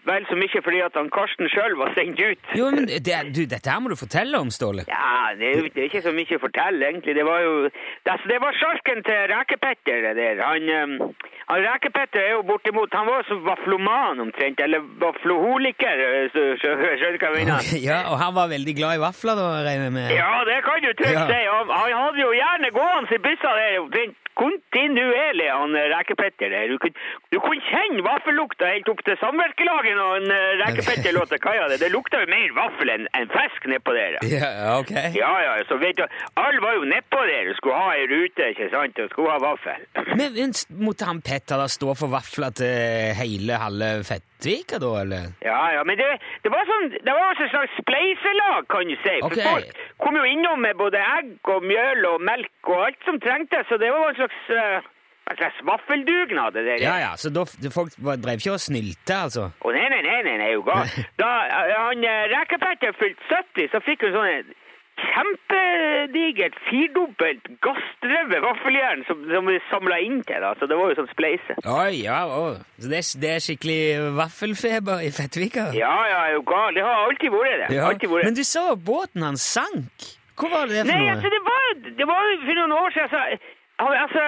vel 0.07 0.27
så 0.31 0.37
mye 0.39 0.63
fordi 0.65 0.81
at 0.87 0.95
han 0.99 1.11
Karsten 1.11 1.49
sjøl 1.53 1.75
var 1.81 1.93
sendt 1.97 2.21
ut. 2.23 2.39
Jo, 2.59 2.71
men 2.75 2.87
det, 2.87 3.17
du, 3.37 3.43
Dette 3.51 3.71
her 3.71 3.81
må 3.83 3.91
du 3.93 3.97
fortelle 3.99 4.39
om, 4.39 4.51
Ståle. 4.55 4.85
Ja, 4.89 5.33
det 5.39 5.53
det 5.75 5.83
er 5.83 5.89
ikke 5.91 6.03
så 6.07 6.13
mye 6.15 6.39
å 6.39 6.43
fortelle, 6.47 6.87
egentlig. 6.91 7.15
Det 7.19 7.25
var 7.27 7.41
jo 7.45 7.55
det, 7.69 8.11
altså, 8.15 8.29
det 8.31 8.41
var 8.45 8.53
sjarken 8.61 9.03
til 9.07 9.21
Rekepetter, 9.35 10.03
det 10.07 10.15
der. 10.21 10.43
Han, 10.47 10.69
um, 10.83 11.15
han 11.51 11.65
Rekepetter 11.67 12.21
er 12.23 12.33
jo 12.37 12.43
bortimot 12.49 12.95
Han 12.95 13.07
var 13.11 13.27
som 13.29 13.43
vafloman 13.47 14.21
omtrent, 14.27 14.61
eller 14.65 14.85
vafloholiker, 15.03 16.03
eh, 16.07 16.37
skjønner 16.63 17.17
du 17.17 17.19
hva 17.23 17.33
jeg 17.33 17.39
mener? 17.41 17.57
Okay, 17.61 17.83
ja, 17.91 17.99
Og 18.13 18.19
han 18.23 18.35
var 18.39 18.51
veldig 18.55 18.75
glad 18.79 18.99
i 18.99 19.03
vafler, 19.05 19.35
da, 19.39 19.49
regner 19.67 19.91
jeg 19.91 19.97
med? 19.99 20.15
Ja, 20.17 20.33
det 20.49 20.61
kan 20.67 20.81
du 20.87 20.93
trygt 20.93 21.19
Ja. 21.19 21.27
si. 21.31 21.41
Han, 21.51 21.75
han 21.75 21.99
hadde 22.03 22.23
jo 22.25 22.31
gjerne 22.37 22.71
gående 22.79 23.19
i 23.19 23.23
byssa 23.27 23.53
der 23.61 23.81
omtrent 23.83 24.17
kontinuerlig, 24.37 25.47
han 25.49 25.73
Rekepetter 25.97 26.51
der. 26.53 26.69
Du, 26.69 26.77
kunne- 26.79 27.01
du 27.33 27.39
kunne 27.41 27.63
kjenne 27.71 28.03
vaffellukta 28.05 28.69
helt 28.75 28.89
opp 28.93 29.01
til 29.07 29.17
samvirkelaget 29.23 29.96
han, 30.01 30.31
eh, 30.31 30.53
Rekepetter 30.63 31.15
lå 31.17 31.25
til 31.31 31.41
kaia. 31.43 31.69
Det 31.81 31.91
lukta 31.93 32.23
jo 32.23 32.31
mer 32.31 32.55
vaffel 32.57 32.93
enn 32.95 33.09
en 33.17 33.29
fisk 33.33 33.69
nedpå 33.71 33.95
der. 33.97 34.19
Ja, 34.37 34.79
ok. 34.79 34.93
Ja, 35.17 35.33
ja, 35.45 35.57
så 35.69 35.79
vet 35.81 35.99
du, 36.01 36.05
alle 36.41 36.63
var 36.63 36.77
jo 36.79 36.87
nedpå 36.89 37.23
der 37.29 37.51
og 37.51 37.59
skulle 37.59 37.81
ha 37.81 37.95
ei 37.97 38.07
rute, 38.11 38.51
ikke 38.53 38.71
sant, 38.73 38.99
og 39.03 39.11
skulle 39.13 39.35
ha 39.35 39.41
vaffel. 39.43 39.87
Men, 40.17 40.35
men 40.37 40.55
måtte 40.87 41.09
han 41.09 41.23
Petter 41.25 41.61
da 41.61 41.69
stå 41.71 41.95
for 41.99 42.13
vafler 42.13 42.55
til 42.57 43.15
hele 43.19 43.61
halve 43.61 43.91
Fettvika, 44.07 44.81
da, 44.83 44.93
eller? 45.03 45.31
Ja, 45.45 45.61
ja, 45.77 45.85
men 45.89 45.99
det, 46.01 46.09
det 46.45 46.53
var 46.53 46.67
sånn, 46.69 46.91
det 46.97 47.13
var 47.13 47.31
også 47.31 47.47
et 47.47 47.55
slags 47.55 47.79
spleiselag, 47.83 48.69
kan 48.73 48.91
du 48.91 48.97
si. 49.05 49.17
For 49.23 49.33
okay. 49.33 49.47
folk 49.49 49.85
kom 50.03 50.19
jo 50.21 50.27
innom 50.29 50.63
med 50.65 50.77
både 50.79 51.01
egg 51.01 51.55
og 51.55 51.65
mjøl 51.65 52.05
og 52.13 52.27
melk 52.29 52.73
og 52.73 52.85
alt 52.89 53.09
som 53.09 53.21
trengtes, 53.23 53.67
så 53.71 53.81
det 53.81 53.93
var 53.95 54.11
en 54.11 54.21
slags, 54.21 54.43
eh, 54.53 54.93
en 55.31 55.37
slags 55.41 55.59
vaffeldugnad, 55.67 56.55
det 56.55 56.63
der. 56.69 56.83
Ja, 56.85 56.97
ja, 57.03 57.13
så 57.19 57.31
da, 57.35 57.43
folk 57.75 57.97
drev 57.99 58.39
ikke 58.39 58.53
og 58.55 58.61
snylte, 58.63 59.17
altså? 59.27 59.49
Å 59.59 59.73
nei, 59.75 59.89
nei, 59.91 60.03
nei, 60.07 60.21
nei, 60.29 60.37
nei, 60.43 60.53
jo 60.55 60.63
galt. 60.69 60.95
Da 61.23 61.31
eh, 61.47 61.73
han 61.75 62.05
eh, 62.07 62.29
Rekepetter 62.35 62.95
fylte 63.01 63.27
70, 63.33 63.73
så 63.75 63.81
fikk 63.87 64.07
hun 64.07 64.15
sånn 64.21 64.55
kjempedigert, 64.97 66.55
firdobbelt 66.71 67.49
gassdrevet 67.65 68.41
vaffeljern 68.45 69.03
som, 69.09 69.19
som 69.29 69.49
vi 69.51 69.59
samla 69.71 69.99
inn 70.05 70.23
til, 70.25 70.41
da. 70.41 70.55
Så 70.57 70.69
det 70.71 70.79
var 70.79 70.93
jo 70.93 70.97
sånn 71.03 71.11
spleise. 71.11 71.57
Oi, 71.69 71.99
ja, 72.07 72.23
å. 72.33 72.47
Så 72.81 72.89
det, 72.93 73.03
er- 73.03 73.21
det 73.25 73.33
er 73.35 73.45
skikkelig 73.45 73.81
vaffelfeber 74.17 75.05
i 75.05 75.11
Fettvika? 75.13 75.67
Ja, 75.77 75.93
ja, 76.11 76.23
er 76.31 76.37
jo 76.39 76.45
gal. 76.49 76.73
Det 76.79 76.85
har 76.87 77.03
alltid 77.11 77.35
vært 77.35 77.59
det. 77.67 77.69
Ja. 77.77 77.91
Alltid 77.91 78.13
vært. 78.15 78.29
Men 78.31 78.39
du 78.39 78.45
sa 78.49 78.65
båten 78.89 79.27
hans 79.27 79.45
sank. 79.57 80.09
Hva 80.37 80.51
var 80.53 80.67
det 80.73 80.83
for 80.85 80.93
Nei, 80.93 81.03
noe? 81.05 81.13
altså, 81.17 81.29
det 81.33 81.43
var, 81.45 81.69
det 82.01 82.09
var 82.09 82.27
jo 82.33 82.41
for 82.45 82.59
noen 82.63 82.75
år 82.79 82.97
siden, 82.97 83.13
så, 83.13 83.23
han- 83.27 83.53
altså, 83.79 84.23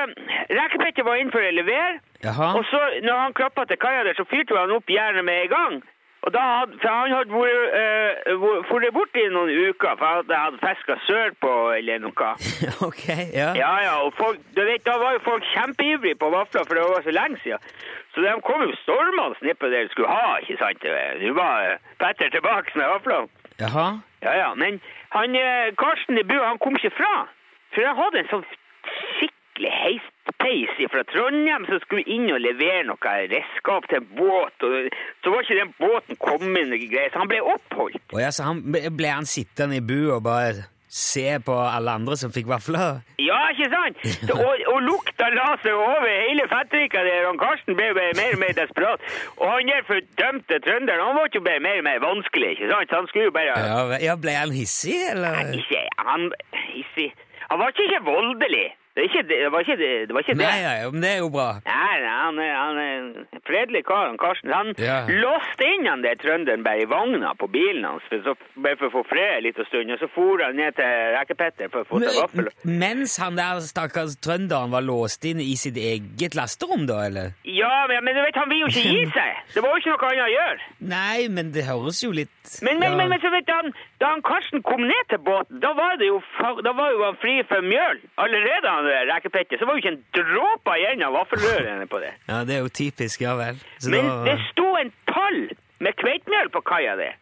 Rekepetter 0.50 1.06
var 1.06 1.20
inn 1.20 1.30
for 1.32 1.40
å 1.40 1.52
levere, 1.56 2.00
Jaha. 2.24 2.50
og 2.58 2.64
så, 2.70 2.80
når 3.02 3.22
han 3.22 3.36
klappa 3.38 3.64
til 3.64 3.80
kaia 3.80 4.04
der, 4.04 4.18
så 4.18 4.26
fyrte 4.28 4.58
han 4.58 4.74
opp 4.74 4.90
jernet 4.90 5.24
med 5.24 5.46
en 5.46 5.54
gang. 5.54 5.78
Og 6.26 6.32
da 6.34 6.40
hadde, 6.42 6.74
for 6.82 6.90
han 6.90 7.12
hadde 7.14 7.32
vært, 7.32 8.26
uh, 8.28 8.46
vært 8.68 8.94
borte 8.96 9.20
i 9.22 9.28
noen 9.32 9.52
uker, 9.70 9.94
for 10.00 10.04
han 10.04 10.18
hadde 10.18 10.40
hatt 10.42 10.58
fiska 10.64 10.96
sørpå 11.06 11.52
eller 11.76 12.02
noe. 12.02 12.32
ok, 12.88 13.04
ja. 13.32 13.52
Ja, 13.56 13.70
ja, 13.86 13.94
og 14.02 14.12
folk, 14.18 14.42
du 14.56 14.64
vet, 14.66 14.84
da 14.88 14.98
var 15.00 15.14
jo 15.14 15.22
folk 15.28 15.46
kjempeivrige 15.54 16.18
på 16.18 16.32
vafler, 16.34 16.66
for 16.66 16.74
det 16.74 16.84
var 16.90 17.06
så 17.06 17.14
lenge 17.14 17.40
siden. 17.44 17.72
Så 18.12 18.24
de 18.24 18.34
kom 18.42 18.66
jo 18.66 18.74
stormende 18.82 19.46
nedpå 19.46 19.70
det 19.70 19.86
de 19.86 19.94
skulle 19.94 20.10
ha, 20.10 20.36
ikke 20.42 20.58
sant? 20.58 20.84
Nå 21.22 21.32
var 21.38 21.68
eh, 21.68 21.80
Petter 22.02 22.34
tilbake 22.34 22.74
med 22.74 22.90
vaflene. 22.96 23.30
Jaha. 23.62 23.88
Ja, 24.26 24.32
ja, 24.42 24.52
men 24.58 24.80
han, 25.14 25.36
eh, 25.38 25.70
Karsten 25.78 26.18
i 26.18 26.26
Bu, 26.26 26.34
han 26.42 26.58
kom 26.58 26.76
ikke 26.76 26.96
fra. 26.98 27.28
For 27.74 27.86
han 27.86 27.98
hadde 28.02 28.24
en 28.24 28.32
sånn 28.32 28.46
skikkelig 28.88 29.37
heispeis 29.66 30.78
fra 30.92 31.02
Trondheim 31.10 31.66
som 31.66 31.82
skulle 31.82 32.06
inn 32.06 32.30
og 32.30 32.40
levere 32.44 32.86
noe 32.86 33.14
redskap 33.32 33.88
til 33.90 33.98
en 33.98 34.08
båt. 34.14 34.62
Og 34.62 34.88
så 35.24 35.34
var 35.34 35.42
ikke 35.42 35.60
den 35.60 35.76
båten 35.80 36.22
kommet 36.22 36.74
greier, 36.86 37.10
så 37.12 37.24
han 37.24 37.30
ble 37.32 37.42
oppholdt. 37.42 38.02
Og 38.14 38.22
ja, 38.22 38.30
så 38.30 38.50
han, 38.52 38.62
ble 38.70 39.10
han 39.10 39.26
sittende 39.26 39.80
i 39.80 39.84
bu 39.84 40.12
og 40.14 40.22
bare 40.28 40.68
se 40.88 41.38
på 41.44 41.52
alle 41.52 41.92
andre 41.98 42.16
som 42.16 42.32
fikk 42.32 42.48
vafler? 42.48 43.02
Ja, 43.20 43.38
ikke 43.52 43.68
sant? 43.72 44.00
Så, 44.24 44.34
og, 44.46 44.64
og 44.72 44.80
lukta 44.86 45.28
la 45.34 45.50
seg 45.62 45.76
over 45.76 46.08
hele 46.08 46.48
Fettvika 46.48 47.04
der, 47.04 47.28
og 47.28 47.38
Karsten 47.42 47.76
ble 47.76 47.90
bare 47.98 48.16
mer 48.16 48.36
og 48.36 48.42
mer 48.42 48.56
desperat. 48.56 49.04
Og 49.36 49.46
han 49.52 49.68
der 49.68 49.86
fordømte 49.88 50.60
trønderen, 50.64 51.04
han 51.04 51.18
ble 51.18 51.28
jo 51.36 51.44
bare 51.44 51.64
mer 51.64 51.82
og 51.82 51.88
mer 51.90 52.02
vanskelig, 52.04 52.54
ikke 52.56 52.72
sant? 52.72 52.90
Så 52.90 53.02
han 53.02 53.10
skulle 53.12 53.28
jo 53.28 53.36
bare... 53.36 53.56
Ja, 53.60 54.02
ja 54.08 54.18
ble 54.20 54.36
han 54.38 54.54
hissig, 54.56 54.98
eller? 55.12 55.40
Nei, 55.42 55.62
ikke, 55.62 55.84
han, 56.08 56.28
hissig. 56.72 57.10
Han 57.48 57.60
var 57.60 57.76
ikke 57.76 58.04
voldelig. 58.08 58.66
Det, 58.98 59.04
ikke, 59.06 59.22
det 59.30 59.38
var 59.54 59.62
ikke 59.62 59.76
det. 59.78 59.90
det, 60.10 60.14
var 60.16 60.24
ikke 60.26 60.34
det. 60.34 60.42
Nei, 60.42 60.58
nei, 60.64 60.90
men 60.90 61.04
det 61.04 61.10
er 61.14 61.20
jo 61.22 61.28
bra. 61.30 61.48
Nei, 61.62 61.96
nei, 62.02 62.14
han 62.18 62.38
er, 62.42 62.52
han 62.58 62.78
er 62.82 62.94
en 62.98 63.42
fredelig 63.46 63.84
kar, 63.86 64.08
han 64.10 64.18
Karsten. 64.18 64.50
Han 64.50 64.72
Ja. 64.82 64.96
låste 65.06 65.68
inn 65.70 65.86
han 65.86 66.02
der 66.02 66.18
trønderen 66.18 66.64
bare 66.66 66.82
i 66.82 66.88
vogna 66.90 67.30
på 67.38 67.46
bilen 67.54 67.86
hans, 67.86 68.02
for 68.10 68.24
så, 68.26 68.34
bare 68.58 68.74
for 68.80 68.90
å 68.90 68.94
få 68.98 69.04
fred 69.12 69.36
en 69.36 69.44
liten 69.46 69.68
stund, 69.70 69.92
og 69.94 70.02
så 70.02 70.08
for 70.16 70.42
han 70.42 70.58
ned 70.58 70.74
til 70.80 70.90
Rekepetter 71.14 71.70
for 71.70 71.86
å 71.86 71.88
få 71.92 72.00
seg 72.02 72.18
vaffel. 72.24 72.50
Mens 72.66 73.14
han 73.22 73.38
der 73.38 73.62
stakkars 73.64 74.18
trønderen 74.24 74.74
var 74.74 74.82
låst 74.82 75.24
inn 75.30 75.38
i 75.44 75.54
sitt 75.60 75.78
eget 75.78 76.34
lasterom, 76.34 76.88
da, 76.90 76.98
eller? 77.06 77.30
Ja, 77.46 77.86
men, 77.90 78.02
men 78.08 78.18
du 78.18 78.22
vet, 78.26 78.36
han 78.42 78.50
vil 78.50 78.64
jo 78.66 78.72
ikke 78.72 78.82
gi 78.88 79.06
seg. 79.14 79.38
Det 79.54 79.62
var 79.62 79.76
jo 79.76 79.82
ikke 79.84 79.94
noe 79.94 80.10
annet 80.10 80.24
å 80.26 80.32
gjøre. 80.34 80.68
Nei, 80.90 81.28
men 81.38 81.52
det 81.54 81.64
høres 81.70 82.02
jo 82.02 82.10
litt 82.18 82.34
Men, 82.64 82.78
men, 82.80 82.90
ja. 82.90 82.96
men, 82.98 83.10
men 83.14 83.20
så 83.22 83.30
vet 83.30 83.46
du, 83.46 83.52
han, 83.54 83.70
da 84.00 84.12
han 84.14 84.22
Karsten 84.26 84.62
kom 84.66 84.82
ned 84.88 85.08
til 85.12 85.20
båten, 85.22 85.60
da 85.62 85.70
var, 85.76 85.94
det 86.00 86.08
jo, 86.08 86.18
da 86.64 86.72
var 86.74 86.90
jo 86.96 87.02
han 87.04 87.18
fri 87.22 87.38
for 87.48 87.60
mjøl. 87.64 88.00
Allerede 88.24 88.72
han 88.72 88.87
Rekepetter, 88.88 89.58
så 89.58 89.66
var 89.66 89.74
jo 89.76 89.82
ikke 89.82 89.94
en 89.94 90.04
dråpe 90.16 90.74
igjen 90.80 91.02
av 91.06 91.12
vaffelrørene 91.12 91.86
på 91.88 92.00
det. 92.00 92.12
Ja, 92.28 92.44
det 92.44 92.54
er 92.56 92.60
jo 92.66 92.68
typisk, 92.68 93.20
ja 93.20 93.34
vel. 93.38 93.56
Så 93.78 93.90
Men 93.90 94.04
da- 94.06 94.24
det 94.24 94.38
sto 94.52 94.76
en 94.76 94.92
pall 95.06 95.48
med 95.80 95.96
kveitmjøl 95.96 96.48
på 96.50 96.60
kaia 96.64 96.96
det- 96.96 97.14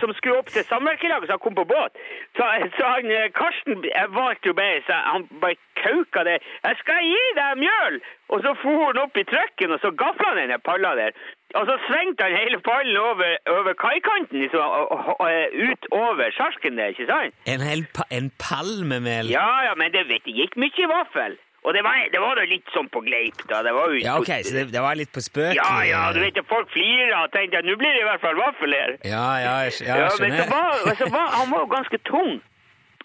som 0.00 0.12
skulle 0.14 0.38
opp 0.38 0.50
til 0.54 0.64
samvirkelaget, 0.64 1.26
så 1.28 1.36
han 1.36 1.44
kom 1.44 1.56
på 1.58 1.64
båt. 1.74 1.92
Så, 2.36 2.44
så 2.78 2.84
han, 2.94 3.10
eh, 3.16 3.32
Karsten 3.40 3.84
valgte 4.20 4.50
jo 4.50 4.54
bare 4.60 4.82
så 4.86 4.94
Han 5.12 5.28
bare 5.42 5.56
kauka 5.84 6.20
det. 6.28 6.38
'Jeg 6.64 6.74
skal 6.82 7.00
gi 7.12 7.24
deg 7.40 7.58
mjøl!' 7.64 8.00
Og 8.32 8.38
så 8.44 8.50
for 8.62 8.86
han 8.86 9.02
opp 9.04 9.16
i 9.16 9.24
trucken, 9.32 9.72
og 9.74 9.78
så 9.82 9.90
gafla 10.02 10.28
han 10.34 10.50
den 10.52 10.66
palla 10.68 10.90
der. 11.00 11.12
Og 11.58 11.66
så 11.68 11.74
svingte 11.86 12.22
han 12.26 12.36
hele 12.42 12.58
pallen 12.68 12.96
over, 12.96 13.30
over 13.56 13.72
kaikanten, 13.86 14.40
liksom, 14.40 14.60
og, 14.60 14.92
og, 14.92 15.20
og, 15.20 15.30
ut 15.68 15.82
over 15.90 16.30
sjarken 16.38 16.78
der, 16.78 16.92
ikke 16.92 17.08
sant? 17.10 17.34
En 17.52 17.64
hel 17.70 17.82
pa 17.96 18.06
en 18.18 18.30
pall 18.44 18.74
med 18.90 19.00
mel? 19.08 19.32
Ja, 19.38 19.50
ja, 19.66 19.74
men 19.80 19.92
det, 19.94 20.06
vet 20.12 20.28
gikk 20.40 20.54
mye 20.62 20.90
vaffel. 20.94 21.38
Og 21.60 21.74
det 21.76 21.82
var, 21.84 21.96
det 22.08 22.20
var 22.22 22.38
da 22.40 22.44
litt 22.48 22.70
sånn 22.72 22.88
på 22.88 23.02
gleip, 23.04 23.42
da. 23.50 23.60
Det 23.66 23.72
var 23.76 23.92
jo 23.92 23.98
Ja, 24.00 24.14
ok, 24.20 24.30
så 24.48 24.54
det, 24.56 24.62
det 24.72 24.80
var 24.80 24.96
litt 24.96 25.10
på 25.12 25.20
spøk? 25.20 25.52
ja, 25.58 25.72
ja, 25.84 26.06
du 26.16 26.20
vet, 26.22 26.38
folk 26.48 26.70
flirer 26.72 27.12
og 27.18 27.28
tenker 27.34 27.60
at 27.60 27.68
nå 27.68 27.76
blir 27.80 27.92
det 27.92 28.00
i 28.00 28.08
hvert 28.08 28.22
fall 28.24 28.38
vaffel 28.40 28.72
her. 28.72 28.96
Ja, 29.04 29.26
ja, 29.44 29.52
jeg, 29.68 29.76
ja, 29.84 29.98
jeg 30.06 30.16
skjønner. 30.16 30.40
Ja, 30.48 30.64
men 30.86 30.96
så 30.96 31.10
var, 31.12 31.28
han 31.36 31.52
var 31.52 31.66
jo 31.66 31.70
ganske 31.74 32.00
tung. 32.08 32.40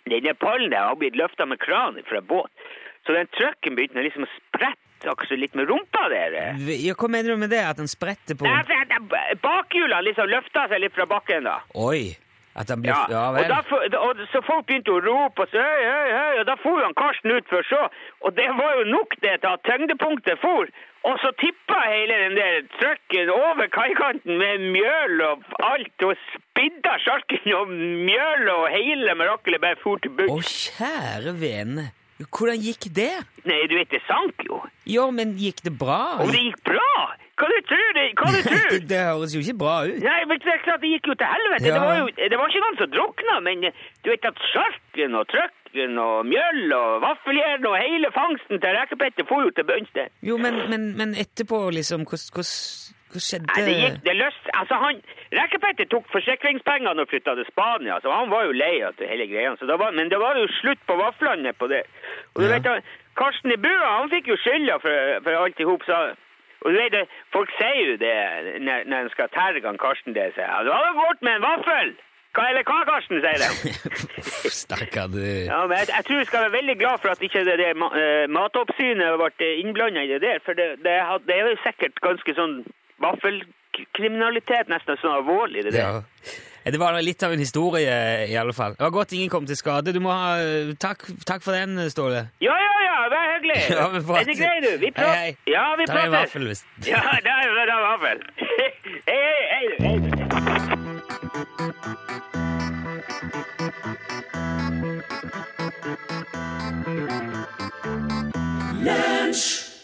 Den 0.08 0.32
pallen 0.40 0.72
der 0.72 0.88
har 0.88 0.96
blitt 1.02 1.20
løfta 1.20 1.48
med 1.50 1.60
kran 1.60 2.00
fra 2.08 2.22
båt. 2.22 2.52
Så 3.06 3.14
den 3.14 3.28
trucken 3.36 3.76
begynte 3.78 4.02
liksom 4.06 4.26
å 4.26 4.32
sprette 4.38 5.12
akkurat 5.12 5.38
litt 5.38 5.56
med 5.58 5.68
rumpa 5.70 6.08
der. 6.10 6.38
Ja, 6.80 6.96
hva 6.98 7.10
mener 7.12 7.36
du 7.36 7.42
med 7.44 7.52
det? 7.54 7.62
At 7.62 7.78
den 7.82 7.90
spretter 7.92 8.38
på 8.40 8.48
Nei, 8.48 8.62
for 8.64 9.42
Bakhjula 9.44 10.00
liksom 10.06 10.32
løfta 10.32 10.70
seg 10.72 10.82
litt 10.86 10.96
fra 10.96 11.06
bakken 11.10 11.46
da. 11.50 11.60
Oi! 11.78 12.16
Blir 12.56 12.88
Ja, 12.88 13.06
Ja, 13.12 13.26
og, 13.60 13.66
f- 13.68 13.96
og 14.00 14.20
så 14.32 14.42
folk 14.48 14.66
begynte 14.70 14.94
å 14.96 15.02
rope 15.04 15.44
og 15.44 15.50
så, 15.52 15.60
høy, 15.60 15.84
høy, 15.92 16.12
høy, 16.16 16.40
og 16.40 16.46
da 16.48 16.56
for 16.64 16.80
han 16.86 16.94
Karsten 16.96 17.32
ut 17.36 17.48
for 17.52 17.64
så. 17.68 17.82
Og 18.24 18.36
det 18.38 18.48
var 18.60 18.78
jo 18.80 18.86
nok 18.96 19.16
det 19.22 19.34
til 19.44 19.50
at 19.52 19.64
tyngdepunktet 19.68 20.40
for. 20.40 20.70
Og 21.06 21.20
så 21.22 21.30
tippa 21.38 21.82
hele 21.92 22.16
den 22.24 22.38
der 22.40 22.62
trucken 22.80 23.30
over 23.30 23.68
kaikanten 23.76 24.40
med 24.40 24.64
mjøl 24.74 25.20
og 25.28 25.44
alt, 25.68 26.08
og 26.08 26.16
spidda 26.32 26.96
sjarken 27.04 27.52
og 27.60 27.68
mjøl 28.08 28.50
og 28.56 28.64
hele 28.74 29.14
miraklet 29.20 29.62
bare 29.62 29.78
for 29.84 30.00
til 30.02 30.16
Å, 30.16 30.18
bunns. 30.24 30.56
kjære 30.80 31.36
vene. 31.44 31.90
Hvordan 32.24 32.62
gikk 32.64 32.88
det? 32.96 33.12
Nei, 33.44 33.66
du 33.68 33.76
vet, 33.76 33.92
det 33.92 34.00
sank 34.08 34.46
jo. 34.48 34.62
Jo, 34.88 35.10
men 35.12 35.34
gikk 35.40 35.60
det 35.66 35.74
bra? 35.76 36.22
Og 36.24 36.32
det 36.32 36.46
gikk 36.46 36.62
bra! 36.72 36.96
Hva 37.36 37.50
du 37.52 37.58
tror 37.68 37.90
det? 37.98 38.06
Hva 38.16 38.30
du 38.32 38.40
tror? 38.46 38.70
det, 38.72 38.80
det 38.92 39.02
høres 39.04 39.36
jo 39.36 39.42
ikke 39.44 39.58
bra 39.66 39.76
ut. 39.90 40.00
Nei, 40.00 40.22
men 40.30 40.40
det 40.40 40.54
er 40.54 40.64
klart 40.64 40.84
det 40.86 40.94
gikk 40.94 41.10
jo 41.12 41.18
til 41.20 41.32
helvete. 41.34 41.68
Ja. 41.68 41.76
Det, 41.76 41.84
var 41.84 42.00
jo, 42.00 42.08
det 42.16 42.40
var 42.40 42.54
ikke 42.54 42.64
noen 42.64 42.80
som 42.80 42.92
drukna, 42.94 43.38
men 43.50 43.68
du 43.68 44.12
vet 44.14 44.30
at 44.32 44.42
sjarken 44.54 45.20
og 45.20 45.28
trøkken 45.34 46.00
og 46.06 46.30
mjøl 46.32 46.76
og 46.80 47.04
vaffeljern 47.04 47.68
og 47.68 47.76
hele 47.82 48.12
fangsten 48.16 48.64
til 48.64 48.80
Rekepetter 48.80 49.28
for 49.28 49.44
jo 49.44 49.52
til 49.52 49.68
bunns. 49.68 50.00
Jo, 50.24 50.40
men, 50.40 50.64
men, 50.72 50.94
men 50.96 51.18
etterpå, 51.20 51.66
liksom, 51.76 52.08
hva, 52.08 52.48
skjedde? 53.20 53.52
Nei, 53.52 53.64
det 53.68 53.76
gikk, 53.80 54.00
det 54.06 54.16
løst, 54.18 54.48
altså 54.56 54.80
han, 54.82 55.02
Rekepetter 55.36 55.88
tok 55.92 56.08
forsikringspengene 56.14 57.04
og 57.04 57.12
flytta 57.12 57.36
til 57.40 57.48
Spania, 57.50 58.00
så 58.04 58.14
han 58.14 58.32
var 58.32 58.48
jo 58.48 58.56
lei 58.56 58.74
av 58.88 59.00
hele 59.02 59.28
greia. 59.32 59.56
Det 59.60 59.80
var, 59.82 59.96
men 59.96 60.12
det 60.12 60.20
var 60.22 60.40
jo 60.40 60.48
slutt 60.62 60.82
på 60.88 60.98
vaflene 61.00 61.54
på 61.60 61.70
det. 61.72 61.84
Og 62.36 62.42
du 62.44 62.48
Ja. 62.48 62.58
vet, 62.60 62.84
Karsten 63.18 63.52
i 63.52 63.58
Bua, 63.58 63.92
han 64.02 64.10
fikk 64.12 64.28
jo 64.28 64.36
skylda 64.36 64.80
for, 64.84 65.20
for 65.24 65.32
alt 65.44 65.60
i 65.60 65.64
hop, 65.64 65.84
og 66.66 66.72
du 66.74 66.78
vet, 66.78 67.08
Folk 67.32 67.50
sier 67.60 67.92
jo 67.92 67.96
det 68.02 68.16
når, 68.62 68.84
når 68.90 68.98
en 69.06 69.10
skal 69.14 69.30
terge 69.30 69.66
han 69.66 69.78
Karsten 69.78 70.14
det. 70.16 70.34
sier 70.36 70.64
'Du 70.64 70.72
hadde 70.74 70.94
gått 71.00 71.22
med 71.22 71.36
en 71.36 71.42
vaffel!' 71.48 71.96
Hva, 72.36 72.50
eller 72.50 72.64
hva, 72.68 72.84
Karsten, 72.84 73.22
sier 73.24 73.40
de. 73.40 73.50
Stakkar, 74.62 75.08
du. 75.08 75.22
Ja, 75.24 75.62
men 75.68 75.78
jeg, 75.78 75.88
jeg 75.88 76.06
tror 76.06 76.18
vi 76.20 76.26
skal 76.26 76.42
være 76.44 76.52
veldig 76.60 76.78
glad 76.80 76.98
for 77.00 77.10
at 77.10 77.22
ikke 77.24 77.46
det 77.48 77.58
det 77.62 77.70
eh, 77.72 78.28
matoppsynet 78.28 79.16
ble 79.38 79.52
innblanda 79.62 80.04
i 80.04 80.08
det 80.12 80.22
der. 80.22 80.40
For 80.44 80.52
det, 80.54 80.68
det, 80.84 80.96
det 81.28 81.36
er 81.38 81.48
jo 81.48 81.56
sikkert 81.64 81.96
ganske 82.04 82.36
sånn 82.36 82.58
vaffelkriminalitet, 83.00 84.68
nesten 84.68 84.98
sånn 85.00 85.16
alvorlig, 85.22 85.64
det 85.64 85.74
der. 85.78 85.80
Ja. 85.80 86.02
Eh, 86.66 86.72
Det 86.72 86.78
var 86.82 86.98
litt 87.02 87.24
av 87.24 87.34
en 87.34 87.40
historie, 87.40 88.28
i 88.28 88.36
alle 88.38 88.54
fall. 88.54 88.74
Det 88.76 88.84
var 88.84 88.92
godt 88.92 89.14
ingen 89.14 89.30
kom 89.30 89.46
til 89.46 89.56
skade. 89.60 89.94
Du 89.94 90.00
må 90.00 90.10
ha 90.12 90.36
Takk, 90.82 91.06
takk 91.26 91.44
for 91.46 91.52
den, 91.54 91.78
Ståle. 91.94 92.26
Ja, 92.42 92.56
ja, 92.58 92.74
ja, 92.88 92.98
vær 93.14 93.26
hyggelig. 93.36 93.60
Ja, 93.76 93.86
er 94.20 94.26
det 94.26 94.38
grei, 94.40 94.60
du? 94.66 94.72
Vi 94.82 94.86
Hei, 94.86 94.92
prater. 94.92 95.16
hei. 95.16 95.38
Ja, 95.54 95.66
vi 95.80 95.86
Ta 95.86 96.00
en 96.06 96.12
vaffel, 96.18 96.48
hvis 96.50 96.66
Ja, 96.92 97.02
det 97.22 97.32
er 97.32 97.66
det 97.72 97.80
vaffel. 97.86 98.20
hei, 98.42 98.72
hei, 99.08 99.66
hei, 99.86 99.96
hei. 100.00 101.06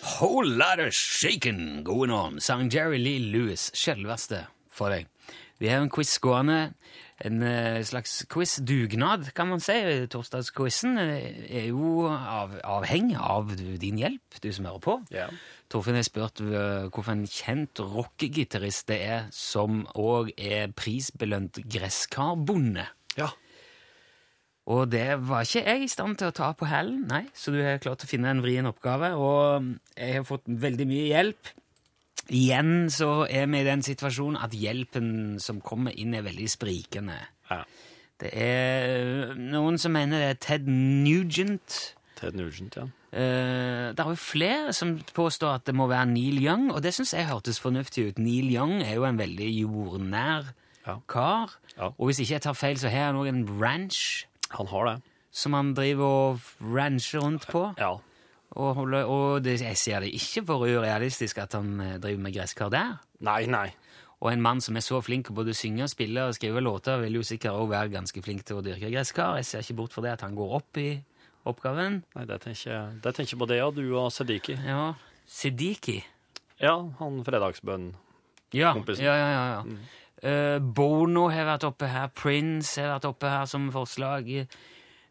Whole 0.04 0.46
lot 0.46 0.80
of 0.80 0.94
shaking 0.94 1.84
going 1.84 2.12
on, 2.12 2.40
sang 2.40 2.70
Jerry 2.70 2.98
Lee 2.98 3.20
Lewis, 3.20 3.72
selveste, 3.74 4.46
for 4.70 4.90
deg. 4.94 5.08
Vi 5.62 5.70
har 5.70 5.84
en 5.84 5.92
quiz 5.94 6.16
gående, 6.18 6.72
en 7.22 7.44
eh, 7.46 7.84
slags 7.86 8.24
quiz-dugnad, 8.32 9.28
kan 9.38 9.52
man 9.52 9.62
si. 9.62 9.76
Torsdagsquizen 10.10 10.98
eh, 10.98 11.44
er 11.62 11.68
jo 11.70 12.08
av, 12.10 12.56
avhengig 12.66 13.20
av 13.22 13.52
din 13.82 14.02
hjelp, 14.02 14.40
du 14.42 14.50
som 14.50 14.66
hører 14.66 14.82
på. 14.82 14.96
Ja. 15.14 15.28
Torfinn 15.70 16.00
har 16.00 16.08
spurt 16.08 16.42
eh, 16.42 16.88
hvorfor 16.90 17.14
en 17.14 17.28
kjent 17.30 17.84
rockegitarist 17.94 18.90
det 18.90 19.00
er 19.06 19.30
som 19.38 19.84
òg 19.94 20.34
er 20.34 20.74
prisbelønt 20.74 21.62
gresskarbonde. 21.62 22.88
Ja. 23.20 23.30
Og 24.72 24.90
det 24.90 25.06
var 25.30 25.46
ikke 25.46 25.62
jeg 25.62 25.86
i 25.86 25.94
stand 25.94 26.18
til 26.18 26.32
å 26.32 26.38
ta 26.42 26.52
på 26.58 26.70
hælen, 26.70 27.06
nei, 27.10 27.28
så 27.38 27.54
du 27.54 27.62
har 27.62 27.82
klart 27.82 28.02
å 28.06 28.10
finne 28.10 28.34
en 28.34 28.42
vrien 28.42 28.70
oppgave, 28.70 29.14
og 29.14 29.76
jeg 29.94 30.18
har 30.18 30.26
fått 30.26 30.50
veldig 30.50 30.90
mye 30.90 31.10
hjelp. 31.10 31.54
Igjen 32.30 32.90
så 32.90 33.26
er 33.30 33.46
vi 33.48 33.60
i 33.60 33.64
den 33.68 33.82
situasjonen 33.82 34.38
at 34.44 34.52
hjelpen 34.56 35.40
som 35.40 35.62
kommer 35.62 35.92
inn, 35.98 36.14
er 36.14 36.22
veldig 36.28 36.50
sprikende. 36.50 37.18
ja. 37.50 37.64
Det 38.22 38.30
er 38.38 39.34
noen 39.34 39.80
som 39.82 39.92
mener 39.96 40.20
det 40.20 40.28
er 40.30 40.38
Ted 40.40 40.68
Nugent. 40.70 41.96
Ted 42.20 42.36
Nugent, 42.38 42.76
ja. 42.78 42.84
Eh, 43.12 43.88
det 43.98 44.00
er 44.00 44.10
jo 44.12 44.16
flere 44.16 44.74
som 44.78 44.92
påstår 45.18 45.56
at 45.56 45.66
det 45.66 45.74
må 45.76 45.88
være 45.90 46.06
Neil 46.06 46.38
Young, 46.44 46.68
og 46.72 46.84
det 46.86 46.94
syns 46.94 47.16
jeg 47.18 47.26
hørtes 47.26 47.58
fornuftig 47.60 48.12
ut. 48.12 48.20
Neil 48.22 48.52
Young 48.54 48.84
er 48.86 48.94
jo 48.94 49.06
en 49.10 49.18
veldig 49.18 49.50
jordnær 49.64 50.52
Ja. 50.86 51.00
kar, 51.08 51.50
Ja. 51.78 51.90
og 51.98 52.06
hvis 52.06 52.20
ikke 52.22 52.34
jeg 52.38 52.42
tar 52.42 52.54
feil, 52.54 52.78
så 52.78 52.90
har 52.90 53.06
han 53.12 53.16
òg 53.16 53.28
en 53.30 53.60
ranch 53.60 54.26
Han 54.52 54.68
har 54.68 54.86
det. 54.86 55.02
som 55.32 55.54
han 55.54 55.74
driver 55.74 56.06
og 56.06 56.40
rancher 56.62 57.20
rundt 57.22 57.48
på. 57.48 57.74
Ja. 57.80 57.98
Og, 58.52 58.74
holde, 58.76 59.06
og 59.08 59.44
det, 59.46 59.62
jeg 59.64 59.78
ser 59.80 60.04
det 60.04 60.12
ikke 60.18 60.44
for 60.50 60.66
urealistisk 60.68 61.40
at 61.40 61.56
han 61.56 61.80
eh, 61.80 62.00
driver 62.04 62.26
med 62.26 62.36
gresskar 62.36 62.72
der. 62.74 62.98
Nei, 63.24 63.46
nei. 63.48 63.70
Og 64.22 64.30
en 64.30 64.44
mann 64.44 64.60
som 64.62 64.76
er 64.78 64.84
så 64.86 65.00
flink 65.02 65.26
til 65.26 65.34
å 65.34 65.40
både 65.40 65.56
synge, 65.58 65.88
spille 65.90 66.28
og 66.28 66.36
skrive 66.38 66.62
låter, 66.62 67.00
vil 67.02 67.18
jo 67.18 67.24
sikkert 67.26 67.56
også 67.56 67.72
være 67.72 67.94
ganske 67.96 68.22
flink 68.22 68.44
til 68.46 68.60
å 68.60 68.66
dyrke 68.66 68.92
gresskar. 68.92 69.40
Jeg 69.40 69.48
ser 69.48 69.64
ikke 69.66 69.80
bort 69.80 69.96
fra 69.96 70.04
det 70.06 70.12
at 70.18 70.26
han 70.28 70.36
går 70.38 70.58
opp 70.60 70.82
i 70.82 70.90
oppgaven. 71.50 72.02
Nei, 72.18 72.28
det 72.30 72.38
tenker 72.44 72.68
jeg, 72.68 73.00
det 73.02 73.16
tenker 73.18 73.42
på 73.42 73.48
det, 73.50 73.58
ja. 73.64 73.72
du 73.74 73.82
og 73.96 74.12
Sediki. 74.14 74.60
Ja, 74.68 74.92
Sidiki. 75.26 75.98
Ja, 76.62 76.76
han 77.00 77.24
fredagsbønnen. 77.26 77.96
Ja, 78.54 78.76
Kompisen. 78.76 79.08
ja, 79.08 79.16
ja. 79.16 79.30
ja, 79.32 79.44
ja. 79.56 79.80
Eh, 80.22 80.60
Bono 80.62 81.30
har 81.34 81.48
vært 81.48 81.66
oppe 81.66 81.88
her. 81.90 82.12
Prince 82.14 82.78
har 82.78 82.98
vært 82.98 83.08
oppe 83.10 83.32
her 83.32 83.48
som 83.50 83.72
forslag. 83.74 84.28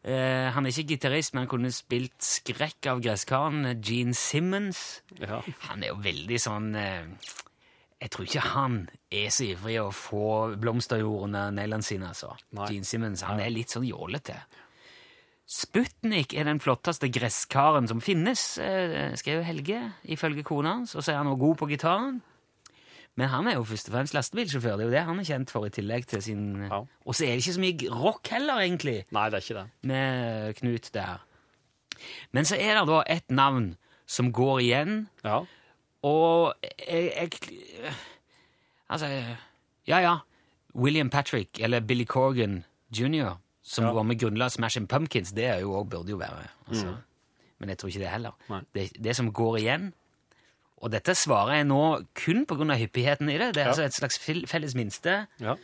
Eh, 0.00 0.48
han 0.54 0.64
er 0.64 0.72
ikke 0.72 0.94
gitarist, 0.94 1.34
men 1.34 1.44
han 1.44 1.50
kunne 1.50 1.72
spilt 1.74 2.24
skrekk 2.24 2.88
av 2.88 3.02
gresskaren. 3.04 3.66
Gene 3.84 4.16
Simmons. 4.16 5.02
Ja. 5.20 5.42
Han 5.68 5.84
er 5.84 5.92
jo 5.92 6.00
veldig 6.00 6.38
sånn 6.40 6.72
eh, 6.78 7.36
Jeg 8.00 8.14
tror 8.14 8.24
ikke 8.24 8.46
han 8.54 8.78
er 9.12 9.28
så 9.34 9.44
ivrig 9.50 9.76
å 9.82 9.90
få 9.92 10.56
blomsterjord 10.60 11.28
under 11.28 11.52
neglene 11.52 11.84
sine, 11.84 12.14
altså. 12.14 12.32
Nei. 12.56 12.70
Gene 12.72 12.88
Simmons. 12.88 13.26
Han 13.28 13.42
er 13.44 13.52
litt 13.52 13.74
sånn 13.74 13.84
jålete. 13.84 14.38
Sputnik 15.50 16.32
er 16.38 16.46
den 16.46 16.62
flotteste 16.62 17.10
gresskaren 17.10 17.88
som 17.90 18.00
finnes, 18.00 18.56
eh, 18.62 19.12
skrev 19.18 19.42
Helge, 19.44 19.82
ifølge 20.06 20.46
kona 20.46 20.78
hans. 20.78 20.94
Og 20.94 21.02
så 21.02 21.12
er 21.12 21.20
han 21.20 21.26
også 21.26 21.42
god 21.44 21.56
på 21.58 21.70
gitaren. 21.74 22.20
Men 23.16 23.29
han 23.29 23.46
er 23.51 23.55
jo 23.59 23.64
først 23.64 23.88
og 23.88 23.94
fremst 23.94 24.14
lastebilsjåfør. 24.14 24.77
Det 24.79 24.85
er 24.85 24.88
jo 24.88 24.90
det 24.94 25.05
han 25.05 25.18
er 25.20 25.25
kjent 25.25 25.51
for, 25.51 25.66
i 25.66 25.70
tillegg 25.75 26.07
til 26.07 26.23
sin 26.23 26.44
Ja. 26.70 26.79
Og 27.07 27.14
så 27.14 27.25
er 27.27 27.35
det 27.35 27.42
ikke 27.42 27.53
så 27.57 27.61
mye 27.61 27.90
rock 28.05 28.29
heller, 28.29 28.61
egentlig 28.62 29.05
Nei, 29.12 29.25
det 29.31 29.35
er 29.35 29.44
ikke 29.44 29.61
det. 29.61 29.70
med 29.83 30.55
Knut 30.61 30.90
der. 30.94 31.18
Men 32.33 32.44
så 32.44 32.57
er 32.57 32.79
det 32.79 32.87
da 32.88 33.03
et 33.07 33.31
navn 33.31 33.77
som 34.07 34.33
går 34.33 34.59
igjen, 34.61 35.09
Ja. 35.25 35.42
og 36.03 36.55
jeg, 36.88 37.12
jeg 37.16 37.31
Altså 38.90 39.07
Ja, 39.87 39.99
ja. 39.99 40.16
William 40.75 41.11
Patrick, 41.11 41.61
eller 41.61 41.81
Billy 41.81 42.05
Corgan 42.05 42.64
jr., 42.90 43.37
som 43.62 43.85
Ja. 43.85 43.92
var 43.92 44.03
med 44.03 44.18
grunnla 44.20 44.49
Smashing 44.49 44.88
Pumpkins, 44.88 45.33
det 45.33 45.44
er 45.44 45.59
jo 45.61 45.73
også, 45.75 45.90
burde 45.90 46.11
jo 46.11 46.16
være. 46.16 46.46
Altså. 46.68 46.96
Men 47.59 47.68
jeg 47.68 47.79
tror 47.79 47.87
ikke 47.88 47.99
det 48.01 48.09
heller. 48.09 48.31
Det, 48.75 48.90
det 49.05 49.16
som 49.16 49.33
går 49.33 49.57
igjen 49.59 49.92
Og 50.81 50.90
dette 50.90 51.12
svarer 51.14 51.59
jeg 51.61 51.66
nå 51.69 51.81
kun 52.16 52.47
pga. 52.49 52.77
hyppigheten 52.81 53.29
i 53.29 53.37
det. 53.38 53.55
Det 53.55 53.62
er 53.62 53.66
Ja. 53.66 53.73
altså 53.75 53.85
et 53.85 53.93
slags 53.95 54.19
felles 54.49 54.75
minste 54.75 55.27
ja. 55.40 55.55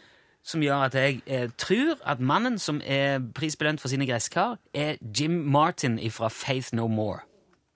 som 0.44 0.60
gjør 0.60 0.84
at 0.86 0.94
jeg 0.94 1.22
eh, 1.26 1.48
tror 1.56 1.96
at 2.04 2.20
mannen 2.20 2.58
som 2.58 2.80
er 2.84 3.18
prisbelønt 3.34 3.80
for 3.80 3.88
sine 3.88 4.06
gresskar, 4.06 4.58
er 4.74 4.96
Jim 5.18 5.44
Martin 5.50 5.98
fra 6.10 6.28
Faith 6.28 6.74
No 6.74 6.86
More. 6.86 7.20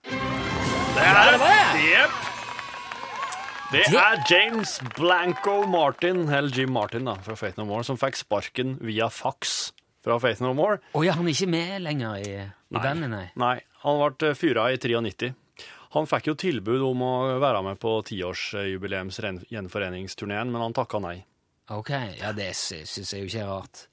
Det 0.05 1.07
er 1.07 1.33
Jepp. 1.33 1.81
Yep. 1.81 2.11
Det- 3.72 3.87
er 3.94 4.24
James 4.31 4.81
Blanco 4.96 5.62
Martin, 5.66 6.29
eller 6.29 6.50
Jim 6.50 6.70
Martin 6.72 7.05
da, 7.07 7.14
fra 7.22 7.35
Faith 7.37 7.57
No 7.59 7.64
More, 7.64 7.85
som 7.85 7.96
fikk 7.96 8.16
sparken 8.16 8.79
via 8.81 9.07
fax 9.09 9.72
fra 10.05 10.18
Faith 10.18 10.42
No 10.42 10.53
More. 10.53 10.79
Å 10.94 11.05
ja, 11.05 11.12
han 11.12 11.26
er 11.29 11.31
ikke 11.31 11.48
med 11.48 11.81
lenger 11.83 12.16
i, 12.16 12.33
i 12.42 12.79
bandet, 12.83 13.11
nei. 13.11 13.29
Nei, 13.37 13.61
han 13.85 14.00
ble 14.18 14.35
fyra 14.35 14.72
i 14.72 14.76
93. 14.76 15.33
Han 15.96 16.07
fikk 16.07 16.29
jo 16.31 16.35
tilbud 16.38 16.83
om 16.87 17.00
å 17.03 17.14
være 17.42 17.62
med 17.66 17.81
på 17.83 17.96
tiårsjubileumsgjenforeningsturneen, 18.07 20.46
men 20.53 20.62
han 20.62 20.72
takka 20.76 21.00
nei. 21.03 21.24
Ok, 21.70 21.90
ja, 22.18 22.33
det 22.35 22.48
syns 22.59 23.12
jeg 23.14 23.20
jo 23.22 23.29
ikke 23.31 23.42
er 23.44 23.50
rart. 23.50 23.85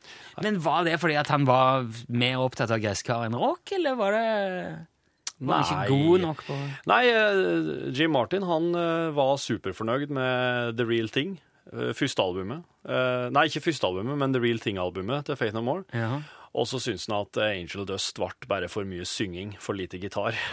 Men 0.41 0.55
var 0.65 0.81
det 0.87 0.95
fordi 1.01 1.13
at 1.19 1.29
han 1.29 1.43
var 1.45 1.85
mer 2.09 2.39
opptatt 2.41 2.71
av 2.73 2.81
gresskar 2.81 3.25
enn 3.27 3.37
rock, 3.37 3.71
eller 3.77 3.93
var 3.99 4.11
det 4.17 4.29
Var 5.37 5.61
Nei. 5.61 5.67
ikke 5.69 5.93
god 5.93 6.19
nok 6.23 6.39
på 6.47 6.55
Nei, 6.89 7.03
eh, 7.13 7.91
Jim 7.93 8.09
Martin 8.17 8.41
han 8.49 8.73
eh, 8.73 9.13
var 9.13 9.37
superfornøyd 9.37 10.09
med 10.09 10.73
The 10.79 10.85
Real 10.89 11.05
Thing, 11.13 11.37
eh, 11.69 11.93
første 11.93 12.17
albumet. 12.25 12.65
Nei, 12.87 13.43
ikke 13.45 13.61
første 13.67 13.85
albumet, 13.85 14.17
men 14.17 14.33
The 14.33 14.41
Real 14.41 14.57
Thing-albumet 14.63 15.27
til 15.29 15.37
Faith 15.37 15.53
No 15.53 15.61
More. 15.61 15.85
ja. 15.93 16.17
Og 16.55 16.67
så 16.69 16.79
syns 16.81 17.07
han 17.09 17.17
at 17.19 17.37
eh, 17.41 17.57
Angel 17.59 17.85
Dust 17.89 18.17
ble 18.19 18.29
bare 18.49 18.69
for 18.71 18.87
mye 18.87 19.05
synging, 19.07 19.55
for 19.61 19.77
lite 19.77 19.99
gitar. 20.01 20.37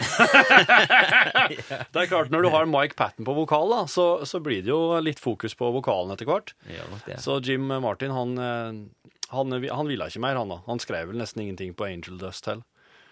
Det 1.93 2.01
er 2.01 2.09
klart, 2.11 2.31
når 2.33 2.45
du 2.45 2.49
har 2.53 2.67
Mike 2.69 2.97
Patten 2.99 3.25
på 3.27 3.35
vokal, 3.37 3.71
da, 3.71 3.81
så, 3.91 4.25
så 4.27 4.41
blir 4.43 4.63
det 4.65 4.71
jo 4.73 4.99
litt 5.03 5.21
fokus 5.23 5.55
på 5.57 5.69
vokalen 5.75 6.13
etter 6.15 6.29
hvert. 6.29 6.53
Ja. 6.69 6.85
Så 7.21 7.39
Jim 7.45 7.67
Martin, 7.69 8.13
han, 8.15 8.35
eh, 8.37 9.15
han, 9.31 9.57
han 9.71 9.91
ville 9.91 10.09
ikke 10.11 10.23
mer, 10.25 10.39
han 10.41 10.53
da. 10.53 10.59
Han 10.67 10.81
skrev 10.83 11.11
vel 11.11 11.21
nesten 11.21 11.45
ingenting 11.45 11.73
på 11.77 11.87
Angel 11.87 12.19
Dust 12.21 12.45
til. 12.47 12.63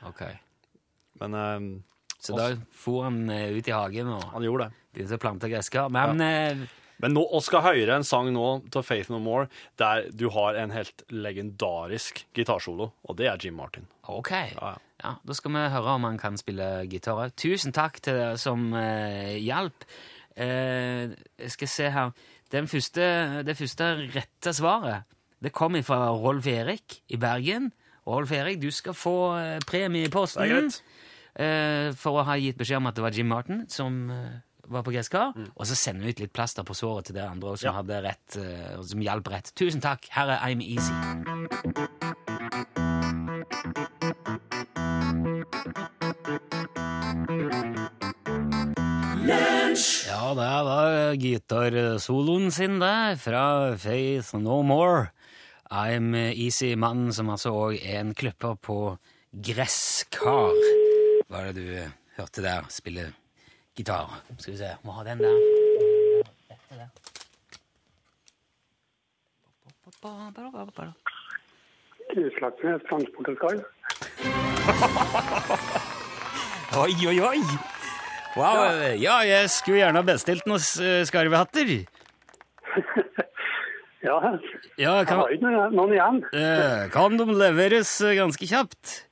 Ok. 0.08 0.26
Men 1.22 1.34
um, 1.38 1.68
Så 2.20 2.36
da 2.38 2.52
for 2.76 3.06
han 3.08 3.24
eh, 3.32 3.52
ut 3.56 3.68
i 3.70 3.76
hagen 3.76 4.10
og 4.16 4.24
han 4.34 4.46
gjorde 4.46 4.68
det. 4.70 4.80
begynte 4.96 5.20
å 5.20 5.24
plante 5.24 5.50
gresskar. 5.52 5.92
Men 5.94 6.22
eh, 6.24 6.66
Men 7.04 7.14
nå, 7.18 7.26
vi 7.34 7.42
skal 7.44 7.66
høre 7.66 7.98
en 8.00 8.08
sang 8.08 8.30
nå 8.32 8.48
til 8.72 8.86
Faith 8.88 9.12
No 9.12 9.20
More 9.20 9.50
der 9.82 10.08
du 10.16 10.30
har 10.32 10.56
en 10.62 10.72
helt 10.72 11.04
legendarisk 11.12 12.24
gitarsolo, 12.36 12.94
og 13.04 13.18
det 13.20 13.28
er 13.28 13.38
Jim 13.44 13.60
Martin. 13.60 13.88
ok. 14.08 14.32
Ja, 14.32 14.74
ja. 14.74 14.80
Ja, 15.04 15.16
Da 15.28 15.36
skal 15.36 15.52
vi 15.52 15.60
høre 15.68 15.96
om 15.98 16.06
han 16.08 16.18
kan 16.18 16.38
spille 16.40 16.86
gitar. 16.88 17.34
Tusen 17.36 17.74
takk 17.76 18.00
til 18.00 18.16
dere 18.16 18.38
som 18.40 18.70
eh, 18.74 19.36
hjalp. 19.44 19.84
Eh, 20.38 21.12
jeg 21.44 21.52
skal 21.52 21.68
se 21.68 21.90
her 21.94 22.14
Den 22.50 22.68
første, 22.68 23.44
Det 23.44 23.58
første 23.58 23.90
rette 24.16 24.54
svaret 24.54 25.04
det 25.44 25.52
kom 25.52 25.76
fra 25.84 26.08
Rolf 26.16 26.48
Erik 26.48 27.02
i 27.12 27.18
Bergen. 27.20 27.74
Rolf 28.08 28.32
Erik, 28.32 28.62
du 28.62 28.72
skal 28.72 28.96
få 28.96 29.36
eh, 29.36 29.60
premie 29.68 30.08
i 30.08 30.10
posten. 30.10 30.72
Eh, 31.36 31.92
for 32.00 32.22
å 32.22 32.24
ha 32.24 32.38
gitt 32.40 32.56
beskjed 32.58 32.80
om 32.80 32.88
at 32.88 32.96
det 32.96 33.04
var 33.04 33.12
Jim 33.18 33.28
Martin 33.28 33.66
som 33.68 34.10
eh, 34.14 34.40
var 34.68 34.84
på 34.84 34.94
gresskar. 34.96 35.34
Og 35.56 35.66
så 35.68 35.76
sender 35.76 36.06
vi 36.06 36.14
ut 36.16 36.20
litt 36.24 36.34
plaster 36.34 36.64
på 36.64 36.76
såret 36.78 37.06
til 37.10 37.16
dere 37.16 37.30
andre 37.32 37.58
som, 37.58 37.64
Mm. 37.64 37.72
Ja. 37.74 37.78
hadde 37.82 38.02
rett, 38.04 38.38
eh, 38.38 38.82
som 38.84 39.00
hjalp 39.02 39.28
rett. 39.28 39.52
Tusen 39.56 39.82
takk. 39.82 40.08
Her 40.12 40.30
er 40.30 40.40
I'm 40.48 40.62
Easy. 40.62 41.94
Ja, 50.08 50.34
det 50.38 50.52
var 50.68 51.16
gitarsoloen 51.18 52.52
sin, 52.54 52.78
det, 52.82 53.18
fra 53.24 53.76
Faith 53.80 54.36
No 54.38 54.62
More. 54.64 55.08
I'm 55.74 56.14
Easy, 56.16 56.76
mannen 56.78 57.14
som 57.16 57.32
altså 57.34 57.50
òg 57.58 57.80
er 57.82 58.02
en 58.04 58.14
klipper 58.14 58.56
på 58.62 58.78
gresskar. 59.34 60.54
Hva 61.26 61.42
er 61.42 61.54
det 61.58 61.64
du 61.66 62.20
hørte 62.20 62.44
der 62.46 62.68
spille 62.70 63.08
gitar? 63.78 64.10
Skal 64.38 64.54
vi 64.54 64.58
se, 64.60 64.72
må 64.84 64.92
ha 64.98 65.04
den 65.08 65.18
der. 65.24 65.38
Dette 66.50 66.76
der. 66.78 66.90
Utslagsnes 72.14 72.82
Transport. 72.90 73.28
Oi, 76.74 76.94
oi, 77.08 77.20
oi! 77.22 77.40
Wow, 78.34 78.64
ja, 78.98 79.20
jeg 79.30 79.50
skulle 79.54 79.78
gjerne 79.84 80.02
ha 80.02 80.06
bestilt 80.08 80.46
noen 80.50 80.62
eh, 80.82 81.04
skarvehatter. 81.10 81.74
Ja, 84.04 84.18
Ja, 84.76 84.98
jeg 85.00 85.06
har 85.08 85.30
ikke 85.32 85.46
noen- 85.48 85.76
noen 85.78 85.94
igjen. 85.96 86.18
eh, 86.36 86.90
kan 86.92 87.14
de 87.16 87.24
leveres 87.40 87.92
eh, 88.04 88.18
ganske 88.18 88.44
kjapt? 88.50 89.06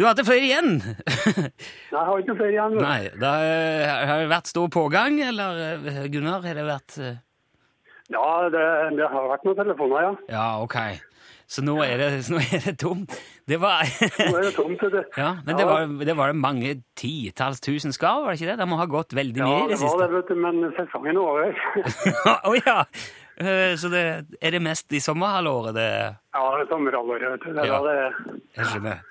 Du 0.00 0.06
har 0.06 0.14
ikke 0.16 0.24
flere 0.30 0.46
igjen? 0.48 0.70
Nei, 0.80 1.50
Jeg 1.92 2.04
har 2.08 2.22
ikke 2.22 2.36
flere 2.38 2.54
igjen. 2.54 2.76
Nei, 2.80 3.00
det 3.20 3.30
har 3.34 4.06
har 4.08 4.22
det 4.24 4.30
vært 4.32 4.48
stor 4.48 4.70
pågang, 4.72 5.18
eller 5.28 5.60
eh, 5.76 6.00
Gunnar, 6.12 6.40
har 6.46 6.56
det 6.56 6.64
vært 6.64 6.96
eh, 7.04 7.18
Ja, 8.14 8.26
det, 8.54 8.64
det 8.96 9.08
har 9.12 9.28
vært 9.34 9.44
noen 9.46 9.58
telefoner, 9.60 10.06
ja. 10.08 10.12
Ja, 10.32 10.46
ok. 10.64 10.78
Så 11.50 11.64
nå 11.66 11.74
er 11.84 11.98
det, 11.98 12.08
nå 12.32 12.38
er 12.40 12.62
det 12.64 12.76
tomt. 12.80 13.12
Det 13.50 13.58
var 13.60 13.82
Nå 14.30 14.38
er 14.38 14.44
det 14.48 14.52
tomt. 14.56 14.80
vet 14.86 14.92
du. 14.94 15.00
Ja, 15.18 15.32
men 15.44 15.58
det 15.58 15.66
var, 15.68 15.84
det 16.08 16.14
var 16.18 16.32
mange 16.38 16.76
titalls 16.98 17.60
tusen 17.64 17.92
skarv, 17.92 18.24
var 18.24 18.32
det 18.32 18.40
ikke 18.40 18.52
det? 18.54 18.58
Det 18.62 18.68
må 18.70 18.78
ha 18.80 18.86
gått 18.90 19.12
veldig 19.18 19.42
Ja, 19.42 19.48
mye 19.50 19.64
i 19.66 19.72
det 19.74 19.80
det 19.80 19.88
var 19.90 20.04
det, 20.06 20.10
vet 20.16 20.30
du, 20.30 20.38
men 20.46 20.62
sesongen 20.78 21.18
er 21.18 21.26
over. 21.26 21.58
Å 22.48 22.54
ja! 22.62 22.78
Eh, 23.40 23.74
Så 23.80 23.88
det, 23.92 24.04
er 24.40 24.52
det 24.56 24.62
mest 24.64 24.92
i 24.96 25.00
sommerhalvåret 25.02 25.74
det 25.76 25.90
Ja, 25.90 26.46
det 26.56 26.64
er 26.64 26.70
sommerhalvåret, 26.72 27.34
vet 27.36 27.44
du. 27.46 27.52
Det 27.58 27.68
Ja. 27.68 27.82
det. 27.84 28.40
Jeg 28.60 28.70
skjønner. 28.72 29.04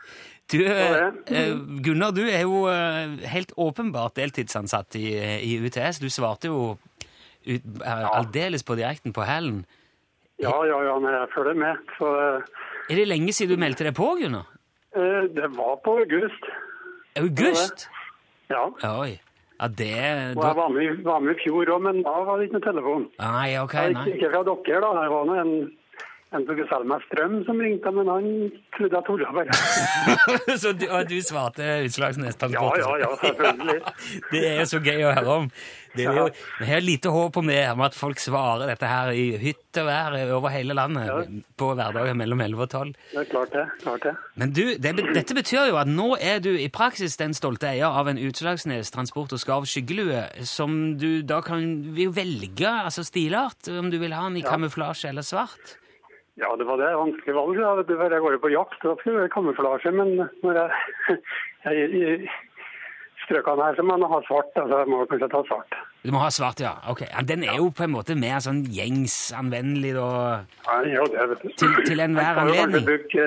Du, 0.52 0.66
eh, 0.66 1.08
eh, 1.30 1.54
Gunnar, 1.86 2.12
du 2.12 2.24
er 2.26 2.42
jo 2.42 2.64
eh, 2.72 3.20
helt 3.30 3.52
åpenbart 3.58 4.16
deltidsansatt 4.18 4.98
i, 4.98 5.12
i 5.46 5.58
UTS. 5.62 6.00
Du 6.02 6.10
svarte 6.10 6.50
jo 6.50 6.78
ut, 7.46 7.68
aldeles 7.86 8.66
på 8.66 8.78
direkten 8.80 9.14
på 9.14 9.28
hælen. 9.30 9.62
Ja, 10.42 10.56
ja, 10.66 10.80
ja, 10.88 10.98
men 11.00 11.14
jeg 11.14 11.30
følger 11.36 11.54
med. 11.54 11.86
Så 12.00 12.10
Er 12.90 12.96
det 12.96 13.08
lenge 13.08 13.34
siden 13.36 13.60
du 13.60 13.62
meldte 13.62 13.86
deg 13.86 13.96
på, 13.98 14.16
Gunnar? 14.22 14.50
det 15.36 15.48
var 15.54 15.76
på 15.86 16.00
august. 16.02 16.48
August? 17.20 17.86
Ja. 18.50 18.66
Oi. 18.98 19.20
Ja, 19.60 19.68
det 19.68 19.94
Og 20.38 20.44
jeg 20.48 20.56
var 20.56 20.70
med, 20.74 21.04
var 21.04 21.20
med 21.20 21.36
i 21.36 21.42
fjor 21.44 21.70
òg, 21.76 21.82
men 21.84 22.00
da 22.02 22.14
var 22.26 22.40
det 22.40 22.48
ikke 22.48 22.58
noen 22.58 22.66
telefon. 22.66 23.06
Nei, 23.20 23.50
ok, 23.60 23.76
nei. 23.92 24.06
ikke 24.16 24.32
fra 24.32 24.42
dere, 24.48 24.80
da. 24.86 25.04
Jeg 25.04 25.12
var 25.14 25.26
nå 25.28 25.36
en 25.44 25.54
en 26.30 26.44
som 26.46 26.54
skulle 26.54 26.70
selge 26.70 26.90
meg 26.92 27.06
strøm 27.08 27.36
som 27.48 27.62
ringte, 27.64 27.92
men 27.96 28.10
han 28.12 28.26
trodde 28.76 29.00
jeg 29.00 29.06
tulla 29.08 29.32
bare. 29.34 29.60
så 30.62 30.74
du, 30.78 30.86
og 30.86 31.10
du 31.10 31.18
svarte 31.26 31.66
Utslagsnes 31.88 32.38
Ja, 32.54 32.66
ja, 32.78 32.90
ja, 33.02 33.12
selvfølgelig. 33.24 33.80
Det 34.34 34.44
er 34.46 34.60
jo 34.62 34.68
så 34.70 34.82
gøy 34.86 35.08
å 35.10 35.14
høre 35.18 35.38
om. 35.40 35.48
Det 35.98 36.06
er 36.06 36.20
jo, 36.20 36.28
vi 36.60 36.68
har 36.70 36.84
lite 36.86 37.10
håp 37.10 37.40
om 37.42 37.48
det, 37.50 37.64
om 37.72 37.82
at 37.82 37.96
folk 37.98 38.22
svarer 38.22 38.70
dette 38.70 38.86
her 38.86 39.10
i 39.18 39.24
hytt 39.42 39.80
og 39.82 39.88
vær 39.88 40.18
over 40.36 40.54
hele 40.54 40.76
landet 40.78 41.42
på 41.58 41.72
hverdager 41.74 42.14
mellom 42.18 42.44
11 42.46 42.62
og 42.62 42.70
12. 42.70 42.94
Det 43.16 43.24
er 43.24 43.30
klart 43.32 43.56
det. 43.56 43.66
klart 43.82 44.06
det. 44.06 44.14
Men 44.38 44.54
du, 44.54 44.64
det, 44.78 44.94
dette 45.18 45.38
betyr 45.38 45.72
jo 45.72 45.82
at 45.82 45.90
nå 45.90 46.12
er 46.22 46.44
du 46.46 46.52
i 46.54 46.70
praksis 46.70 47.18
den 47.18 47.34
stolte 47.38 47.72
eier 47.72 47.90
av 47.90 48.12
en 48.12 48.22
Utslagsnes 48.22 48.94
Transport 48.94 49.34
og 49.34 49.42
Skarv 49.42 49.66
skyggelue, 49.70 50.28
som 50.46 50.78
du 51.02 51.24
da 51.26 51.42
kan 51.46 51.66
velge 51.98 52.70
altså 52.70 53.02
stilart, 53.08 53.74
om 53.74 53.90
du 53.90 53.98
vil 53.98 54.14
ha 54.14 54.28
den 54.30 54.44
i 54.44 54.46
kamuflasje 54.46 55.10
eller 55.10 55.26
svart. 55.26 55.79
Ja, 56.40 56.50
det 56.56 56.66
var 56.68 56.78
det 56.80 56.90
vanskelige 56.96 57.36
valget. 57.36 57.64
da, 57.64 57.84
du, 57.84 57.94
Jeg 58.16 58.22
går 58.24 58.38
på 58.44 58.52
jakt, 58.54 58.80
da 58.84 58.96
skulle 59.00 59.16
det 59.18 59.24
være 59.26 59.34
kamuflasje. 59.36 59.92
Men 59.92 60.16
når 60.44 60.54
jeg, 60.60 61.18
jeg 61.66 61.90
i 62.00 62.30
strøkene 63.26 63.66
her, 63.68 63.76
så 63.78 63.84
må 63.84 63.98
jeg 64.00 64.12
ha 64.14 64.20
svart. 64.28 64.52
altså 64.64 64.80
Jeg 64.84 64.88
må 64.94 65.02
kanskje 65.12 65.30
ta 65.34 65.42
svart. 65.50 65.80
Du 66.06 66.12
må 66.16 66.22
ha 66.24 66.30
svart, 66.32 66.62
ja. 66.64 66.72
Ok, 66.90 67.02
Den 67.28 67.44
er 67.44 67.58
jo 67.60 67.70
på 67.76 67.84
en 67.84 67.92
måte 67.98 68.16
mer 68.16 68.40
sånn 68.46 68.62
gjengsanvendelig, 68.72 69.92
da. 70.00 70.08
Ja, 70.70 70.78
jo, 70.96 71.08
det, 71.12 71.26
vet 71.34 71.44
du. 71.44 71.50
Til- 71.60 71.82
til 71.90 72.00
enhver 72.06 72.24
Jeg 72.24 72.36
kan 72.40 72.48
jo 72.48 72.54
kanskje 72.54 72.64
anledning. 72.64 72.86
bruke, 72.88 73.26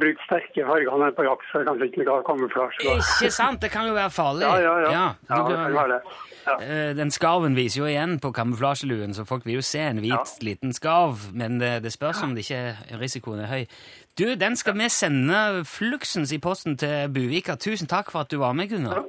bruke 0.00 0.22
sterke 0.26 0.64
farger 0.68 0.98
når 1.02 1.14
på 1.16 1.24
jakt, 1.26 1.46
så 1.50 1.58
jeg 1.60 1.66
kanskje 1.68 1.86
ikke 1.90 2.04
har 2.10 2.20
ha 2.20 2.26
kamuflasje. 2.28 2.94
Ikke 2.94 3.30
sant? 3.34 3.60
Det 3.62 3.70
kan 3.74 3.86
jo 3.88 3.94
være 3.96 4.10
farlig. 4.14 4.46
Ja, 4.46 4.56
ja, 4.62 4.74
ja. 4.84 4.90
Ja, 4.90 5.06
Ja, 5.30 5.36
det 5.48 5.56
kan- 5.56 5.74
være 5.74 5.88
det. 5.94 6.00
Ja. 6.46 6.54
Eh, 6.60 6.96
Den 6.96 7.10
skarven 7.10 7.56
viser 7.56 7.80
jo 7.82 7.86
igjen 7.88 8.20
på 8.20 8.30
kamuflasjeluen, 8.32 9.14
så 9.14 9.24
folk 9.24 9.44
vil 9.46 9.54
jo 9.54 9.60
se 9.62 9.80
en 9.80 9.98
hvit 9.98 10.38
liten 10.42 10.72
skarv, 10.72 11.32
men 11.32 11.58
det, 11.60 11.82
det 11.82 11.92
spørs 11.92 12.22
om 12.22 12.34
det 12.34 12.44
ikke 12.44 12.76
risikoen 13.00 13.40
er 13.40 13.46
høy. 13.46 13.64
Du, 14.18 14.34
den 14.34 14.56
skal 14.56 14.74
vi 14.78 14.88
sende 14.88 15.64
fluksens 15.64 16.32
i 16.32 16.38
posten 16.38 16.76
til 16.76 17.08
Buvika. 17.08 17.56
Tusen 17.56 17.88
takk 17.88 18.10
for 18.10 18.20
at 18.20 18.30
du 18.30 18.38
var 18.38 18.52
med, 18.52 18.68
Gunnar. 18.70 19.02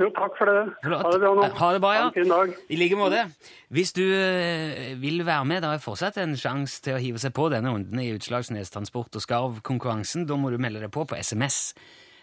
Jo, 0.00 0.08
takk 0.16 0.36
for 0.38 0.48
det. 0.48 0.60
Flott. 0.80 1.02
Ha 1.04 1.10
det 1.12 1.20
bra 1.20 1.30
nå. 1.36 1.46
Ha 1.58 1.66
det 1.76 1.80
bra, 1.84 1.90
ja. 1.92 2.04
Ha 2.06 2.08
en 2.08 2.14
fin 2.14 2.30
dag. 2.30 2.52
I 2.72 2.76
like 2.80 2.96
måte. 2.96 3.24
Hvis 3.68 3.92
du 3.92 4.04
eh, 4.06 4.94
vil 5.00 5.26
være 5.26 5.44
med, 5.44 5.60
da 5.64 5.74
er 5.76 5.82
fortsatt 5.82 6.16
en 6.22 6.32
sjanse 6.40 6.80
til 6.86 6.96
å 6.96 7.02
hive 7.02 7.20
seg 7.20 7.34
på 7.36 7.50
denne 7.52 7.72
runden 7.74 8.00
i 8.00 8.08
Utslagsnes 8.14 8.72
Transport 8.72 9.18
og 9.18 9.24
Skarv-konkurransen. 9.26 10.24
Da 10.30 10.38
må 10.40 10.52
du 10.52 10.56
melde 10.62 10.80
deg 10.80 10.92
på 10.94 11.04
på 11.04 11.18
SMS. 11.20 11.74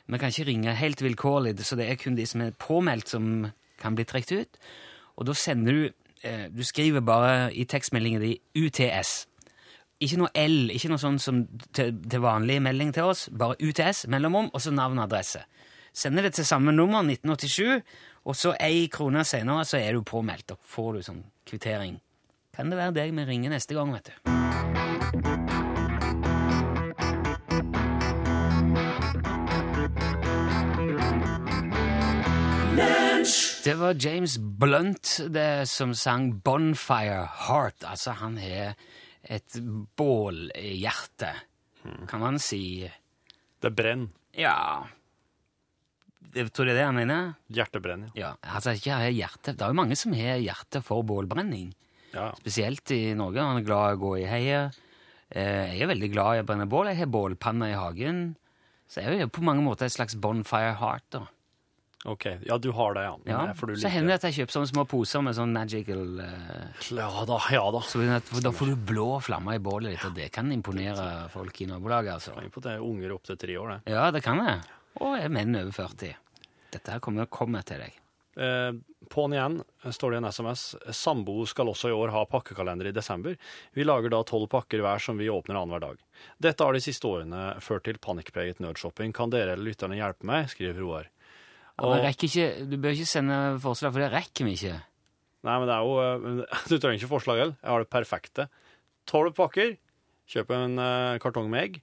Vi 0.07 0.17
kan 0.17 0.33
ikke 0.33 0.47
ringe 0.47 0.73
helt 0.79 1.03
vilkårlig, 1.03 1.53
så 1.67 1.77
det 1.77 1.89
er 1.91 2.01
kun 2.01 2.17
de 2.17 2.25
som 2.25 2.41
er 2.41 2.55
påmeldt, 2.57 3.13
som 3.13 3.49
kan 3.77 3.97
bli 3.97 4.07
trukket 4.09 4.41
ut. 4.41 4.61
Og 5.19 5.29
da 5.29 5.35
sender 5.37 5.77
du 5.77 5.83
eh, 6.25 6.47
Du 6.49 6.63
skriver 6.65 7.05
bare 7.05 7.51
i 7.53 7.67
tekstmeldingen 7.69 8.23
din 8.25 8.39
UTS. 8.57 9.27
Ikke 10.01 10.17
noe 10.17 10.33
L, 10.33 10.71
ikke 10.73 10.89
noe 10.89 11.01
sånn 11.01 11.21
som 11.21 11.45
til, 11.73 11.93
til 12.09 12.25
vanlig 12.25 12.57
melding 12.61 12.89
til 12.93 13.09
oss. 13.13 13.27
Bare 13.33 13.57
UTS, 13.61 14.07
mellomom, 14.09 14.49
og 14.53 14.61
så 14.61 14.73
navn 14.73 14.97
og 14.97 15.07
adresse. 15.07 15.45
Sender 15.97 16.27
det 16.27 16.36
til 16.38 16.45
samme 16.45 16.69
nummer, 16.71 17.01
1987, 17.01 17.81
og 18.29 18.36
så 18.38 18.51
ei 18.62 18.83
krone 18.93 19.23
senere 19.25 19.63
så 19.65 19.79
er 19.81 19.95
du 19.97 20.03
påmeldt. 20.05 20.51
Da 20.51 20.55
får 20.62 20.89
du 20.93 21.05
sånn 21.07 21.23
kvittering. 21.49 21.95
Kan 22.53 22.69
det 22.69 22.77
være 22.77 22.93
deg 22.99 23.15
vi 23.17 23.23
ringer 23.25 23.55
neste 23.55 23.73
gang, 23.73 23.89
vet 23.95 24.12
du. 24.12 24.13
Det 33.65 33.73
var 33.79 33.97
James 33.97 34.38
Blunt 34.38 35.15
det 35.33 35.65
som 35.67 35.95
sang 35.97 36.29
Bonfire 36.45 37.25
Heart. 37.47 37.88
Altså, 37.89 38.13
han 38.21 38.38
har 38.38 38.77
et 39.25 39.57
bålhjerte, 39.97 41.33
kan 42.05 42.21
man 42.21 42.38
si. 42.38 42.86
Det 43.65 43.73
brenner. 43.73 44.13
Ja 44.38 44.86
tror 46.33 46.65
det 46.65 46.73
er 46.73 46.79
det 46.79 46.85
han 46.85 46.95
mener? 46.95 47.35
Hjertebrenning. 47.53 48.11
ja. 48.15 48.33
Altså 48.43 48.73
ikke 48.77 48.97
hjerte. 49.13 49.53
Det 49.55 49.61
er 49.61 49.67
jo 49.73 49.77
mange 49.79 49.95
som 49.95 50.13
har 50.13 50.37
hjerte 50.41 50.81
for 50.83 51.03
bålbrenning. 51.03 51.73
ja. 52.13 52.31
Spesielt 52.39 52.91
i 52.91 53.13
Norge. 53.13 53.39
Han 53.41 53.57
er 53.61 53.65
glad 53.67 53.93
i 53.93 53.95
å 53.97 54.01
gå 54.01 54.11
i 54.21 54.25
heiet. 54.27 54.77
Eh, 55.29 55.73
Jeg 55.77 55.81
er 55.83 55.87
veldig 55.93 56.11
glad 56.13 56.37
i 56.37 56.41
å 56.43 56.45
brenne 56.47 56.67
bål. 56.69 56.87
Jeg 56.87 56.97
har 57.03 57.07
bålpanne 57.11 57.71
i 57.71 57.77
hagen. 57.77 58.35
Så 58.87 59.01
jeg 59.03 59.17
er 59.17 59.19
jo 59.25 59.27
på 59.27 59.43
mange 59.43 59.61
måter 59.63 59.85
et 59.85 59.91
slags 59.91 60.15
bonfire 60.15 60.75
heart. 60.79 61.03
da. 61.11 61.25
Ok, 62.05 62.23
ja, 62.45 62.55
du 62.57 62.71
har 62.71 62.93
det, 62.93 63.01
ja. 63.03 63.15
Men 63.25 63.33
Ja. 63.33 63.45
det 63.47 63.59
du 63.59 63.73
Så 63.75 63.81
liker 63.83 63.89
hender 63.89 64.07
det 64.15 64.23
at 64.23 64.31
jeg 64.31 64.47
kjøper 64.47 64.53
sånne 64.55 64.69
små 64.71 64.85
poser 64.87 65.21
med 65.21 65.33
sånn 65.35 65.51
magical 65.51 66.19
uh... 66.21 66.67
Ja 66.95 67.25
da, 67.25 67.39
ja 67.51 67.71
da. 67.71 67.79
så 67.81 67.99
Da 68.41 68.51
får 68.51 68.65
du 68.69 68.75
blå 68.93 69.19
flammer 69.19 69.55
i 69.55 69.59
bålet 69.59 69.91
ditt, 69.97 70.05
og 70.05 70.13
det 70.15 70.31
kan 70.31 70.49
imponere 70.51 71.27
folk 71.33 71.59
i 71.61 71.65
nabolaget. 71.65 72.13
altså. 72.13 72.35
Det 72.37 72.71
er 72.71 72.79
unger 72.79 73.11
opp 73.11 73.23
til 73.27 73.35
tre 73.35 73.57
år, 73.57 73.67
det. 73.83 73.91
Ja, 73.91 74.09
det 74.11 74.23
kan 74.23 74.37
det. 74.37 74.61
Og 75.01 75.15
er 75.19 75.31
menn 75.33 75.55
over 75.60 75.71
40. 75.75 76.13
Dette 76.73 76.93
her 76.93 77.01
kommer, 77.03 77.29
kommer 77.31 77.65
til 77.67 77.81
deg. 77.86 77.95
Eh, 78.38 78.71
På'n 79.10 79.33
igjen 79.33 79.62
står 79.93 80.13
det 80.13 80.17
i 80.17 80.21
en 80.21 80.29
SMS. 80.29 80.63
Sambo 80.93 81.39
skal 81.49 81.69
også 81.71 81.89
i 81.89 81.95
år 81.95 82.12
ha 82.13 82.25
pakkekalender 82.29 82.89
i 82.89 82.95
desember. 82.95 83.38
Vi 83.73 83.86
lager 83.88 84.12
da 84.13 84.19
tolv 84.27 84.49
pakker 84.51 84.83
hver 84.83 85.01
som 85.01 85.17
vi 85.17 85.29
åpner 85.31 85.57
annenhver 85.57 85.86
dag. 85.86 86.01
Dette 86.43 86.65
har 86.65 86.75
de 86.75 86.81
siste 86.83 87.07
årene 87.07 87.45
ført 87.63 87.86
til 87.88 87.99
panikkpreget 88.03 88.60
nødshopping. 88.63 89.15
Kan 89.15 89.31
dere 89.33 89.55
eller 89.55 89.69
lytterne 89.69 89.97
hjelpe 89.97 90.27
meg? 90.27 90.51
skriver 90.51 90.81
Roar. 90.83 91.10
Og 91.86 91.95
ja, 92.01 92.10
ikke, 92.12 92.65
Du 92.65 92.77
bør 92.81 92.95
ikke 92.97 93.10
sende 93.10 93.36
forslag, 93.62 93.93
for 93.93 94.01
det 94.03 94.12
rekker 94.13 94.47
vi 94.49 94.55
ikke. 94.57 94.77
Nei, 95.47 95.57
men 95.62 95.69
det 95.69 95.75
er 95.77 95.86
jo 95.88 95.97
eh, 96.01 96.55
Du 96.71 96.77
trenger 96.77 96.97
ikke 96.99 97.13
forslag 97.15 97.41
heller. 97.43 97.57
Jeg 97.62 97.71
har 97.73 97.86
det 97.86 97.91
perfekte. 97.93 98.47
Tolv 99.07 99.33
pakker. 99.38 99.77
Kjøp 100.27 100.49
en 100.57 100.81
eh, 100.83 101.17
kartong 101.23 101.47
med 101.53 101.63
egg. 101.63 101.81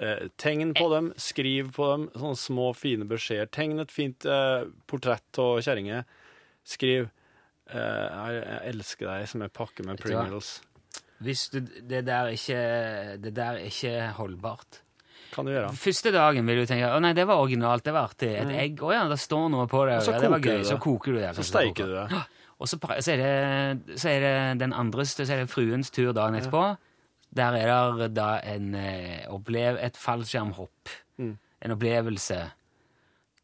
Eh, 0.00 0.28
tegn 0.40 0.72
på 0.74 0.88
dem, 0.90 1.12
skriv 1.20 1.72
på 1.76 1.88
dem 1.92 2.06
sånne 2.16 2.38
små, 2.40 2.68
fine 2.74 3.06
beskjeder. 3.08 3.50
Tegn 3.52 3.82
et 3.82 3.92
fint 3.92 4.26
eh, 4.26 4.64
portrett 4.90 5.40
av 5.42 5.60
kjerringa. 5.62 6.02
Skriv 6.66 7.04
eh, 7.06 7.76
jeg, 7.76 8.60
elsker 8.72 9.10
deg' 9.10 9.26
som 9.30 9.44
en 9.44 9.52
pakke 9.52 9.86
med? 9.86 10.00
Pringles. 10.02 10.56
Hvis 11.22 11.48
du, 11.52 11.60
det, 11.62 12.02
der 12.08 12.32
ikke, 12.34 12.62
det 13.22 13.34
der 13.36 13.60
er 13.60 13.68
ikke 13.68 14.08
holdbart. 14.16 14.80
Kan 15.32 15.46
du 15.46 15.52
gjøre. 15.54 15.70
Første 15.78 16.10
dagen 16.12 16.48
vil 16.48 16.60
du 16.60 16.68
tenke 16.68 16.90
å 16.92 17.00
nei, 17.00 17.14
det 17.16 17.24
var 17.28 17.40
originalt, 17.40 17.84
det 17.86 17.94
var 17.94 18.10
artig. 18.10 18.32
Et 18.36 18.50
egg, 18.64 18.82
å 18.84 18.90
ja, 18.92 19.04
det 19.08 19.20
står 19.22 19.46
noe 19.54 19.68
på 19.70 19.84
det. 19.86 19.94
Mm. 19.94 20.00
Og 20.00 20.08
så 20.08 20.16
ja, 20.16 20.22
det 20.24 20.32
var 20.34 20.48
gøy. 20.48 20.64
Så 20.68 20.78
koker 20.82 21.14
du 21.14 21.20
det. 21.22 21.30
Så 21.38 21.46
steiker 21.46 21.88
du 21.88 21.98
det. 22.00 22.22
Og 22.62 22.68
så, 22.70 22.76
så, 22.78 23.10
er 23.10 23.18
det, 23.18 23.96
så 23.98 24.06
er 24.06 24.20
det 24.22 24.34
den 24.60 24.74
andres, 24.78 25.16
så 25.16 25.24
er 25.24 25.40
det 25.40 25.50
fruens 25.50 25.88
tur 25.90 26.12
dagen 26.14 26.36
etterpå. 26.38 26.60
Der 27.32 27.56
er 27.56 27.94
det 28.00 28.10
da 28.16 28.34
en 28.44 28.74
eh, 28.76 29.22
opplev, 29.32 29.78
et 29.80 29.96
fallskjermhopp. 29.96 30.90
Mm. 31.22 31.36
En 31.62 31.74
opplevelse. 31.76 32.40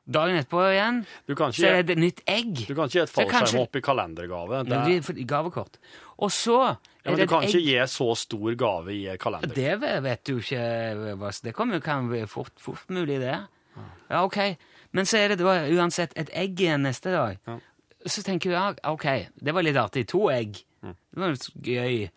Dagen 0.09 0.38
etterpå 0.40 0.62
igjen, 0.72 1.03
så 1.29 1.66
er 1.68 1.83
det 1.85 1.98
et 1.98 2.01
nytt 2.01 2.20
egg. 2.24 2.62
du 2.64 2.72
kan 2.72 2.88
ikke 2.88 2.96
gi 2.96 3.03
et 3.03 3.12
fallskjermhopp 3.12 3.77
i 3.77 3.83
kalendergave. 3.85 4.62
Det, 4.64 4.79
er... 4.96 5.20
gavekort. 5.29 5.77
Og 6.16 6.33
så 6.33 6.57
ja, 6.62 6.70
er 7.05 7.11
men 7.11 7.20
det 7.20 7.27
du 7.29 7.33
kan 7.35 7.44
ikke 7.44 7.61
gi 7.61 7.77
så 7.92 8.09
stor 8.16 8.57
gave 8.59 8.94
i 8.96 9.03
kalender. 9.20 9.53
Det 9.53 9.77
vet 10.05 10.24
du 10.24 10.38
ikke. 10.40 10.62
Det 11.44 11.53
kommer, 11.57 11.85
kan 11.85 12.09
være 12.09 12.27
fort, 12.27 12.55
fort 12.61 12.88
mulig, 12.88 13.20
det. 13.20 13.37
Ja, 14.09 14.24
ok. 14.24 14.38
Men 14.96 15.05
så 15.05 15.20
er 15.20 15.35
det 15.35 15.42
da 15.42 15.59
uansett 15.77 16.16
et 16.16 16.33
egg 16.33 16.61
igjen 16.61 16.88
neste 16.88 17.12
dag. 17.12 17.37
Ja. 17.46 17.59
Så 18.09 18.24
tenker 18.24 18.51
du 18.51 18.57
ja, 18.57 18.70
ok, 18.88 19.07
det 19.37 19.53
var 19.53 19.66
litt 19.66 19.77
artig. 19.77 20.07
To 20.09 20.29
egg. 20.33 20.62
Mm. 20.81 20.94
Det 20.96 21.20
var 21.20 21.35
litt 21.35 21.48
gøy. 21.68 22.09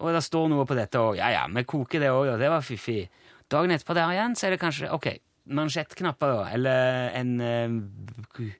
Og 0.00 0.12
det 0.12 0.22
står 0.26 0.50
noe 0.52 0.66
på 0.68 0.76
dette 0.76 1.00
òg. 1.00 1.16
Ja 1.20 1.30
ja, 1.32 1.46
vi 1.52 1.64
koker 1.68 2.02
det 2.02 2.10
òg, 2.12 2.34
det 2.40 2.50
var 2.52 2.64
fiffig. 2.64 3.06
Dagen 3.52 3.72
etterpå 3.72 3.94
der 3.96 4.12
igjen, 4.12 4.34
så 4.36 4.48
er 4.48 4.56
det 4.56 4.60
kanskje 4.60 4.90
ok, 4.92 5.08
mansjettknapper, 5.56 6.34
da. 6.34 6.44
Eller 6.56 7.08
en 7.16 7.32
eh, 7.40 8.50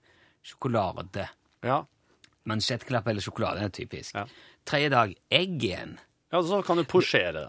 sjokolade. 0.47 1.29
Ja. 1.67 1.83
Mansjettknapp 2.47 3.09
eller 3.11 3.25
sjokolade 3.25 3.67
er 3.67 3.75
typisk. 3.75 4.15
Ja. 4.15 4.27
Tredje 4.67 4.91
dag 4.95 5.15
egg 5.35 5.63
igjen. 5.63 5.97
ja, 6.33 6.43
så 6.43 6.63
kan 6.67 6.79
du 6.79 6.87
posjere 6.89 7.33
det. 7.39 7.47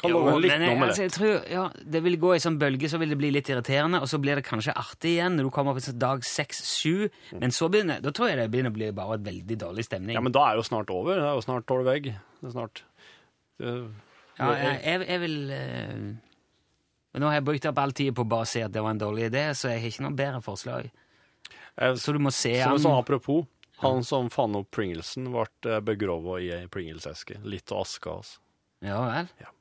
Kan 0.00 0.08
Jo, 0.08 0.20
litt 0.40 0.54
men 0.54 0.62
jeg, 0.64 0.76
altså, 0.80 1.02
jeg 1.04 1.12
tror, 1.12 1.32
ja, 1.52 1.66
Det 1.84 2.00
vil 2.00 2.14
gå 2.16 2.30
i 2.32 2.40
sånn 2.40 2.56
bølge, 2.56 2.88
så 2.88 2.96
vil 2.96 3.10
det 3.12 3.18
bli 3.20 3.28
litt 3.34 3.48
irriterende, 3.52 3.98
og 4.00 4.08
så 4.08 4.16
blir 4.22 4.40
det 4.40 4.46
kanskje 4.46 4.72
artig 4.72 5.18
igjen 5.18 5.36
når 5.36 5.48
du 5.48 5.50
kommer 5.52 5.74
opp 5.74 5.82
i 5.82 5.84
sånn 5.84 5.98
dag 6.00 6.24
seks-sju. 6.24 7.10
Men 7.42 7.52
så 7.52 7.68
begynner, 7.72 8.00
da 8.00 8.12
tror 8.16 8.30
jeg 8.30 8.38
det 8.40 8.46
begynner 8.52 8.72
å 8.72 8.78
bli 8.78 8.88
bare 8.96 9.18
et 9.18 9.26
veldig 9.26 9.58
dårlig 9.60 9.84
stemning. 9.84 10.16
Ja, 10.16 10.22
men 10.24 10.32
da 10.32 10.46
er 10.48 10.60
jo 10.60 10.64
snart 10.64 10.92
over. 10.94 11.20
Det 11.20 11.26
er 11.28 11.36
jo 11.36 11.44
snart 11.44 11.68
tolv 11.68 11.92
egg. 11.92 12.08
Det 12.40 12.48
er 12.48 12.54
snart 12.56 12.84
det, 13.60 13.76
Ja, 14.40 14.50
jeg, 14.56 14.80
jeg, 14.86 15.06
jeg 15.10 15.20
vil 15.24 15.38
eh, 15.52 15.94
Men 17.12 17.22
nå 17.22 17.28
har 17.28 17.38
jeg 17.38 17.46
brukt 17.50 17.70
opp 17.70 17.80
all 17.82 17.94
tid 17.96 18.16
på 18.16 18.24
å 18.24 18.30
bare 18.34 18.48
si 18.48 18.64
at 18.64 18.72
det 18.72 18.82
var 18.84 18.96
en 18.96 19.02
dårlig 19.02 19.28
idé, 19.28 19.46
så 19.58 19.72
jeg 19.72 19.82
har 19.82 19.92
ikke 19.92 20.06
noe 20.06 20.18
bedre 20.18 20.42
forslag. 20.44 20.90
Så 21.96 22.12
du 22.12 22.18
må 22.22 22.32
se 22.34 22.52
Som 22.60 22.76
en 22.76 22.82
sånn 22.84 22.98
apropos, 22.98 23.46
han 23.80 24.04
som 24.04 24.28
fant 24.30 24.58
opp 24.58 24.68
Pringlesen, 24.74 25.30
ble 25.32 25.78
begrovet 25.86 26.44
i 26.44 26.50
ei 26.58 26.66
Pringles-eske. 26.70 27.38
Litt 27.48 27.72
av 27.72 27.86
aska. 27.86 28.18
Altså. 28.20 28.42
Ja 28.84 29.00
vel. 29.06 29.30
Ja. 29.40 29.52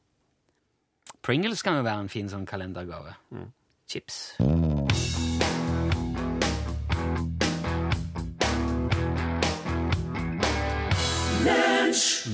Pringles 1.25 1.63
kan 1.63 1.79
jo 1.79 1.85
være 1.87 2.05
en 2.05 2.11
fin 2.11 2.29
sånn 2.31 2.47
kalendergave. 2.49 3.15
Mm. 3.35 3.49
Chips. 3.89 4.19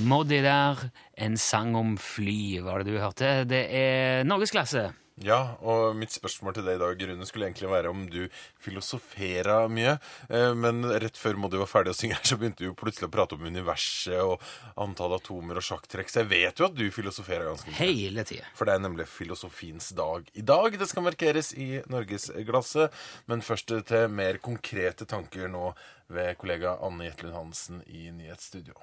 Moddi 0.03 0.41
der, 0.43 0.89
en 1.17 1.37
sang 1.39 1.75
om 1.79 1.95
fly, 2.01 2.59
var 2.65 2.83
det 2.83 2.91
du 2.91 2.99
hørte. 2.99 3.45
Det 3.47 3.63
er 3.71 4.27
norgesklasse. 4.27 4.89
Ja, 5.23 5.55
og 5.63 5.93
mitt 5.95 6.11
spørsmål 6.11 6.57
til 6.57 6.65
deg 6.67 6.75
i 6.75 6.79
dag, 6.81 7.03
Rune, 7.07 7.23
skulle 7.23 7.45
egentlig 7.47 7.69
være 7.71 7.87
om 7.87 8.01
du 8.11 8.25
filosofera 8.59 9.61
mye. 9.71 9.93
Eh, 10.27 10.51
Men 10.59 10.83
rett 10.83 11.15
før 11.15 11.37
Moddi 11.39 11.55
var 11.61 11.69
ferdig 11.71 11.93
å 11.93 11.95
synge 11.95 12.17
her, 12.17 12.27
så 12.27 12.35
begynte 12.35 12.67
du 12.67 12.73
plutselig 12.75 13.07
å 13.07 13.13
prate 13.13 13.37
om 13.37 13.45
universet 13.47 14.19
og 14.19 14.43
antall 14.83 15.15
atomer 15.15 15.61
og 15.61 15.63
sjakktrekk. 15.63 16.11
Så 16.11 16.25
jeg 16.25 16.31
vet 16.33 16.59
jo 16.59 16.67
at 16.67 16.75
du 16.75 16.83
filosoferer 16.91 17.47
ganske 17.47 17.71
mye. 17.71 17.79
Hele 17.79 18.27
tida. 18.27 18.43
For 18.59 18.67
det 18.67 18.75
er 18.75 18.83
nemlig 18.83 19.07
filosofiens 19.07 19.93
dag 19.95 20.27
i 20.35 20.43
dag. 20.43 20.75
Det 20.83 20.89
skal 20.91 21.07
markeres 21.07 21.53
i 21.55 21.69
Norgesglasset. 21.87 22.91
Men 23.31 23.45
først 23.45 23.71
til 23.87 24.11
mer 24.11 24.41
konkrete 24.43 25.07
tanker 25.07 25.47
nå 25.47 25.69
ved 26.07 26.37
kollega 26.37 26.75
Anne 26.85 27.07
Jetlund 27.07 27.33
Hansen 27.33 27.81
i 27.87 28.11
Nyhetsstudio. 28.11 28.73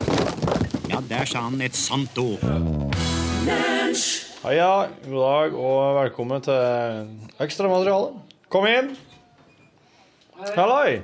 Ja, 0.91 0.99
der 1.09 1.25
sa 1.25 1.45
han 1.47 1.61
et 1.63 1.77
sant 1.79 2.19
ord. 2.19 2.43
Heia, 4.43 4.89
god 5.05 5.23
dag 5.23 5.55
og 5.55 5.99
velkommen 6.01 6.43
til 6.43 7.39
ekstramateriale. 7.43 8.17
Kom 8.51 8.67
inn! 8.67 8.91
Halloi! 10.57 11.03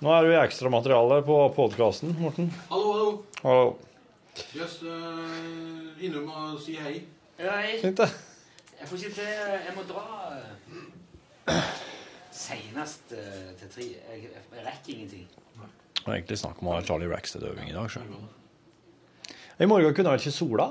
Nå 0.00 0.14
er 0.16 0.24
du 0.24 0.32
i 0.32 0.40
ekstramateriale 0.40 1.20
på 1.28 1.36
podkasten, 1.58 2.16
Morten. 2.22 2.48
Hallo, 2.70 2.94
hallo. 2.96 3.12
Hallo. 3.42 3.76
Just 4.56 4.86
uh, 4.88 6.00
innom 6.00 6.30
og 6.32 6.56
si 6.64 6.78
hei. 6.80 7.02
Fint, 7.82 8.00
det. 8.00 8.08
Jeg 8.80 8.88
får 8.88 8.96
ikke 8.96 9.14
til 9.20 9.28
Jeg 9.28 9.76
må 9.76 9.84
dra 9.88 10.06
seinest 12.50 13.14
til 13.14 13.72
tre. 13.72 13.86
Jeg, 13.86 14.34
jeg 14.34 14.66
rekker 14.66 14.92
ingenting. 14.94 15.26
Det 16.00 16.06
var 16.06 16.14
egentlig 16.16 16.38
snakk 16.40 16.60
om 16.62 16.70
å 16.70 16.76
ha 16.78 16.84
Charlie 16.84 17.10
Rackstead-øving 17.10 17.70
i 17.70 17.74
dag. 17.76 17.90
Så. 17.92 18.04
I 19.60 19.68
morgen 19.68 19.92
kunne 19.96 20.14
vel 20.14 20.22
ikke 20.22 20.32
sola? 20.32 20.70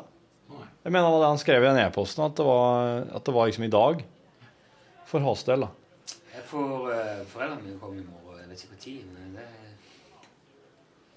Jeg 0.49 0.93
mener 0.95 1.05
det 1.05 1.13
var 1.13 1.21
det 1.21 1.27
han 1.29 1.41
skrev 1.41 1.63
i 1.63 1.67
den 1.67 1.81
e-posten, 1.83 2.23
at 2.25 2.37
det 2.39 2.45
var, 2.47 3.03
at 3.13 3.25
det 3.27 3.33
var 3.35 3.49
liksom 3.49 3.65
i 3.67 3.73
dag. 3.73 4.01
For 5.09 5.25
hans 5.25 5.43
del, 5.45 5.65
da. 5.65 6.15
Jeg 6.33 6.45
får 6.49 6.73
uh, 6.87 7.21
Foreldrene 7.29 7.65
mine 7.65 7.81
komme 7.81 8.01
i 8.01 8.05
morgen. 8.07 8.39
Jeg 8.39 8.49
vet 8.49 8.63
ikke 8.89 9.03
når, 9.03 9.13
men 9.13 9.37
det 9.37 9.47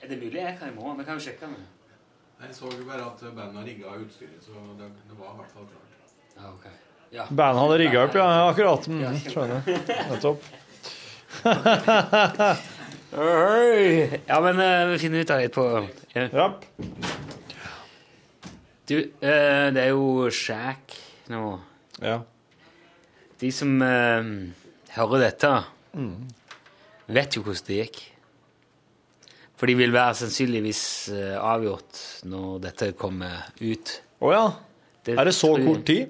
Er 0.02 0.10
det 0.10 0.18
mulig 0.18 0.40
jeg 0.40 0.56
kan 0.58 0.72
i 0.72 0.76
morgen? 0.76 0.98
Vi 0.98 1.04
kan 1.08 1.16
jo 1.16 1.24
sjekke 1.24 1.48
Med. 1.52 1.64
Jeg 2.42 2.54
så 2.58 2.70
jo 2.74 2.84
bare 2.88 3.04
at 3.06 3.20
bandet 3.36 3.60
har 3.60 3.64
rigga 3.64 3.96
utstyret, 4.02 4.40
så 4.42 4.52
det, 4.78 4.88
det 5.08 5.18
var 5.18 5.32
i 5.32 5.36
hvert 5.40 5.52
fall 5.54 5.68
klart. 5.70 5.92
Ja, 6.36 6.48
ok. 6.50 6.66
Ja. 7.12 7.26
Bandet 7.28 7.60
hadde 7.60 7.76
rigga 7.82 8.04
opp, 8.06 8.14
ja. 8.16 8.24
Akkurat. 8.48 8.86
Mm, 8.88 9.16
skjønner. 9.28 9.60
Nettopp. 10.10 10.40
ja, 14.30 14.38
men 14.44 14.54
uh, 14.60 14.90
vi 14.92 14.98
finner 15.02 15.18
ut 15.20 15.30
av 15.32 15.38
det 15.42 15.50
på 15.52 15.64
ja. 16.12 16.48
Du, 18.88 18.96
eh, 18.98 19.68
det 19.72 19.80
er 19.80 19.90
jo 19.94 20.28
Shack 20.34 20.96
nå. 21.32 21.60
Ja. 22.02 22.18
De 23.40 23.50
som 23.54 23.82
eh, 23.84 24.22
hører 24.96 25.18
dette, 25.22 25.50
vet 27.12 27.36
jo 27.36 27.42
hvordan 27.46 27.66
det 27.68 27.76
gikk. 27.78 27.98
For 29.56 29.64
de 29.70 29.74
vil 29.78 29.94
være 29.94 30.14
sannsynligvis 30.18 30.82
eh, 31.14 31.36
avgjort 31.38 31.92
når 32.28 32.58
dette 32.66 32.86
kommer 32.98 33.32
ut. 33.62 33.86
Å 34.20 34.26
ja. 34.34 34.46
Er 35.14 35.24
det 35.26 35.34
så 35.38 35.50
kort 35.62 35.86
tid? 35.88 36.06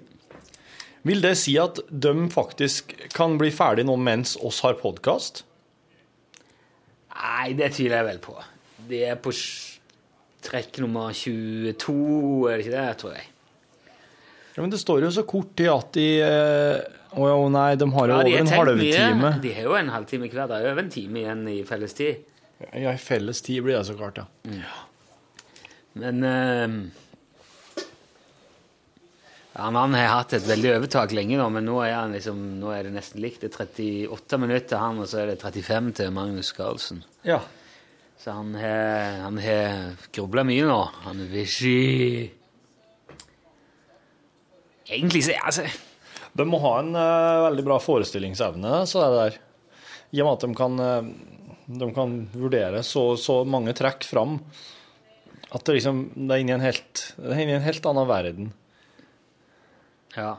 Vil 1.02 1.22
det 1.24 1.34
si 1.40 1.56
at 1.58 1.80
de 1.90 2.12
faktisk 2.30 2.94
kan 3.14 3.34
bli 3.40 3.50
ferdig 3.54 3.84
nå 3.88 3.96
mens 3.98 4.36
oss 4.38 4.60
har 4.62 4.76
podkast? 4.78 5.42
Nei, 7.12 7.52
det 7.58 7.72
tviler 7.74 8.00
jeg 8.00 8.08
vel 8.12 8.20
på. 8.22 8.36
De 8.88 9.02
er 9.10 9.18
på 9.22 9.32
trekk 10.42 10.78
nummer 10.82 11.14
22, 11.14 11.94
er 12.50 12.56
det 12.58 12.64
ikke 12.66 12.76
det, 12.76 12.86
tror 13.02 13.16
jeg. 13.16 13.28
Ja, 14.52 14.60
men 14.60 14.72
det 14.72 14.82
står 14.82 15.02
jo 15.06 15.10
så 15.14 15.24
kort 15.24 15.54
tid 15.56 15.70
at 15.72 15.94
de 15.96 16.06
eh, 16.20 16.82
Å 17.16 17.28
ja, 17.28 17.36
nei, 17.54 17.68
de 17.80 17.86
har 17.94 18.10
jo 18.10 18.16
Ja, 18.18 18.18
over 18.20 18.40
en 18.42 18.50
halvtime. 18.52 19.30
De 19.40 19.52
har 19.56 19.64
jo 19.68 19.76
en 19.78 19.92
halvtime 19.94 20.28
hver. 20.28 20.44
Det 20.50 20.58
er 20.58 20.70
over 20.74 20.82
en 20.84 20.90
time 20.92 21.22
igjen 21.22 21.46
i 21.48 21.58
felles 21.68 21.96
tid. 21.96 22.26
Ja, 22.68 22.92
i 22.92 23.00
felles 23.00 23.40
tid 23.44 23.64
blir 23.64 23.78
det 23.78 23.86
så 23.88 23.96
klart, 23.98 24.20
ja. 24.22 24.26
Men 25.98 26.22
eh, 26.24 26.76
han, 29.52 29.76
han 29.76 29.94
har 29.94 30.06
hatt 30.08 30.32
et 30.32 30.46
veldig 30.48 30.70
overtak 30.78 31.12
lenge, 31.12 31.36
nå, 31.36 31.46
men 31.52 31.66
nå 31.68 31.76
er, 31.84 31.92
han 31.98 32.14
liksom, 32.16 32.38
nå 32.60 32.70
er 32.72 32.86
det 32.86 32.94
nesten 32.94 33.20
likt. 33.20 33.42
Det 33.44 33.50
er 33.52 34.08
38 34.08 34.38
minutter 34.40 34.70
til 34.70 34.80
han, 34.80 35.02
og 35.02 35.10
så 35.10 35.20
er 35.22 35.32
det 35.32 35.42
35 35.42 35.90
til 35.98 36.14
Magnus 36.16 36.52
Carlsen. 36.56 37.02
Ja. 37.28 37.42
Så 38.22 38.32
han 38.32 38.54
har 38.56 39.18
han 39.26 39.40
har 39.42 39.98
grubla 40.14 40.44
mye 40.46 40.68
nå. 40.68 40.78
Han 41.04 41.24
vil 41.26 41.42
ikke 41.42 42.38
Egentlig 44.92 45.22
så 45.24 45.36
altså, 45.40 45.64
De 46.36 46.44
må 46.48 46.58
ha 46.62 46.72
en 46.80 46.90
uh, 46.96 47.44
veldig 47.48 47.64
bra 47.66 47.78
forestillingsevne, 47.80 48.82
så 48.88 49.02
er 49.02 49.12
det 49.12 49.20
der. 49.20 49.38
I 50.12 50.22
og 50.22 50.28
med 50.28 50.32
at 50.32 50.46
de 50.46 50.56
kan, 50.58 50.80
uh, 50.80 51.76
de 51.82 51.90
kan 51.96 52.16
vurdere 52.32 52.82
så, 52.86 53.04
så 53.20 53.42
mange 53.48 53.74
trekk 53.76 54.08
fram 54.08 54.38
at 55.52 55.66
det 55.66 55.76
liksom 55.76 56.04
det 56.16 56.32
er 56.32 56.40
inni 56.40 56.54
en 56.54 56.64
helt, 56.64 57.02
det 57.20 57.36
er 57.36 57.50
en 57.58 57.66
helt 57.66 57.86
annen 57.90 58.08
verden. 58.08 58.52
Ja. 60.16 60.36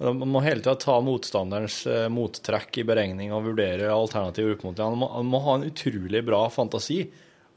Man 0.00 0.30
må 0.32 0.40
hele 0.40 0.62
tida 0.64 0.74
ta 0.80 0.94
motstanderens 1.04 1.82
eh, 1.86 2.06
mottrekk 2.08 2.78
i 2.80 2.84
beregning 2.88 3.34
og 3.36 3.44
vurdere 3.50 3.90
alternativer 3.92 4.54
opp 4.56 4.62
mot 4.64 4.76
det. 4.78 4.86
Han 4.86 4.96
må, 5.02 5.08
må 5.28 5.40
ha 5.44 5.58
en 5.58 5.66
utrolig 5.68 6.22
bra 6.24 6.46
fantasi, 6.52 7.02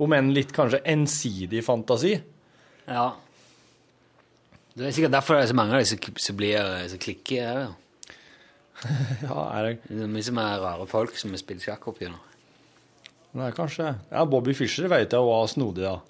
om 0.03 0.11
enn 0.17 0.33
litt 0.35 0.51
kanskje 0.55 0.81
ensidig 0.95 1.63
fantasi. 1.65 2.17
ja. 2.87 3.11
Det 4.73 4.87
er 4.87 4.93
sikkert 4.95 5.13
derfor 5.13 5.37
det 5.37 5.43
er 5.43 5.49
så 5.51 5.55
mange 5.55 5.75
av 5.77 5.83
dem 5.83 6.13
som- 6.17 6.35
blir 6.35 6.87
så 6.89 6.97
klikke 6.97 7.41
her, 7.45 7.75
Ja. 9.21 9.41
Er 9.53 9.63
det, 9.67 9.81
Det 9.87 10.01
er 10.01 10.07
mye 10.07 10.23
som 10.23 10.37
er 10.41 10.59
rare 10.59 10.87
folk 10.87 11.15
som 11.15 11.29
har 11.29 11.37
spilt 11.37 11.61
sjakk 11.61 11.87
opp 11.87 11.99
gjennom. 11.99 12.19
er 13.37 13.51
kanskje 13.51 13.95
Ja, 14.11 14.25
Bobby 14.25 14.53
Fischer 14.53 14.87
vet 14.89 15.11
jeg 15.11 15.21
var 15.21 15.45
snodig, 15.47 15.83
da. 15.85 16.01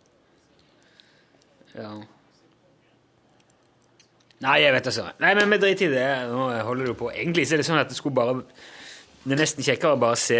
Ja. 1.76 2.04
Nei, 4.43 4.60
jeg 4.63 4.75
vet 4.75 4.88
altså. 4.91 5.08
Nei, 5.23 5.34
men 5.39 5.51
vi 5.53 5.60
driter 5.62 5.88
i 5.88 5.93
det. 5.93 6.08
Nå 6.32 6.47
holder 6.67 6.89
du 6.89 6.95
på. 6.99 7.10
Egentlig 7.13 7.45
så 7.47 7.56
er 7.56 7.63
det 7.63 7.67
sånn 7.67 7.79
at 7.82 7.91
det 7.91 7.97
skulle 7.99 8.17
bare 8.17 8.41
Det 9.23 9.36
er 9.36 9.39
nesten 9.39 9.63
kjekkere 9.63 9.95
å 9.95 10.01
bare 10.01 10.19
se 10.19 10.39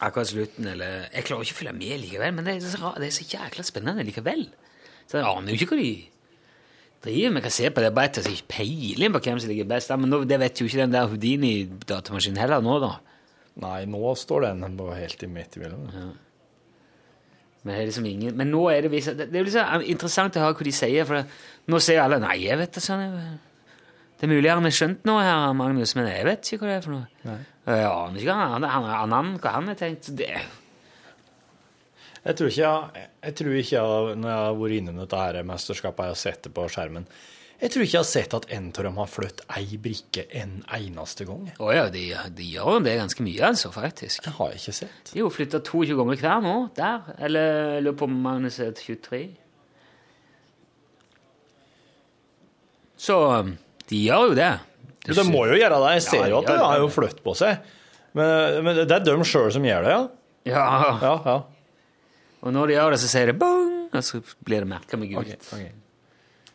akkurat 0.00 0.28
slutten, 0.28 0.68
eller 0.74 1.08
Jeg 1.08 1.26
klarer 1.28 1.44
ikke 1.44 1.56
å 1.56 1.60
følge 1.60 1.76
med 1.76 2.00
likevel, 2.04 2.32
men 2.36 2.46
det 2.46 2.56
er 2.58 2.72
så, 2.72 2.92
det 3.00 3.08
er 3.08 3.16
så 3.16 3.26
jækla 3.28 3.64
spennende 3.64 4.04
likevel. 4.04 4.46
Så 5.08 5.18
jeg 5.18 5.28
aner 5.28 5.52
jo 5.52 5.58
ikke 5.58 5.74
hva 5.74 5.80
de 5.80 5.92
driver 7.04 7.34
med. 7.34 7.44
Kan 7.44 7.54
se 7.56 7.70
på 7.72 7.84
det 7.84 7.92
bare 7.96 8.10
etter, 8.10 8.28
å 8.28 8.34
ikke 8.34 8.56
peiling 8.58 9.14
på 9.16 9.22
hvem 9.24 9.40
som 9.42 9.52
ligger 9.52 9.68
best. 9.72 9.92
Ja, 9.92 9.98
men 10.00 10.12
nå, 10.12 10.22
det 10.28 10.40
vet 10.40 10.60
jo 10.60 10.68
ikke 10.68 10.82
den 10.84 10.96
der 10.96 11.08
Houdini-datamaskinen 11.10 12.40
heller 12.40 12.64
nå, 12.64 12.76
da. 12.84 12.96
Nei, 13.60 13.84
nå 13.90 14.14
står 14.16 14.50
den 14.50 14.76
bare 14.78 15.00
helt 15.00 15.24
i 15.24 15.30
midt 15.30 15.56
imellom. 15.58 15.88
bildet, 15.88 15.96
det 15.96 16.04
er 16.06 16.29
liksom 17.64 18.06
ingen, 18.08 18.36
men 18.36 18.50
nå 18.50 18.62
er 18.72 18.86
det 18.86 18.90
visst 18.92 19.16
Det, 19.18 19.28
er 19.28 19.44
liksom 19.44 19.82
interessant 19.84 20.36
å 20.36 20.44
høre 20.46 20.56
hva 20.56 20.64
de 20.64 20.72
sier, 20.72 21.04
for 21.04 21.20
det, 21.20 21.24
nå 21.68 21.80
sier 21.82 22.00
alle 22.02 22.20
Nei, 22.22 22.38
jeg 22.46 22.56
vet 22.60 22.72
det 22.72 22.82
sånn 22.84 23.02
jeg, 23.04 23.26
Det 24.20 24.28
er 24.28 24.32
mulig 24.32 24.50
han 24.52 24.64
har 24.64 24.76
skjønt 24.76 25.04
noe 25.08 25.24
her, 25.24 25.52
Magnus, 25.56 25.94
men 25.98 26.08
jeg 26.08 26.24
vet 26.28 26.48
ikke 26.52 26.64
hva 26.64 26.70
det 26.70 26.78
er 26.78 26.86
for 26.86 26.96
noe. 26.96 27.36
Jeg 27.70 27.90
aner 27.90 28.22
ikke 28.22 28.38
han, 28.38 28.64
han, 28.64 28.88
han, 28.88 29.12
han, 29.12 29.34
hva 29.40 29.52
han 29.58 29.68
har 29.70 29.78
tenkt. 29.80 30.08
Det, 30.16 30.30
Jeg 32.24 32.36
tror 32.36 32.48
ikke 32.50 32.64
jeg, 32.64 33.04
jeg 33.24 33.36
tror 33.40 33.58
ikke 33.60 33.76
jeg, 33.76 34.16
når 34.20 34.32
jeg 34.32 34.46
har 34.46 34.58
vært 34.62 34.78
innom 34.80 35.02
dette 35.04 35.20
her 35.20 35.42
mesterskapet 35.52 36.08
jeg 36.08 36.16
har 36.16 36.20
sett 36.24 36.42
det 36.48 36.54
på 36.56 36.66
skjermen 36.72 37.06
Jeg 37.60 37.72
tror 37.74 37.84
ikke 37.84 37.92
jeg 37.92 38.00
har 38.00 38.08
sett 38.08 38.34
at 38.38 38.46
en 38.56 38.68
av 38.72 38.84
dem 38.86 38.98
har 39.02 39.08
flyttet 39.12 39.42
ei 39.52 39.76
brikke 39.84 40.22
en 40.40 40.54
eneste 40.72 41.26
gang. 41.28 41.42
Å 41.60 41.66
oh 41.66 41.72
ja, 41.76 41.82
de, 41.92 42.06
de 42.36 42.46
gjør 42.54 42.78
det 42.86 42.94
ganske 42.96 43.24
mye, 43.26 43.42
altså, 43.50 43.68
faktisk. 43.74 44.22
Det 44.24 44.32
har 44.38 44.54
jeg 44.54 44.62
ikke 44.62 44.76
sett. 44.78 45.10
De 45.12 45.20
har 45.20 45.34
flytta 45.34 45.60
22 45.66 45.98
ganger 45.98 46.22
hver 46.22 46.40
nå, 46.46 46.54
der. 46.78 47.10
Eller 47.20 47.50
jeg 47.74 47.84
lurer 47.84 47.98
på 48.00 48.08
om 48.08 48.16
Magnus 48.24 48.56
er 48.64 48.72
23. 48.78 49.20
Så 53.00 53.18
de 53.92 54.00
gjør 54.06 54.30
jo 54.30 54.38
det. 54.40 54.50
Det, 55.04 55.16
det 55.16 55.26
må 55.28 55.44
jo 55.48 55.60
gjøre 55.60 55.82
det. 55.84 55.92
Jeg 55.98 56.06
ser 56.06 56.24
Ja, 56.24 56.30
jo 56.32 56.40
at 56.40 56.48
de 56.48 56.56
har 56.60 56.80
jo 56.80 56.88
flyttet 56.92 57.22
på 57.24 57.36
seg. 57.38 57.60
Men, 58.16 58.60
men 58.64 58.82
det 58.82 58.96
er 58.96 59.04
dem 59.06 59.22
sjøl 59.24 59.52
som 59.54 59.64
gjør 59.68 59.84
det, 59.86 59.94
ja? 59.94 60.02
Ja. 60.48 60.64
Ja, 61.04 61.14
ja. 61.28 61.36
Og 62.40 62.56
når 62.56 62.72
de 62.72 62.76
gjør 62.78 62.96
det, 62.96 63.02
så 63.04 63.12
sier 63.12 63.28
det 63.30 63.36
bong, 63.40 63.70
og 63.92 64.04
så 64.04 64.20
blir 64.48 64.64
det 64.64 64.68
merka 64.72 64.96
med 65.00 65.12
gult. 65.12 65.36
Ok, 65.36 65.60
ok. 65.60 65.79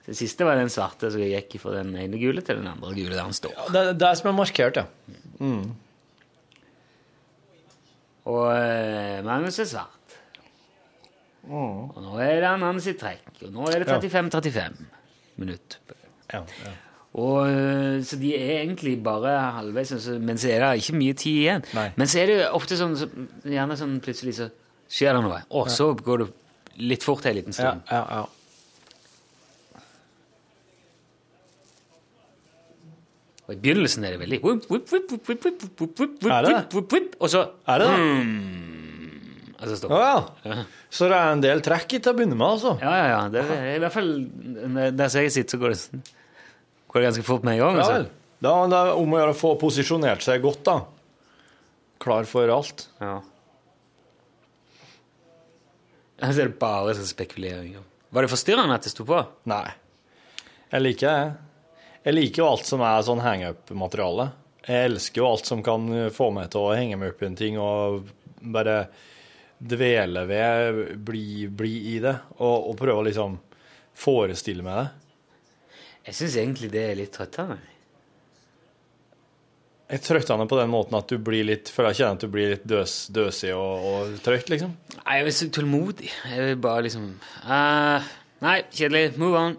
Det 0.06 0.14
siste 0.18 0.46
var 0.46 0.60
den 0.60 0.70
svarte, 0.70 1.10
så 1.10 1.18
jeg 1.22 1.34
gikk 1.34 1.58
fra 1.64 1.80
den 1.80 1.96
ene 1.98 2.20
gule 2.22 2.44
til 2.46 2.60
den 2.60 2.70
andre 2.70 2.94
gule 2.94 3.16
der 3.16 3.26
han 3.26 3.34
står. 3.34 3.56
Det 3.74 3.82
er 3.82 3.98
det 3.98 4.14
som 4.20 4.30
er 4.30 4.38
markert, 4.38 4.78
ja. 4.78 4.86
Og 8.26 8.48
eh, 8.54 9.20
Magnus 9.26 9.60
er 9.62 9.70
svart. 9.70 10.18
Og 11.46 12.00
nå 12.02 12.16
er 12.22 12.40
det 12.42 12.50
han 12.50 12.64
hans 12.66 12.86
sitt 12.88 12.98
trekk. 13.02 13.28
Og 13.46 13.54
nå 13.54 13.68
er 13.70 13.84
det 13.84 13.90
35-35 14.10 14.82
minutter. 15.42 15.80
ja, 16.34 16.42
ja. 16.42 16.74
Og, 17.16 17.46
eh, 17.48 18.02
så 18.04 18.18
de 18.20 18.34
er 18.36 18.58
egentlig 18.66 18.98
bare 19.04 19.38
halvveis, 19.56 19.94
altså, 19.96 20.18
men 20.20 20.40
så 20.42 20.50
er 20.52 20.66
det 20.66 20.82
ikke 20.82 20.98
mye 21.00 21.14
tid 21.16 21.38
igjen. 21.46 21.62
Nei. 21.78 21.86
Men 21.96 22.10
så 22.12 22.20
er 22.20 22.28
det 22.28 22.34
jo 22.42 22.48
ofte 22.58 22.76
sånn, 22.76 22.98
så, 23.00 23.08
gjerne 23.48 23.78
sånn 23.80 23.94
plutselig 24.04 24.34
så 24.42 24.50
skjer 24.92 25.16
det 25.16 25.22
noe. 25.24 25.38
Og 25.56 25.70
så 25.72 25.94
går 25.96 26.26
det 26.26 26.28
litt 26.92 27.06
fort 27.08 27.24
en 27.30 27.38
liten 27.38 27.56
stund. 27.56 27.86
Ja, 27.88 28.02
ja, 28.02 28.20
ja. 28.20 28.35
Og 33.46 33.54
I 33.54 33.60
begynnelsen 33.62 34.06
er 34.08 34.16
det 34.16 34.22
veldig 34.24 34.40
Er 36.26 36.48
det? 36.48 36.54
Og 37.20 37.30
så 37.30 37.44
Er 37.70 37.84
det 37.84 37.90
det? 37.92 38.00
Altså 39.56 39.78
stopper 39.80 40.02
ja. 40.02 40.64
Så 40.92 41.08
det 41.10 41.18
er 41.18 41.32
en 41.32 41.44
del 41.44 41.62
trekk 41.64 41.96
til 41.96 42.12
å 42.12 42.16
begynne 42.18 42.36
med, 42.38 42.46
altså? 42.46 42.76
Ja, 42.82 42.92
ja, 43.00 43.06
ja. 43.14 43.22
Det 43.32 43.44
er, 43.46 43.70
I 43.76 43.80
hvert 43.84 43.96
fall 43.96 44.12
der 44.98 45.16
jeg 45.22 45.32
sitter, 45.34 45.56
så 45.56 45.62
går 45.62 45.74
det, 45.74 46.02
går 46.92 47.00
det, 47.00 47.06
ganske 47.08 47.26
fort 47.28 47.48
med 47.48 47.56
en 47.56 47.62
gang. 47.64 47.80
Altså. 47.80 48.02
Ja, 48.04 48.26
da, 48.46 48.54
det 48.72 48.82
er 48.82 49.00
om 49.00 49.16
å 49.16 49.22
gjøre 49.22 49.34
å 49.34 49.40
få 49.40 49.54
posisjonert 49.62 50.26
seg 50.26 50.44
godt, 50.44 50.62
da. 50.68 50.76
Klar 52.04 52.28
for 52.30 52.52
alt. 52.52 52.86
Ja. 53.02 53.16
Jeg 56.26 56.38
ser 56.38 56.54
bare 56.60 56.96
sånn 57.00 57.10
spekuleringer. 57.10 57.84
Var 58.16 58.26
det 58.26 58.32
forstyrrende 58.32 58.78
at 58.78 58.86
det 58.88 58.94
sto 58.94 59.08
på? 59.08 59.20
Nei. 59.52 59.66
Jeg 60.72 60.84
liker 60.84 61.10
det. 61.10 61.45
Jeg 62.06 62.14
liker 62.14 62.44
jo 62.44 62.50
alt 62.52 62.68
som 62.68 62.84
er 62.86 63.02
sånn 63.06 63.24
hang-up-materiale. 63.24 64.28
Jeg 64.66 64.90
elsker 64.92 65.22
jo 65.24 65.30
alt 65.32 65.50
som 65.50 65.64
kan 65.66 65.88
få 66.14 66.30
meg 66.34 66.52
til 66.54 66.62
å 66.62 66.76
henge 66.78 67.00
meg 67.02 67.14
opp 67.14 67.24
i 67.24 67.28
en 67.30 67.38
ting 67.40 67.58
og 67.62 68.12
bare 68.54 68.84
dvele 69.58 70.26
ved, 70.30 70.82
bli, 71.02 71.48
bli 71.50 71.74
i 71.96 72.00
det, 72.04 72.14
og, 72.38 72.70
og 72.70 72.78
prøve 72.78 73.02
å 73.02 73.08
liksom 73.08 73.40
forestille 73.98 74.66
meg 74.66 74.84
det. 74.84 74.88
Jeg 76.06 76.18
syns 76.20 76.38
egentlig 76.38 76.70
det 76.74 76.84
er 76.86 77.00
litt 77.00 77.16
trøttende. 77.16 77.58
Jeg 79.86 80.00
er 80.00 80.06
trøttende 80.06 80.48
på 80.50 80.58
den 80.58 80.72
måten 80.74 80.98
at 80.98 81.10
du 81.10 81.18
blir 81.22 81.46
litt, 81.46 81.70
føler 81.74 81.94
jeg 81.94 82.04
kjenner 82.04 82.18
at 82.18 82.26
du 82.26 82.34
blir 82.34 82.54
litt 82.56 82.66
døs, 82.70 82.94
døsig 83.14 83.52
og, 83.54 83.86
og 83.90 84.16
trøtt, 84.26 84.50
liksom. 84.54 84.74
Nei, 84.98 85.18
Jeg 85.20 85.26
er 85.26 85.38
så 85.38 85.50
tålmodig. 85.54 86.10
Jeg 86.30 86.50
vil 86.50 86.62
bare 86.62 86.86
liksom 86.88 87.12
uh, 87.46 88.14
Nei, 88.46 88.60
kjedelig. 88.74 89.16
Move 89.22 89.42
on. 89.42 89.58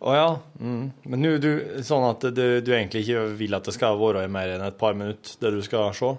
Å 0.00 0.12
ja. 0.16 0.28
Mm. 0.60 0.84
Men 1.12 1.20
nå 1.20 1.34
er 1.36 1.42
du, 1.42 1.50
sånn 1.84 2.06
at 2.08 2.24
du, 2.32 2.44
du 2.64 2.70
egentlig 2.72 3.04
ikke 3.04 3.26
vil 3.36 3.56
at 3.56 3.66
det 3.68 3.74
skal 3.76 3.98
være 4.00 4.24
i 4.24 4.32
mer 4.32 4.54
enn 4.54 4.64
et 4.64 4.78
par 4.80 4.96
minutter, 4.96 5.36
det 5.42 5.52
du 5.58 5.60
skal 5.64 5.92
se? 5.96 6.14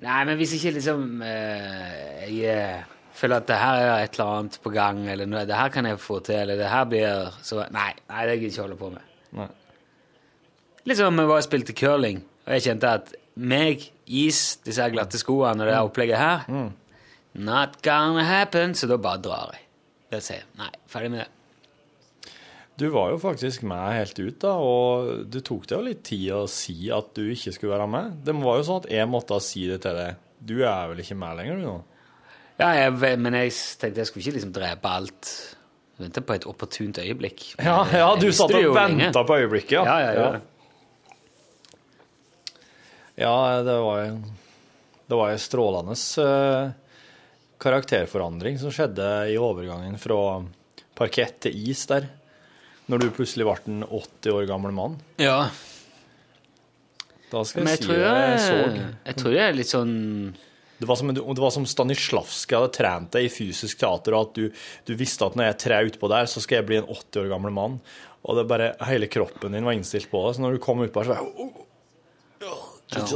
Nei, 0.00 0.20
men 0.24 0.38
hvis 0.40 0.54
ikke 0.56 0.72
liksom 0.78 1.02
uh, 1.20 2.22
Jeg 2.24 2.38
eh, 2.48 2.86
føler 3.12 3.42
at 3.42 3.48
det 3.50 3.58
her 3.60 3.80
er 3.82 4.04
et 4.06 4.14
eller 4.16 4.38
annet 4.38 4.56
på 4.64 4.72
gang, 4.72 5.02
eller 5.12 5.28
noe, 5.28 5.44
det 5.44 5.58
her 5.58 5.72
kan 5.74 5.88
jeg 5.90 6.00
få 6.00 6.22
til, 6.24 6.38
eller 6.40 6.56
det 6.56 6.70
her 6.72 6.86
blir 6.88 7.36
så 7.44 7.66
Nei, 7.68 7.90
nei 8.08 8.26
det 8.30 8.38
gidder 8.38 8.46
jeg 8.46 8.54
ikke 8.54 8.64
holde 8.64 8.78
på 8.80 8.92
med. 8.94 9.10
Nei. 9.36 9.48
Litt 10.88 10.96
som 10.96 11.12
om 11.12 11.20
jeg 11.20 11.28
var 11.28 11.42
og 11.42 11.44
spilte 11.44 11.76
curling, 11.76 12.22
og 12.46 12.54
jeg 12.56 12.70
kjente 12.70 12.94
at 13.02 13.12
meg, 13.40 13.84
is, 14.08 14.40
disse 14.64 14.88
glatte 14.92 15.20
skoene 15.20 15.66
og 15.66 15.68
det 15.68 15.76
opplegget 15.76 16.20
her 16.20 16.70
Not 17.32 17.76
gonna 17.84 18.24
happen. 18.26 18.74
Så 18.74 18.88
da 18.90 18.96
bare 18.98 19.22
drar 19.22 19.52
jeg. 19.54 19.62
Da 20.10 20.18
sier 20.24 20.40
jeg. 20.40 20.48
Nei, 20.58 20.72
ferdig 20.90 21.12
med 21.12 21.22
det. 21.22 21.28
Du 22.80 22.86
var 22.88 23.10
jo 23.12 23.18
faktisk 23.20 23.64
med 23.68 23.92
helt 23.92 24.16
ut, 24.16 24.38
da, 24.40 24.54
og 24.56 25.26
du 25.28 25.36
tok 25.44 25.66
deg 25.68 25.76
jo 25.76 25.84
litt 25.84 26.02
tid 26.08 26.30
å 26.32 26.46
si 26.48 26.88
at 26.94 27.10
du 27.16 27.26
ikke 27.28 27.52
skulle 27.52 27.74
være 27.74 27.88
med. 27.92 28.14
Det 28.24 28.32
var 28.38 28.56
jo 28.56 28.64
sånn 28.64 28.78
at 28.80 28.90
jeg 28.94 29.08
måtte 29.10 29.36
si 29.44 29.66
det 29.68 29.82
til 29.84 29.98
deg. 29.98 30.20
Du 30.40 30.54
er 30.64 30.88
vel 30.88 31.02
ikke 31.02 31.18
med 31.20 31.36
lenger, 31.36 31.58
du 31.60 31.66
nå? 31.66 31.74
Ja, 32.60 32.70
jeg, 32.78 32.94
men 33.20 33.36
jeg 33.36 33.52
tenkte 33.80 34.00
jeg 34.00 34.08
skulle 34.08 34.24
ikke 34.24 34.36
liksom 34.38 34.54
drepe 34.56 34.92
alt. 34.96 35.32
Vente 36.00 36.22
på 36.24 36.36
et 36.38 36.46
opportunt 36.48 37.00
øyeblikk. 37.02 37.50
Ja, 37.68 37.82
Men, 37.84 37.98
ja 38.00 38.08
du 38.16 38.30
satt 38.32 38.54
og 38.56 38.72
venta 38.76 39.24
på 39.28 39.36
øyeblikket, 39.42 39.76
ja. 39.76 39.84
Ja, 39.84 39.98
ja, 40.00 40.12
ja. 40.16 40.40
Ja, 43.20 43.60
det 43.60 43.74
var 43.84 43.98
jo 44.00 44.12
Det 45.10 45.16
var 45.18 45.34
en 45.34 45.42
strålende 45.42 45.96
eh, 46.24 46.70
karakterforandring 47.60 48.56
som 48.62 48.72
skjedde 48.72 49.08
i 49.28 49.36
overgangen 49.36 49.98
fra 50.00 50.40
parkett 50.96 51.42
til 51.44 51.68
is 51.68 51.84
der. 51.90 52.08
Når 52.90 53.02
du 53.04 53.08
plutselig 53.14 53.46
ble 53.46 53.56
en 53.70 53.84
80 53.86 54.34
år 54.34 54.46
gammel 54.50 54.74
mann. 54.74 54.96
Ja, 55.22 55.48
Da 57.30 57.44
skal 57.46 57.62
jeg, 57.62 57.76
jeg 57.76 57.78
si 57.78 57.86
tror 57.86 57.98
jeg 58.00 58.22
jeg, 58.26 58.38
så. 58.42 58.86
jeg 59.06 59.18
tror 59.20 59.34
jeg 59.36 59.44
er 59.46 59.54
litt 59.54 59.70
sånn 59.70 59.92
Det 60.80 60.88
var 60.90 60.96
som, 60.98 61.12
det 61.14 61.42
var 61.44 61.52
som 61.54 61.66
Stanislavskij 61.68 62.56
hadde 62.58 62.72
trent 62.74 63.12
deg 63.14 63.28
i 63.28 63.30
fysisk 63.30 63.78
teater, 63.78 64.16
og 64.16 64.30
at 64.30 64.38
du, 64.40 64.62
du 64.88 64.94
visste 64.98 65.28
at 65.28 65.36
når 65.38 65.50
jeg 65.52 65.58
trer 65.62 65.90
utpå 65.92 66.08
der, 66.10 66.26
så 66.32 66.42
skal 66.42 66.58
jeg 66.58 66.66
bli 66.70 66.78
en 66.80 66.88
80 66.90 67.20
år 67.22 67.28
gammel 67.30 67.52
mann. 67.54 67.76
Og 68.26 68.36
det 68.40 68.46
bare, 68.50 68.72
hele 68.88 69.06
kroppen 69.12 69.54
din 69.54 69.64
var 69.68 69.76
innstilt 69.78 70.10
på 70.10 70.24
det. 70.26 70.34
Så 70.36 70.42
når 70.42 70.56
du 70.56 70.62
kom 70.64 70.80
utpå 70.82 71.04
her, 71.04 71.10
så 71.10 71.14
var 71.14 71.20
jeg 71.22 71.52
ja, 72.40 72.56
det 72.90 72.96
er. 73.04 73.06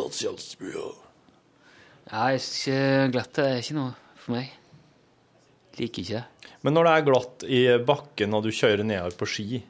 Ja, 2.12 2.26
jeg 2.36 2.40
synes 2.44 2.60
ikke 2.60 3.10
glatte 3.16 3.48
er 3.48 3.58
ikke 3.64 3.76
noe 3.80 3.94
for 4.20 4.36
meg. 4.36 4.52
Liker 5.80 6.02
ikke. 6.04 6.24
Men 6.64 6.76
når 6.76 6.86
det 6.86 6.92
er 6.96 7.06
glatt 7.08 7.44
i 7.50 7.62
bakken 7.84 8.34
og 8.38 8.44
du 8.46 8.50
kjører 8.54 8.84
nedover 8.86 9.16
på 9.20 9.26
ski, 9.28 9.62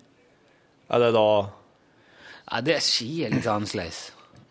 er 0.93 1.01
det 1.01 1.13
da 1.17 1.27
Ja, 2.51 2.61
det 2.61 2.75
er 2.77 2.85
ski 2.85 3.09
er 3.25 3.33
litt 3.33 3.47
annerledes. 3.49 4.03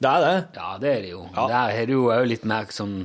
Det 0.02 0.10
er 0.10 0.24
det. 0.26 0.34
Ja, 0.58 0.72
det 0.82 0.90
er 0.90 1.02
det 1.06 1.12
jo. 1.14 1.22
Ja. 1.36 1.46
Der 1.52 1.78
er 1.78 1.86
du 1.88 1.94
jo 1.94 2.08
òg 2.12 2.26
litt 2.28 2.44
mer 2.50 2.66
sånn 2.74 2.96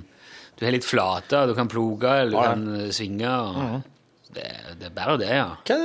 Du 0.58 0.64
har 0.66 0.72
litt 0.74 0.86
flate, 0.88 1.44
du 1.46 1.54
kan 1.54 1.68
ploge, 1.70 2.08
eller 2.24 2.32
du 2.32 2.38
Ja, 2.40 2.48
kan 2.50 2.64
eh, 2.80 2.88
svinge. 2.96 3.30
Og 3.30 4.34
det, 4.34 4.48
det 4.80 4.88
er 4.88 4.94
bare 4.96 5.14
det, 5.20 5.28
ja. 5.30 5.44
Hva 5.68 5.76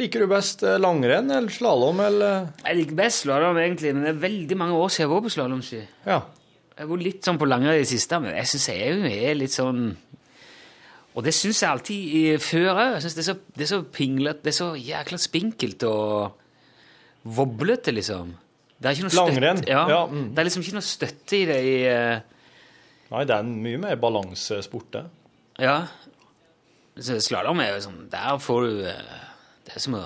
liker 0.00 0.24
du 0.24 0.26
best? 0.32 0.64
eh, 0.66 0.80
Langrenn 0.82 1.30
eller 1.30 1.52
slalåm 1.54 2.00
eller 2.08 2.48
Jeg 2.64 2.80
liker 2.80 2.98
best 2.98 3.22
slalåm, 3.26 3.60
egentlig, 3.62 3.92
men 3.94 4.08
det 4.08 4.14
er 4.16 4.24
veldig 4.24 4.58
mange 4.58 4.80
år 4.80 4.90
siden 4.90 5.06
jeg 5.06 5.12
var 5.14 5.22
på 5.28 5.34
slalåmski. 5.36 5.82
Ja. 6.08 6.18
Jeg 6.74 6.82
har 6.86 6.90
vært 6.96 7.04
litt 7.06 7.28
sånn 7.28 7.38
på 7.38 7.46
langrenn 7.52 7.76
i 7.76 7.84
det 7.84 7.92
siste, 7.92 8.18
men 8.24 8.34
jeg 8.34 8.48
syns 8.50 8.66
jeg 8.72 9.28
er 9.30 9.38
litt 9.38 9.54
sånn 9.54 9.84
Og 11.18 11.24
det 11.26 11.32
syns 11.34 11.58
jeg 11.62 11.70
alltid 11.70 12.38
før 12.44 12.68
òg. 12.74 12.92
Det, 13.02 13.18
er 13.18 13.22
så- 13.32 13.38
det 13.56 13.64
er 13.66 13.70
så 13.72 13.80
pinglete, 13.82 14.42
det 14.44 14.52
er 14.52 14.58
så 14.58 14.68
jækla 14.78 15.18
spinkelt 15.18 15.82
og 15.88 16.36
voblete, 17.24 17.92
liksom. 17.92 18.36
Det 18.80 18.86
er 18.88 18.94
ikke 18.96 19.08
noe 19.08 19.16
Langrenn, 19.26 19.58
støtte, 19.58 19.70
ja, 19.74 19.80
ja, 19.88 20.06
mm. 20.06 20.28
Det 20.34 20.38
er 20.38 20.44
liksom 20.48 20.62
ikke 20.64 20.76
noe 20.78 20.86
støtte 20.86 21.36
i 21.36 21.44
det 21.50 21.56
i 21.66 21.74
eh, 21.84 22.20
Nei, 23.10 23.24
det 23.26 23.34
er 23.34 23.42
en 23.42 23.50
mye 23.62 23.76
mer 23.82 23.96
balansesport, 24.00 24.86
det. 24.94 25.02
Ja. 25.60 25.74
Slalåm 27.00 27.60
er 27.60 27.74
jo 27.74 27.82
sånn 27.84 28.08
Der 28.12 28.38
får 28.40 28.64
du 28.66 28.80
eh, 28.88 29.10
Det 29.66 29.74
er 29.76 29.82
som 29.84 29.94
å 29.98 30.04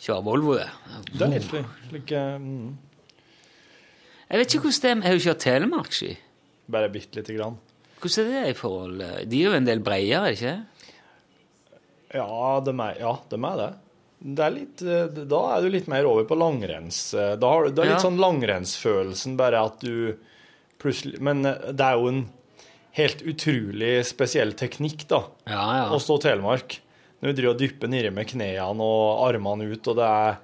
kjøre 0.00 0.24
Volvo, 0.24 0.54
det. 0.56 0.68
Det 1.12 1.26
er 1.26 1.32
litt 1.34 1.46
slik 1.50 2.12
mm, 2.16 2.70
Jeg 4.30 4.40
vet 4.40 4.54
ikke 4.54 4.64
hvordan 4.64 4.80
det 4.80 4.90
er 4.90 4.96
Jeg 4.96 5.04
har 5.10 5.18
jo 5.18 5.24
kjørt 5.26 5.44
telemarkski. 5.44 6.10
Bare 6.70 6.88
bitte 6.94 7.18
lite 7.20 7.34
grann. 7.36 7.58
Hvordan 8.00 8.30
er 8.32 8.44
det 8.46 8.50
i 8.54 8.56
forhold 8.58 8.98
De 9.28 9.40
er 9.42 9.46
jo 9.50 9.56
en 9.58 9.66
del 9.68 9.80
bredere, 9.84 10.32
ikke 10.32 10.54
Ja, 12.14 12.60
de 12.66 12.74
er, 12.74 12.96
ja, 13.00 13.12
de 13.30 13.38
er 13.46 13.56
det. 13.60 13.68
det 14.36 14.44
er 14.46 14.54
litt, 14.56 14.82
eh, 14.82 15.20
da 15.30 15.40
er 15.54 15.62
du 15.62 15.68
litt 15.70 15.86
mer 15.90 16.08
over 16.10 16.24
på 16.28 16.38
langrenns... 16.38 17.02
eh, 17.14 17.36
Da 17.40 17.52
har 17.52 17.64
du, 17.68 17.70
det 17.76 17.84
er 17.84 17.90
litt 17.92 17.98
Ja. 18.00 18.04
sånn 18.08 18.18
langrennsfølelsen, 18.20 19.36
bare 19.38 19.62
at 19.68 19.78
du 19.84 20.16
plutselig 20.80 21.20
Men 21.20 21.44
eh, 21.46 21.70
det 21.72 21.86
er 21.86 21.98
jo 22.00 22.08
en 22.10 22.22
helt 22.98 23.20
utrolig 23.22 23.92
spesiell 24.08 24.52
teknikk, 24.58 25.06
da, 25.08 25.22
Ja, 25.46 25.64
ja. 25.84 25.84
å 25.94 26.00
stå 26.02 26.18
Telemark. 26.24 26.80
Når 27.22 27.30
du 27.30 27.36
driver 27.38 27.52
og 27.54 27.60
dypper 27.60 27.88
nedi 27.92 28.10
med 28.10 28.26
knærne 28.32 28.80
og 28.82 29.20
armene 29.28 29.68
ut, 29.70 29.86
og 29.92 29.96
det 30.00 30.08
er 30.08 30.38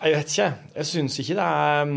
Jeg 0.00 0.14
vet 0.14 0.30
ikke. 0.30 0.48
Jeg 0.76 0.86
syns 0.88 1.18
ikke 1.20 1.34
det 1.40 1.46
er 1.50 1.90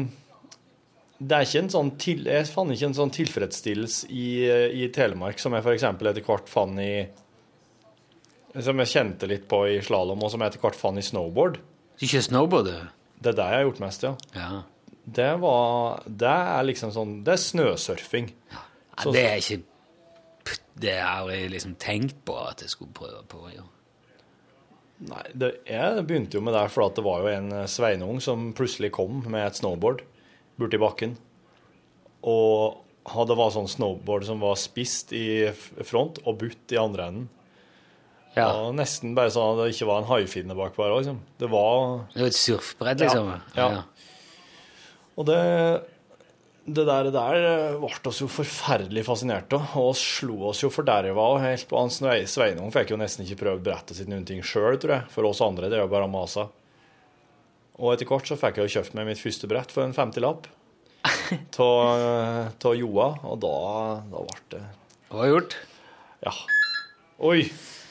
det 1.27 1.35
er 1.37 1.45
ikke 1.47 1.59
en 1.63 1.69
sånn 1.73 1.89
til, 2.01 2.23
Jeg 2.27 2.47
fant 2.51 2.71
ikke 2.73 2.87
en 2.89 2.95
sånn 2.97 3.11
tilfredsstillelse 3.15 4.07
i, 4.11 4.25
i 4.83 4.87
Telemark 4.95 5.39
som 5.39 5.53
jeg 5.55 5.63
f.eks. 5.63 5.83
etter 5.89 6.23
hvert 6.25 6.49
fant 6.51 6.79
i 6.83 7.07
Som 8.61 8.81
jeg 8.83 8.91
kjente 8.91 9.29
litt 9.29 9.47
på 9.49 9.63
i 9.71 9.79
slalåm, 9.81 10.21
og 10.23 10.29
som 10.33 10.41
jeg 10.43 10.51
etter 10.53 10.61
hvert 10.61 10.77
fant 10.77 10.99
i 11.01 11.05
snowboard. 11.05 11.57
Ikke 12.05 12.21
snowboard, 12.21 12.67
det? 12.69 12.79
Det 13.23 13.31
er 13.33 13.37
det 13.39 13.45
jeg 13.49 13.57
har 13.61 13.67
gjort 13.69 13.81
mest, 13.85 14.03
ja. 14.05 14.13
Ja. 14.37 14.61
Det 15.03 15.29
var 15.41 16.03
Det 16.07 16.29
er 16.31 16.63
liksom 16.63 16.91
sånn 16.95 17.13
Det 17.25 17.33
er 17.33 17.41
snøsurfing. 17.43 18.31
ja. 18.53 18.61
Så- 19.03 19.11
Det 19.11 19.23
er 19.25 19.37
ikke 19.41 19.63
Det 20.79 20.97
har 20.99 21.29
jeg 21.29 21.51
liksom 21.51 21.75
tenkt 21.75 22.15
på 22.25 22.35
at 22.49 22.61
jeg 22.61 22.69
skulle 22.69 22.91
prøve 22.93 23.23
på. 23.27 23.43
Ja. 23.55 23.61
Nei, 25.03 25.23
det, 25.35 25.49
jeg 25.67 26.05
begynte 26.07 26.35
jo 26.37 26.41
med 26.41 26.53
det 26.53 26.69
for 26.71 26.89
det 26.89 27.03
var 27.03 27.21
jo 27.21 27.27
en 27.27 27.51
eh, 27.51 27.65
sveinung 27.67 28.21
som 28.21 28.53
plutselig 28.53 28.91
kom 28.91 29.23
med 29.29 29.47
et 29.47 29.55
snowboard 29.59 30.01
borti 30.59 30.79
bakken. 30.81 31.15
Og 32.23 32.79
det 33.27 33.35
var 33.35 33.51
sånn 33.51 33.67
snowboard 33.67 34.23
som 34.27 34.39
var 34.43 34.55
spist 34.59 35.11
i 35.15 35.49
front 35.83 36.21
og 36.23 36.37
butt 36.43 36.71
i 36.71 36.79
andre 36.79 37.07
enden. 37.11 37.29
Ja. 38.33 38.47
Og 38.63 38.71
nesten 38.73 39.11
bare 39.13 39.29
sånn 39.33 39.51
at 39.53 39.59
det 39.67 39.73
ikke 39.75 39.85
var 39.91 39.99
en 40.01 40.07
haifinne 40.09 40.55
bak 40.57 40.73
bare, 40.77 40.95
Liksom. 41.01 41.19
Det 41.37 41.49
var 41.51 42.07
Det 42.15 42.21
var 42.23 42.29
et 42.31 42.39
surfbrett, 42.39 43.03
liksom. 43.03 43.27
Ja, 43.59 43.67
ja. 43.75 43.83
Og 45.13 45.27
det, 45.29 45.37
det 46.65 46.85
der, 46.87 47.03
det 47.05 47.13
der 47.13 47.35
eh, 47.45 47.75
ble 47.77 48.09
oss 48.09 48.21
jo 48.23 48.29
forferdelig 48.31 49.03
fascinert 49.05 49.53
av, 49.53 49.75
og 49.77 49.91
slo 49.99 50.47
oss 50.49 50.63
jo 50.63 50.71
forderva. 50.73 51.27
Og 51.35 51.43
helt 51.43 51.69
Svei- 51.93 52.25
Sveinung 52.25 52.71
fikk 52.73 52.95
jo 52.95 52.97
nesten 52.97 53.27
ikke 53.27 53.43
prøvd 53.43 53.61
brettet 53.67 53.99
sitt 53.99 54.09
noen 54.09 54.25
ting 54.25 54.41
sjøl, 54.41 54.79
tror 54.81 54.95
jeg. 54.95 55.11
For 55.13 55.27
oss 55.29 55.43
andre 55.45 55.69
det 55.69 55.77
er 55.77 55.83
jo 55.85 55.91
bare 55.93 56.09
masa. 56.09 56.47
Og 57.79 57.93
etter 57.93 58.05
hvert 58.09 58.27
så 58.29 58.37
fikk 58.37 58.59
jeg 58.59 58.69
jo 58.69 58.73
kjøpt 58.79 58.93
meg 58.97 59.07
mitt 59.09 59.21
første 59.21 59.49
brett 59.49 59.71
for 59.73 59.85
en 59.87 59.95
50-lapp 59.97 60.45
av 61.63 62.75
Joa, 62.77 63.07
og 63.27 63.39
da, 63.43 63.55
da 64.11 64.21
ble 64.23 64.41
det 64.53 64.63
har 65.13 65.27
du 65.27 65.29
gjort? 65.29 65.55
Ja. 66.25 66.31
Oi. 67.21 67.43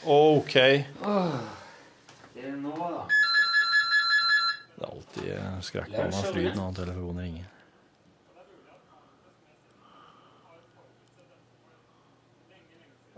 OK. 0.03 0.53
Det 0.53 2.43
er 2.43 2.57
nå, 2.59 2.73
da. 2.75 3.05
Det 4.75 4.83
er 4.83 4.89
alltid 4.89 5.29
eh, 5.31 5.59
skrekkblanda 5.63 6.23
fryd 6.27 6.57
når 6.57 6.75
telefonen 6.81 7.21
ringer. 7.23 7.45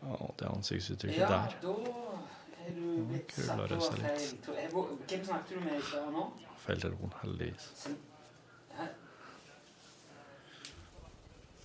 Ja, 0.05 0.29
det 0.37 0.51
ansiktsuttrykket 0.51 1.17
Ja, 1.23 1.27
der. 1.33 1.55
da 1.65 1.73
er 2.67 2.75
du 2.77 3.05
blitt 3.09 3.31
satt 3.33 3.57
over 3.57 3.79
feil. 3.89 4.27
Hvem 5.09 5.25
snakket 5.25 5.49
du 5.49 5.63
med 5.65 5.79
i 5.79 5.81
stad 5.89 6.11
nå? 6.13 6.27
Feil 6.65 6.81
telefon, 6.81 7.13
heldigvis. 7.21 7.65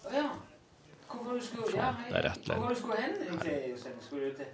Å 0.05 0.13
ja. 0.15 0.27
Hvorfor 1.11 1.37
du 1.37 1.43
skulle 1.45 1.71
ja, 1.77 1.91
det 2.09 2.17
er 2.17 2.25
rett 2.29 2.47
Hvor 2.49 2.61
var 2.65 2.75
du 2.75 2.79
skulle 2.81 2.99
hen, 3.01 3.15
egentlig? 3.27 3.55
Skulle 4.05 4.31
du 4.31 4.37
til 4.41 4.51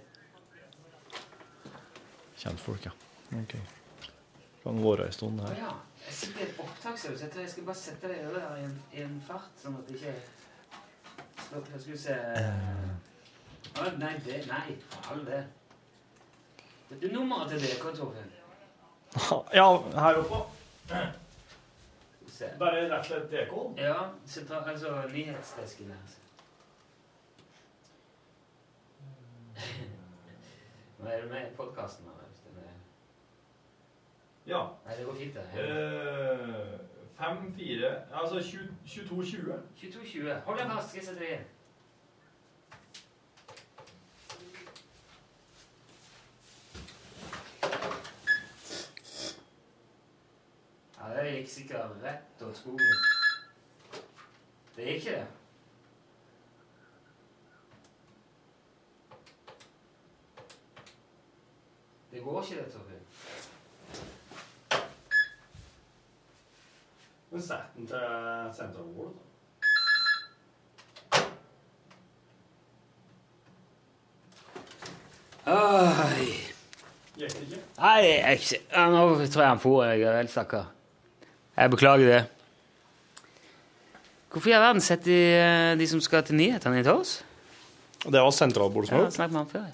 Kjentfolk, 2.37 2.85
ja. 2.85 2.93
OK. 3.37 3.53
Kan 4.63 4.81
være 4.83 5.07
en 5.07 5.15
stund 5.15 5.41
Å 5.41 5.47
her. 5.49 5.59
ja. 5.65 5.73
Jeg 6.07 6.13
sitter 6.15 6.39
i 6.39 6.47
et 6.47 6.59
opptak, 6.63 6.99
så 6.99 7.11
jeg 7.17 7.49
skal 7.51 7.65
bare 7.67 7.75
sette 7.79 8.07
deg 8.11 8.25
over 8.29 8.57
i 8.59 8.63
en, 8.63 8.75
i 8.93 9.03
en 9.03 9.17
fart, 9.27 9.49
sånn 9.59 9.75
at 9.79 9.89
det 9.89 9.97
ikke 9.97 10.13
Skal 11.41 11.65
skal 11.67 11.91
vi 11.91 11.97
se 11.99 12.17
Nei, 13.99 14.13
det 14.25 14.37
Nei, 14.47 14.77
for 14.89 15.11
all 15.13 15.25
del. 15.27 15.43
Det 16.89 17.09
er 17.09 17.13
nummeret 17.13 17.51
til 17.51 17.65
dere, 17.65 17.91
Torfinn. 17.97 18.36
Ja, 19.59 19.67
her 19.95 20.17
oppe. 20.21 20.35
Bare 22.59 22.83
rett 22.83 22.99
og 22.99 23.05
slett 23.05 23.31
DK? 23.31 23.53
Ja, 23.81 23.95
sentral, 24.25 24.69
altså 24.69 25.01
nyhetsdesken 25.13 25.93
her. 25.95 25.97
Nå 30.99 31.09
er 31.09 31.21
du 31.21 31.27
med 31.33 31.41
i 31.47 31.55
podkasten. 31.57 32.07
Ja. 34.47 34.67
Nei, 34.85 34.97
det 34.97 35.05
går 35.05 35.15
fint, 35.15 35.33
det. 35.33 35.43
Uh, 35.53 36.79
5-4 37.19 37.85
Altså 38.13 38.37
22-20. 38.85 39.53
22.20. 39.77 40.33
Hold 40.45 40.59
deg 40.59 40.71
fast, 40.71 40.89
skal 40.89 40.99
jeg 40.99 41.05
sette 41.05 41.19
deg 41.19 41.31
inn. 41.31 41.45
Ja, 50.97 51.23
det 51.23 51.36
gikk 51.47 51.53
sikkert 51.55 52.03
rett 52.03 52.41
over 52.41 52.53
skogen. 52.53 52.79
Det 54.75 54.83
gikk 54.85 54.95
ikke 54.95 55.11
det. 55.11 55.27
Det 62.11 62.23
går 62.23 62.43
ikke, 62.43 62.55
det, 62.55 62.71
Torfinn. 62.73 63.03
Men 67.29 67.41
sett 67.41 67.75
den 67.75 67.87
til 67.87 67.99
sentralbordet, 68.57 69.13
da. 69.15 69.21
Oi. 75.51 76.27
Gikk 77.17 77.33
det 77.33 77.41
ikke? 77.41 77.61
Nei, 77.77 78.01
jeg, 78.03 78.39
jeg, 78.71 78.89
nå 78.91 79.25
tror 79.27 79.43
jeg 79.43 79.49
han 79.49 79.59
for, 79.59 79.83
jeg 79.83 80.01
er 80.01 80.17
helt 80.17 80.31
stakkar. 80.31 80.76
Jeg 81.57 81.73
beklager 81.73 82.11
det. 82.11 82.21
Hvorfor 84.29 84.51
i 84.51 84.53
all 84.53 84.65
verden 84.67 84.83
setter 84.83 85.09
de, 85.09 85.21
eh, 85.33 85.75
de 85.79 85.87
som 85.89 86.01
skal 86.03 86.23
til 86.27 86.37
nyhetene, 86.37 86.77
inn 86.77 86.85
til 86.85 86.99
oss? 86.99 87.23
Det 88.03 88.21
var 88.21 88.31
sentralbordet 88.35 88.89
som 88.91 88.97
Ja, 88.97 89.01
gjorde 89.01 89.11
har 89.11 89.17
snakket 89.17 89.33
med 89.33 89.41
han 89.41 89.53
før. 89.53 89.69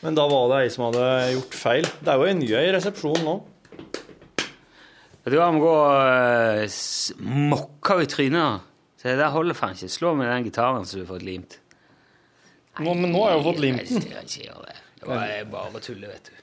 Men 0.00 0.14
da 0.16 0.26
var 0.30 0.44
det 0.52 0.58
ei 0.64 0.68
som 0.72 0.84
hadde 0.86 1.06
gjort 1.34 1.56
feil. 1.58 1.88
Det 2.00 2.08
er 2.12 2.20
jo 2.20 2.28
ei 2.28 2.36
ny 2.38 2.50
i 2.54 2.72
resepsjonen 2.76 3.26
nå. 3.26 3.34
Vet 5.20 5.34
du 5.34 5.36
hva, 5.36 5.50
vi 5.52 5.60
går 5.60 5.80
og 5.82 5.96
uh, 6.64 7.24
mokker 7.50 8.04
i 8.04 8.08
trynet. 8.08 8.68
Se, 8.96 9.08
det 9.10 9.18
der 9.20 9.34
holder 9.34 9.56
faen 9.56 9.76
ikke. 9.76 9.90
Slå 9.92 10.14
med 10.16 10.30
den 10.30 10.46
gitaren 10.46 10.86
som 10.86 11.00
du 11.00 11.04
har 11.04 11.10
fått 11.14 11.26
limt. 11.26 11.58
Nå, 12.80 12.94
men 12.94 13.10
nå 13.12 13.24
har 13.24 13.34
jeg 13.34 13.40
jo 13.40 13.46
fått 13.50 13.60
limt 13.60 13.82
den. 13.88 14.06
Jeg 14.06 14.14
kan 14.14 14.30
ikke 14.30 14.46
gjøre 14.46 14.64
det. 14.68 14.76
Det 15.00 15.08
var 15.10 15.72
bare 15.74 15.82
tulle, 15.84 16.08
vet 16.08 16.30
du. 16.30 16.38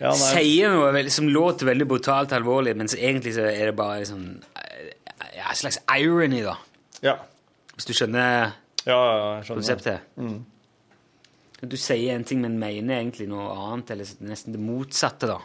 Ja. 0.00 0.12
Sier 0.14 0.70
noe 0.70 1.08
som 1.10 1.26
låter 1.28 1.66
veldig 1.66 1.86
brutalt 1.90 2.30
alvorlig, 2.36 2.76
mens 2.78 2.94
egentlig 2.94 3.32
så 3.34 3.46
er 3.50 3.72
det 3.72 3.76
bare 3.78 4.04
sånn 4.06 4.28
eh, 4.62 4.92
ja, 5.40 5.48
en 5.50 5.58
slags 5.58 5.80
irony, 5.90 6.42
da. 6.46 6.54
Ja. 7.02 7.16
Hvis 7.74 7.88
du 7.88 7.92
skjønner 7.98 8.52
Ja, 8.86 8.94
ja, 8.94 9.42
skjønner. 9.42 9.58
konseptet. 9.58 10.00
Du 11.58 11.74
sier 11.76 12.14
en 12.14 12.22
ting, 12.22 12.38
men 12.44 12.54
mener 12.60 13.00
egentlig 13.00 13.26
noe 13.26 13.48
annet, 13.50 13.90
eller 13.90 14.06
nesten 14.28 14.54
det 14.54 14.60
motsatte, 14.62 15.26
da. 15.26 15.40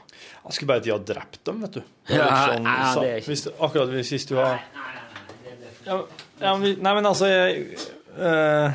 Jeg 0.45 0.53
skulle 0.59 0.69
bare 0.69 0.83
at 0.83 0.85
de 0.85 0.91
har 0.93 0.99
drept 1.09 1.39
dem, 1.49 1.61
vet 1.65 1.79
du. 1.79 1.81
Det 2.05 2.19
Ja, 2.19 2.27
sånn, 2.51 2.67
ja, 2.69 2.93
det 2.99 3.09
er 3.09 3.17
ikke- 3.17 3.31
hvis, 3.33 3.47
akkurat 3.57 3.89
hvis, 3.89 4.25
du 4.29 4.35
har 4.37 4.59
Nei, 4.75 4.93
nei, 5.89 5.97
nei. 6.61 6.75
Nei, 6.77 6.93
men 6.93 7.05
altså 7.09 7.25
jeg, 7.25 7.77
eh, 8.19 8.71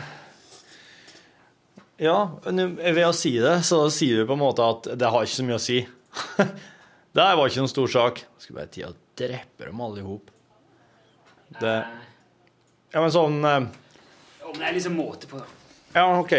Ja, 1.99 2.19
ved 2.47 3.03
å 3.03 3.15
si 3.17 3.33
det, 3.43 3.57
så 3.67 3.81
sier 3.91 4.21
du 4.21 4.29
på 4.29 4.37
en 4.37 4.43
måte 4.45 4.63
at 4.63 4.87
det 5.01 5.09
har 5.11 5.27
ikke 5.27 5.39
så 5.41 5.47
mye 5.47 5.59
å 5.59 5.63
si. 5.63 5.81
det 7.15 7.25
her 7.25 7.39
var 7.39 7.51
ikke 7.51 7.65
noen 7.65 7.73
stor 7.73 7.91
sak. 7.91 8.23
Jeg 8.23 8.45
skulle 8.45 8.61
bare 8.61 8.73
tid 8.77 8.87
å 8.87 8.95
drepe 9.19 9.67
dem 9.67 9.83
alle 9.83 10.03
i 10.03 10.07
hop. 10.07 10.31
Det 11.59 11.75
Ja, 12.93 13.01
men 13.01 13.11
sånn 13.13 13.39
eh, 13.45 13.65
Om 14.45 14.57
det 14.57 14.67
er 14.69 14.75
liksom 14.77 14.95
måte 15.01 15.29
på. 15.31 15.41
Ja, 15.95 16.05
OK. 16.21 16.35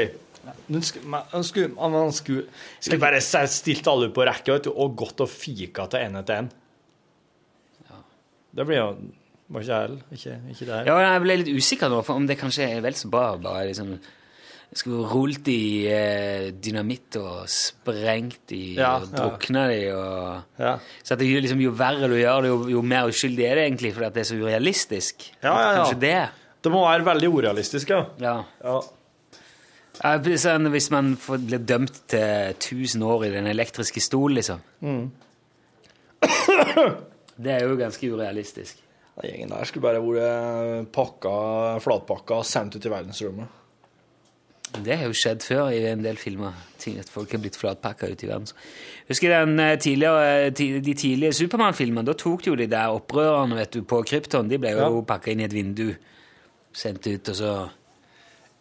Han 0.69 0.81
skulle, 0.85 1.73
han, 1.75 1.93
han 1.93 2.13
skulle, 2.15 2.45
skulle 2.79 3.01
bare 3.01 3.19
stilt 3.21 3.87
alle 3.89 4.07
på 4.13 4.23
rekke 4.25 4.55
vet 4.55 4.69
du, 4.69 4.71
og 4.71 4.95
gått 4.97 5.25
og 5.25 5.29
fika 5.29 5.89
til 5.91 6.05
en 6.05 6.21
etter 6.21 6.43
en. 6.43 6.51
Det 8.55 8.65
blir 8.65 8.79
jo 8.79 8.87
Var 9.49 9.65
ikke 9.65 9.73
jeg 9.73 9.83
heller. 9.83 10.01
Ikke, 10.13 10.37
ikke 10.53 10.65
det 10.65 10.73
her. 10.77 10.87
Ja, 10.87 10.95
jeg 11.03 11.21
ble 11.25 11.37
litt 11.41 11.51
usikker 11.57 11.91
nå, 11.91 11.99
for 12.05 12.21
om 12.21 12.25
det 12.29 12.37
kanskje 12.39 12.67
er 12.69 12.83
vel 12.85 12.95
så 12.97 13.09
bra 13.11 13.31
å 13.33 13.41
bare 13.41 13.67
liksom 13.71 13.95
skulle 14.77 15.07
rullet 15.09 15.47
i 15.49 15.87
eh, 15.89 16.49
dynamitt 16.53 17.17
og 17.17 17.47
sprengt 17.49 18.53
i 18.53 18.75
Ja, 18.77 18.97
og 18.99 19.07
ja. 19.09 19.23
drukna 19.23 19.63
de 19.71 19.79
og 19.95 20.61
Ja. 20.61 20.75
Så 21.01 21.15
at 21.15 21.23
det, 21.23 21.29
liksom, 21.41 21.61
jo 21.63 21.73
verre 21.73 22.09
du 22.11 22.13
gjør 22.19 22.45
det, 22.45 22.51
jo, 22.53 22.59
jo 22.75 22.83
mer 22.85 23.09
uskyldig 23.09 23.47
er 23.47 23.57
det 23.57 23.65
egentlig, 23.65 23.93
fordi 23.95 24.09
at 24.11 24.19
det 24.19 24.21
er 24.21 24.29
så 24.29 24.37
urealistisk. 24.37 25.25
Ja, 25.41 25.49
ja, 25.49 25.57
ja. 25.57 25.73
Kanskje 25.79 25.99
det. 26.03 26.19
Det 26.61 26.71
må 26.73 26.83
være 26.85 27.07
veldig 27.07 27.29
urealistisk, 27.39 27.89
ja. 27.95 28.03
Ja. 28.21 28.35
ja. 28.63 28.79
Ja, 29.99 30.13
Sånn, 30.39 30.69
hvis 30.71 30.87
man 30.93 31.15
får, 31.19 31.41
blir 31.43 31.63
dømt 31.67 31.97
til 32.11 32.53
1000 32.53 33.01
år 33.03 33.25
i 33.27 33.33
den 33.33 33.49
elektriske 33.51 34.03
stol, 34.03 34.37
liksom. 34.37 34.61
Mm. 34.85 35.09
Det 37.39 37.51
er 37.55 37.63
jo 37.63 37.77
ganske 37.79 38.07
urealistisk. 38.11 38.79
Den 39.19 39.31
gjengen 39.31 39.51
der 39.51 39.67
skulle 39.67 39.83
bare 39.87 40.01
vært 40.03 40.91
pakka, 40.95 41.33
flatpakka 41.83 42.39
og 42.41 42.47
sendt 42.47 42.75
ut 42.75 42.85
i 42.87 42.91
verdensrommet. 42.91 43.58
Det 44.85 44.95
har 44.99 45.07
jo 45.09 45.15
skjedd 45.17 45.41
før 45.43 45.71
i 45.73 45.79
en 45.89 46.03
del 46.05 46.17
filmer. 46.21 46.53
At 46.99 47.09
folk 47.09 47.31
har 47.33 47.41
blitt 47.41 47.57
flatpakka 47.57 48.07
ute 48.11 48.25
i 48.25 48.29
verden. 48.29 48.47
Husker 49.09 49.33
den 49.33 49.59
eh, 49.59 49.75
tidligere, 49.81 50.51
ti- 50.55 50.79
de 50.85 50.93
tidlige 50.93 51.33
Supermann-filmene. 51.33 52.05
Da 52.05 52.13
tok 52.13 52.45
jo 52.47 52.53
de 52.55 52.67
der 52.69 52.93
opprørerne 52.93 53.57
vet 53.57 53.73
du, 53.73 53.81
på 53.83 54.03
Krypton. 54.05 54.47
De 54.51 54.59
ble 54.61 54.75
jo 54.75 54.83
Ja. 54.85 55.01
pakka 55.09 55.31
inn 55.33 55.41
i 55.41 55.47
et 55.49 55.53
vindu. 55.57 55.89
Sendt 56.73 57.07
ut, 57.09 57.29
og 57.33 57.35
så 57.35 57.53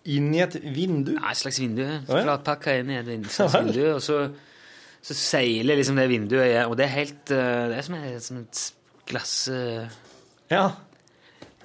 Inn 0.09 0.31
i 0.35 0.41
et 0.41 0.55
vindu? 0.75 1.13
ja, 1.19 1.31
Et 1.31 1.37
slags 1.37 1.59
vindu. 1.61 1.85
Flatpakka 2.09 2.79
inn 2.81 2.91
i 2.91 2.97
et 2.97 3.07
vindu, 3.07 3.29
slags 3.35 3.55
vindu 3.59 3.83
og 3.93 4.01
så, 4.03 4.31
så 5.05 5.15
seiler 5.15 5.77
liksom 5.77 5.97
det 6.01 6.09
vinduet. 6.09 6.65
Og 6.67 6.77
det 6.81 6.87
er 6.87 6.95
helt 6.97 7.31
eh, 7.31 7.69
Det 7.69 7.77
er 7.77 7.83
som, 7.85 7.95
et, 8.01 8.23
som 8.25 8.37
et 8.41 8.63
glass... 9.07 9.35
eh, 9.53 9.85
Ja. 10.51 10.71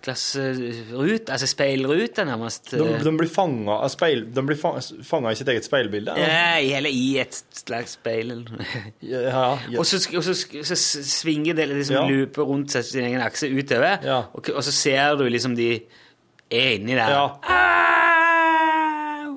Glassrut, 0.04 1.30
altså 1.32 1.48
speilrute, 1.48 2.26
nærmest. 2.28 2.74
De, 2.74 2.84
de 3.06 3.14
blir 3.16 3.30
fanga 3.32 3.78
av 3.86 3.92
speil... 3.94 4.26
De 4.36 4.44
blir 4.44 4.58
fanga 4.60 5.32
i 5.32 5.38
sitt 5.40 5.48
eget 5.54 5.64
speilbilde? 5.64 6.16
Ja. 6.20 6.58
Eller 6.78 6.92
i 6.92 7.18
et 7.24 7.38
slags 7.56 7.96
speil. 7.96 8.34
Ja, 9.00 9.22
ja. 9.30 9.80
Og 9.80 9.88
så, 9.88 10.02
og 10.18 10.26
så, 10.28 10.36
så 10.36 10.76
svinger 10.76 11.56
det 11.56 11.70
liksom 11.72 11.96
Ja. 12.02 12.04
looper 12.10 12.44
rundt 12.50 12.76
sin 12.76 13.06
egen 13.08 13.24
akse 13.24 13.48
utover, 13.48 14.04
og, 14.34 14.52
og 14.52 14.64
så 14.68 14.76
ser 14.76 15.16
du 15.20 15.24
liksom 15.32 15.56
de 15.56 15.72
er 16.52 16.76
inni 16.76 17.00
der. 17.00 17.16
Ja. 17.16 17.26
Ah! 17.48 17.64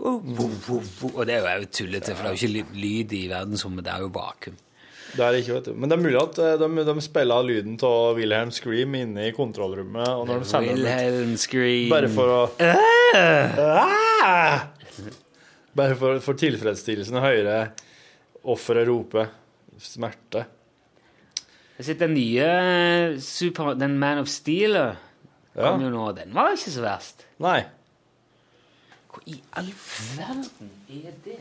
Og 0.07 1.23
det 1.27 1.35
er 1.41 1.61
jo 1.63 1.67
tullete, 1.73 2.15
for 2.15 2.23
det 2.27 2.31
er 2.31 2.35
jo 2.35 2.39
ikke 2.47 2.79
lyd 2.79 3.13
i 3.17 3.27
verdensrommet, 3.31 3.85
det 3.87 3.93
er 3.95 4.05
jo 4.05 4.11
vakuum. 4.15 4.59
Det 5.17 5.25
er 5.25 5.37
ikke, 5.39 5.55
vet 5.57 5.69
du. 5.71 5.73
Men 5.81 5.89
det 5.89 5.97
er 5.97 6.03
mulig 6.03 6.19
at 6.21 6.39
eh, 6.45 6.57
de, 6.61 6.85
de 6.85 6.95
spiller 7.05 7.47
lyden 7.47 7.77
av 7.89 8.19
Wilhelm 8.19 8.51
Scream 8.53 8.95
inne 8.99 9.29
i 9.31 9.33
kontrollrommet. 9.37 10.09
Og 10.13 10.27
når 10.29 10.43
de 10.43 10.49
sender 10.51 10.75
den 10.75 10.83
ut, 10.83 10.85
Wilhelm 10.85 11.37
Scream. 11.41 11.89
bare 11.95 12.11
for 12.13 12.35
å 12.35 12.43
Ah! 13.17 14.67
Bare 15.77 15.97
for, 15.99 16.21
for 16.25 16.39
tilfredsstillelsen 16.41 17.17
å 17.19 17.23
høre 17.25 17.57
offeret 18.49 18.87
rope 18.89 19.27
smerte. 19.83 20.45
Jeg 21.77 21.83
har 21.83 21.89
sett 21.91 22.01
den 22.01 22.15
nye 22.17 22.47
Super, 23.21 23.75
den 23.77 23.99
Man 24.01 24.23
of 24.23 24.31
Steel, 24.33 24.77
Ja. 25.57 25.73
jo 25.81 25.89
nå, 25.93 26.07
den 26.17 26.33
var 26.37 26.53
ikke 26.57 26.73
så 26.73 26.83
verst. 26.85 27.25
Nei. 27.45 27.59
Hva 29.13 29.23
i 29.33 29.37
all 29.57 29.69
verden 30.17 30.71
er 30.93 31.15
det? 31.25 31.39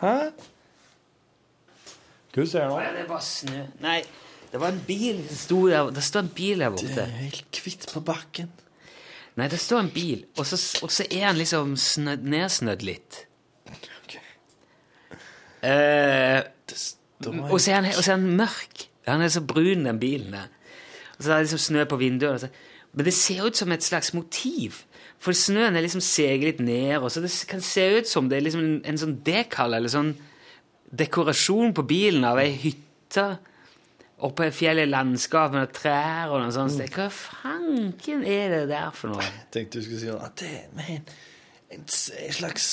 Hæ? 0.00 0.14
Hva 2.34 2.46
ser 2.50 2.64
du 2.68 2.74
nå? 2.74 2.78
det 2.80 3.00
er 3.04 3.08
bare 3.08 3.22
snø. 3.22 3.62
Nei, 3.84 4.00
det 4.52 4.60
var 4.60 4.72
en 4.74 4.82
bil 4.86 5.20
som 5.28 5.36
sto 5.36 5.60
der. 5.70 5.90
Det 5.94 6.02
står 6.02 6.24
en 6.26 6.32
bil 6.34 6.58
der 6.64 6.70
borte. 6.74 7.06
helt 7.20 7.60
hvitt 7.64 7.86
på 7.92 8.02
bakken. 8.04 8.50
Nei, 9.36 9.48
det 9.50 9.58
står 9.58 9.80
en 9.80 9.90
bil, 9.90 10.24
og 10.38 10.46
så, 10.46 10.58
og 10.86 10.90
så 10.94 11.06
er 11.10 11.24
han 11.26 11.38
liksom 11.40 11.72
snød, 11.80 12.22
nedsnødd 12.22 12.84
litt. 12.86 13.24
Eh, 15.64 16.42
og, 17.24 17.56
så 17.60 17.70
er 17.72 17.78
han, 17.80 17.86
og 17.96 18.02
så 18.04 18.12
er 18.12 18.18
han 18.18 18.26
mørk. 18.36 18.84
Han 19.08 19.22
er 19.24 19.32
så 19.32 19.40
brun, 19.44 19.86
den 19.86 19.98
bilen 20.00 20.34
der. 20.36 20.50
Og 21.16 21.24
så 21.24 21.32
er 21.32 21.36
det 21.40 21.46
liksom 21.48 21.62
snø 21.66 21.84
på 21.88 21.96
vinduet. 22.00 22.32
og 22.32 22.40
så- 22.40 22.48
Men 22.92 23.04
det 23.04 23.14
ser 23.14 23.46
ut 23.46 23.56
som 23.56 23.72
et 23.72 23.82
slags 23.82 24.14
motiv. 24.14 24.84
For 25.18 25.32
snøen 25.32 25.76
er 25.76 25.80
liksom 25.80 26.00
seget 26.00 26.40
litt 26.44 26.60
ned, 26.60 26.96
og 27.02 27.10
så 27.10 27.20
det 27.20 27.44
kan 27.48 27.60
se 27.60 27.98
ut 27.98 28.08
som 28.08 28.28
det 28.28 28.36
er 28.36 28.42
liksom 28.42 28.60
en, 28.60 28.82
en 28.84 28.98
sånn 28.98 29.22
dekal, 29.24 29.74
eller 29.74 29.88
sånn 29.88 30.16
dekorasjon 30.90 31.74
på 31.76 31.84
bilen 31.88 32.24
av 32.28 32.38
ei 32.42 32.52
hytte 32.52 33.26
oppe 34.24 34.48
i 34.48 34.54
fjellet 34.54 34.88
landskap 34.88 35.52
med 35.54 35.72
trær 35.74 36.32
og 36.32 36.42
noe 36.42 36.54
sånt. 36.54 36.76
Så 36.76 36.88
Hva 36.94 37.08
fanken 37.12 38.24
er 38.24 38.52
det 38.52 38.64
der 38.72 38.90
for 38.96 39.14
noe? 39.14 39.30
tenkte 39.54 39.80
du 39.80 39.86
skulle 39.86 40.02
si 40.02 40.10
at 40.12 40.36
det 40.40 40.50
er 40.50 40.92
en, 40.96 41.08
en, 41.76 41.86
slags 42.32 42.68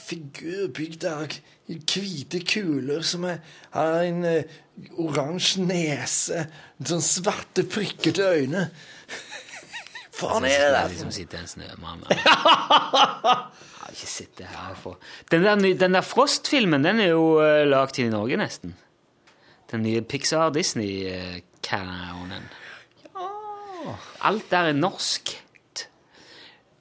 figur 0.00 0.68
bygd 0.74 1.06
av 1.08 1.24
hvite 1.70 2.40
kuler 2.46 3.04
som 3.06 3.26
er, 3.30 3.40
har 3.74 4.02
en 4.02 4.24
uh, 4.26 4.56
oransje 4.98 5.62
nese, 5.62 6.46
sånn 6.82 7.04
svarte 7.04 7.64
prikkete 7.68 8.26
øyne. 8.40 8.68
Faen 10.20 10.44
er 10.48 10.64
det 10.64 10.70
der? 10.74 10.96
Som 10.98 11.12
sitter 11.14 11.42
en 11.42 11.50
snømann. 11.50 12.02
Jeg 12.10 13.69
ikke 14.00 14.08
sitte 14.08 14.48
her 14.48 14.72
for 14.80 14.96
Den 15.30 15.44
der, 15.44 15.54
den 15.76 15.94
der 15.94 16.00
Frost-filmen, 16.00 16.84
den 16.84 17.00
er 17.00 17.08
jo 17.12 17.36
uh, 17.36 17.68
lagd 17.68 17.98
i 18.00 18.08
Norge, 18.08 18.36
nesten. 18.40 18.76
Den 19.70 19.82
nye 19.84 20.02
Pixar-Disney-canonen. 20.02 22.48
Alt 24.20 24.50
der 24.50 24.58
er 24.58 24.72
norsk. 24.72 25.44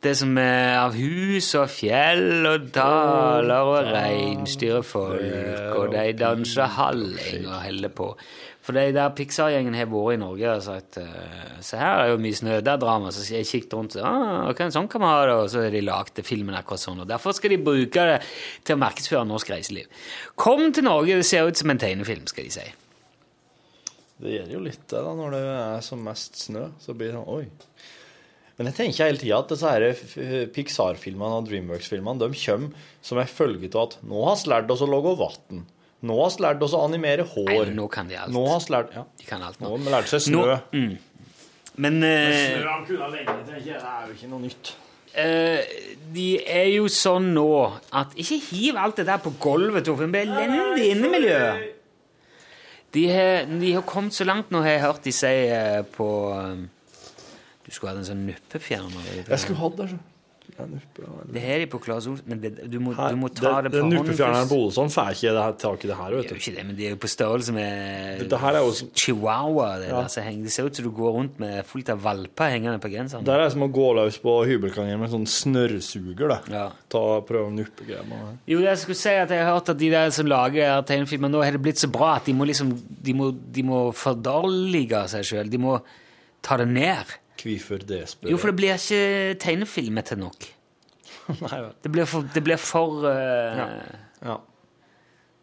Det 0.03 0.15
som 0.15 0.37
er 0.39 0.77
av 0.79 0.93
hus 0.95 1.55
og 1.59 1.69
fjell 1.69 2.45
og 2.47 2.59
daler 2.75 3.61
og 3.67 3.85
reinsdyr 3.91 4.77
og 4.77 4.85
folk, 4.87 5.21
og 5.75 5.91
de 5.91 6.13
danser 6.15 6.65
halling 6.77 7.47
og 7.49 7.61
heller 7.65 7.89
på. 7.91 8.17
For 8.69 8.77
de 8.77 8.91
der 8.93 9.13
Pixar-gjengen 9.17 9.73
har 9.73 9.87
vært 9.89 10.13
i 10.13 10.17
Norge 10.21 10.49
og 10.53 10.59
sagt 10.61 10.99
eh, 11.01 11.53
Se 11.65 11.77
her 11.79 12.03
er 12.03 12.11
jo 12.11 12.19
mye 12.21 12.37
snø, 12.37 12.59
der 12.61 12.77
drar 12.77 12.99
vi. 13.01 13.13
Så 13.15 13.23
jeg 13.33 13.47
kikket 13.49 13.71
rundt, 13.73 13.95
så, 13.95 14.03
ah, 14.05 14.43
okay, 14.51 14.69
sånn 14.69 14.85
kan 14.91 15.01
vi 15.01 15.07
ha 15.09 15.23
det. 15.25 15.37
Og 15.41 15.47
så 15.49 15.63
har 15.63 15.73
de 15.73 15.81
lagd 15.81 16.21
filmen 16.27 16.53
akkurat 16.53 16.83
sånn. 16.83 16.99
Og 17.01 17.09
derfor 17.09 17.33
skal 17.33 17.55
de 17.55 17.57
bruke 17.65 18.03
det 18.11 18.19
til 18.67 18.77
å 18.77 18.81
markedsføre 18.83 19.23
norsk 19.25 19.49
reiseliv. 19.55 20.03
Kom 20.37 20.61
til 20.69 20.85
Norge, 20.85 21.17
det 21.17 21.25
ser 21.25 21.49
ut 21.49 21.57
som 21.57 21.73
en 21.73 21.81
tegnefilm, 21.81 22.29
skal 22.29 22.45
de 22.45 22.53
si. 22.59 22.67
Det 24.21 24.35
gjør 24.35 24.53
jo 24.53 24.61
litt 24.67 24.85
det, 24.85 25.01
da, 25.01 25.15
når 25.17 25.33
det 25.33 25.41
er 25.55 25.81
som 25.89 26.05
mest 26.05 26.37
snø. 26.43 26.67
Så 26.85 26.93
blir 26.93 27.09
det 27.09 27.17
sånn 27.17 27.33
Oi. 27.39 27.49
Men 28.59 28.69
jeg 28.69 28.77
tenker 28.83 29.09
hele 29.09 29.23
tida 29.23 29.41
at 29.41 29.55
disse 29.55 30.45
Pixar-filmene 30.53 31.41
og 31.41 31.49
Dreamworks-filmene 31.49 32.21
de 32.21 32.29
kommer 32.45 32.87
som 33.01 33.17
en 33.17 33.33
følge 33.33 33.73
av 33.73 33.81
at 33.87 33.99
nå 34.05 34.21
har 34.29 34.37
vi 34.37 34.53
lært 34.53 34.77
oss 34.77 34.85
å 34.85 34.93
lage 34.93 35.17
vann. 35.25 35.65
Nå 35.99 36.15
har 36.15 36.31
vi 36.31 36.43
lært 36.45 36.61
oss 36.63 36.73
å 36.77 36.81
animere 36.87 37.25
hår. 37.27 37.49
Nei, 37.49 37.75
nå 37.75 37.87
kan 37.91 38.07
de 38.07 38.15
alt. 38.15 38.31
Nå 38.31 38.43
har 38.47 38.61
vi 38.63 38.75
lært 38.75 38.93
Ja, 38.95 39.05
De 39.19 39.25
kan 39.27 39.41
alt 39.43 39.59
nå 39.59 39.67
nå. 39.67 39.71
har 39.73 39.85
vi 39.85 39.95
lært 39.97 40.11
seg 40.11 40.21
snø. 40.29 40.43
Nå, 40.45 40.59
mm. 40.71 40.93
Men 41.79 42.03
eh, 42.03 42.59
han 42.63 42.85
kunne 42.87 43.09
lenge, 43.13 43.35
tenker 43.47 43.65
jeg. 43.73 43.81
Det 43.81 43.89
er 43.89 44.05
jo 44.07 44.15
ikke 44.15 44.29
noe 44.31 44.43
nytt. 44.45 44.71
Uh, 45.09 45.59
de 46.13 46.27
er 46.45 46.67
jo 46.69 46.85
sånn 46.93 47.31
nå 47.33 47.47
at 47.97 48.11
Ikke 48.21 48.35
hiv 48.51 48.77
alt 48.77 48.99
det 48.99 49.07
der 49.07 49.17
på 49.23 49.31
gulvet, 49.41 49.87
Torfinn. 49.87 50.13
Det 50.13 50.27
blir 50.29 50.43
elendig 50.45 50.91
innemiljø. 50.93 51.39
De 52.93 53.03
har, 53.09 53.49
de 53.49 53.71
har 53.73 53.85
kommet 53.89 54.15
så 54.15 54.25
langt 54.25 54.53
nå, 54.53 54.61
har 54.65 54.75
jeg 54.77 54.85
hørt 54.85 55.03
de 55.05 55.13
si 55.13 55.33
uh, 55.51 55.81
på 55.97 56.07
Du 57.65 57.73
skulle 57.73 57.91
hatt 57.91 58.03
en 58.03 58.07
sånn 58.11 58.23
nuppefjerner. 58.27 59.11
Jeg 59.25 59.43
skulle 59.43 59.59
hatt 59.59 59.77
det, 59.81 59.91
så. 59.91 59.99
Det 60.57 61.41
har 61.43 61.59
de 61.61 61.67
på 61.71 61.79
Claes 61.83 62.07
Olsen, 62.09 62.25
men 62.27 62.39
det, 62.43 62.49
du, 62.71 62.79
må, 62.83 62.93
Her, 62.97 63.13
du 63.13 63.19
må 63.21 63.29
ta 63.31 63.61
det, 63.61 63.69
det, 63.69 63.71
på 63.71 63.77
den 63.77 63.85
hånden 63.85 63.99
nuppefjerneren 63.99 64.47
på 64.49 64.55
først. 64.57 64.65
Olsson 64.79 64.89
får 64.93 65.11
ikke 65.15 65.33
det 65.37 65.43
her, 65.45 65.53
tak 65.61 65.83
i 65.85 65.89
det 65.91 65.97
her, 65.99 66.09
Det 66.09 66.17
vet 66.17 66.25
er 66.25 66.29
jo 66.29 66.35
du. 66.35 66.41
ikke 66.41 66.55
det, 66.57 66.65
men 66.69 66.75
de 66.79 66.85
er 66.87 66.93
jo 66.95 66.99
på 67.03 67.11
størrelse 67.13 67.55
med 67.55 68.33
her 68.43 68.57
er 68.59 68.63
jo 68.65 68.73
chihuahua. 68.95 69.69
Det, 69.79 69.87
Ja. 69.89 70.01
altså, 70.03 70.21
det 70.43 70.51
ser 70.51 70.65
ut 70.69 70.75
som 70.75 70.85
du 70.85 70.91
går 70.91 71.11
rundt 71.17 71.39
med 71.39 71.65
fullt 71.65 71.89
av 71.89 72.01
valper 72.03 72.49
hengende 72.55 72.79
på 72.79 72.89
genseren. 72.91 73.23
Det 73.25 73.33
er 73.33 73.49
som 73.49 73.63
å 73.63 73.69
gå 73.71 73.87
løs 73.95 74.17
på 74.23 74.35
hybelkangen 74.49 74.99
med 74.99 75.09
sånn 75.13 75.25
snørrsuger. 75.27 76.35
Ja. 76.51 76.65
Ta, 76.89 77.03
prøve 77.21 77.47
å 77.49 77.53
nuppe 77.53 77.85
greier. 77.87 78.03
Jo, 78.49 78.59
jeg 78.65 78.77
skulle 78.81 78.95
si 78.99 79.09
at 79.09 79.29
jeg 79.29 79.43
har 79.45 79.53
hørt 79.55 79.69
at 79.69 79.77
de 79.77 79.89
der 79.93 80.09
som 80.15 80.25
lager 80.29 80.81
tegnefilmer 80.89 81.29
nå, 81.31 81.43
har 81.43 81.51
det 81.55 81.61
blitt 81.61 81.79
så 81.81 81.89
bra 81.91 82.15
at 82.17 82.25
de 82.25 82.33
må 82.33 82.45
liksom 82.49 82.69
De 83.01 83.13
må, 83.13 83.31
de 83.31 83.63
må 83.63 83.91
fordårlige 83.95 85.07
seg 85.13 85.23
sjøl. 85.25 85.49
De 85.49 85.57
må 85.61 85.79
ta 86.45 86.57
det 86.57 86.67
ned. 86.67 87.05
Hvorfor 87.43 87.81
det, 87.87 88.03
spør 88.11 88.27
jeg? 88.27 88.33
Jo, 88.33 88.37
for 88.41 88.51
det 88.51 88.57
blir 88.59 88.75
ikke 88.75 89.35
tegnefilmete 89.43 90.17
nok. 90.19 90.47
Nei, 91.45 91.57
vel. 91.61 91.73
Det 91.83 91.91
blir 91.93 92.07
for, 92.09 92.29
det 92.33 92.43
blir 92.45 92.59
for 92.61 93.05
uh, 93.05 93.59
Ja. 94.25 94.37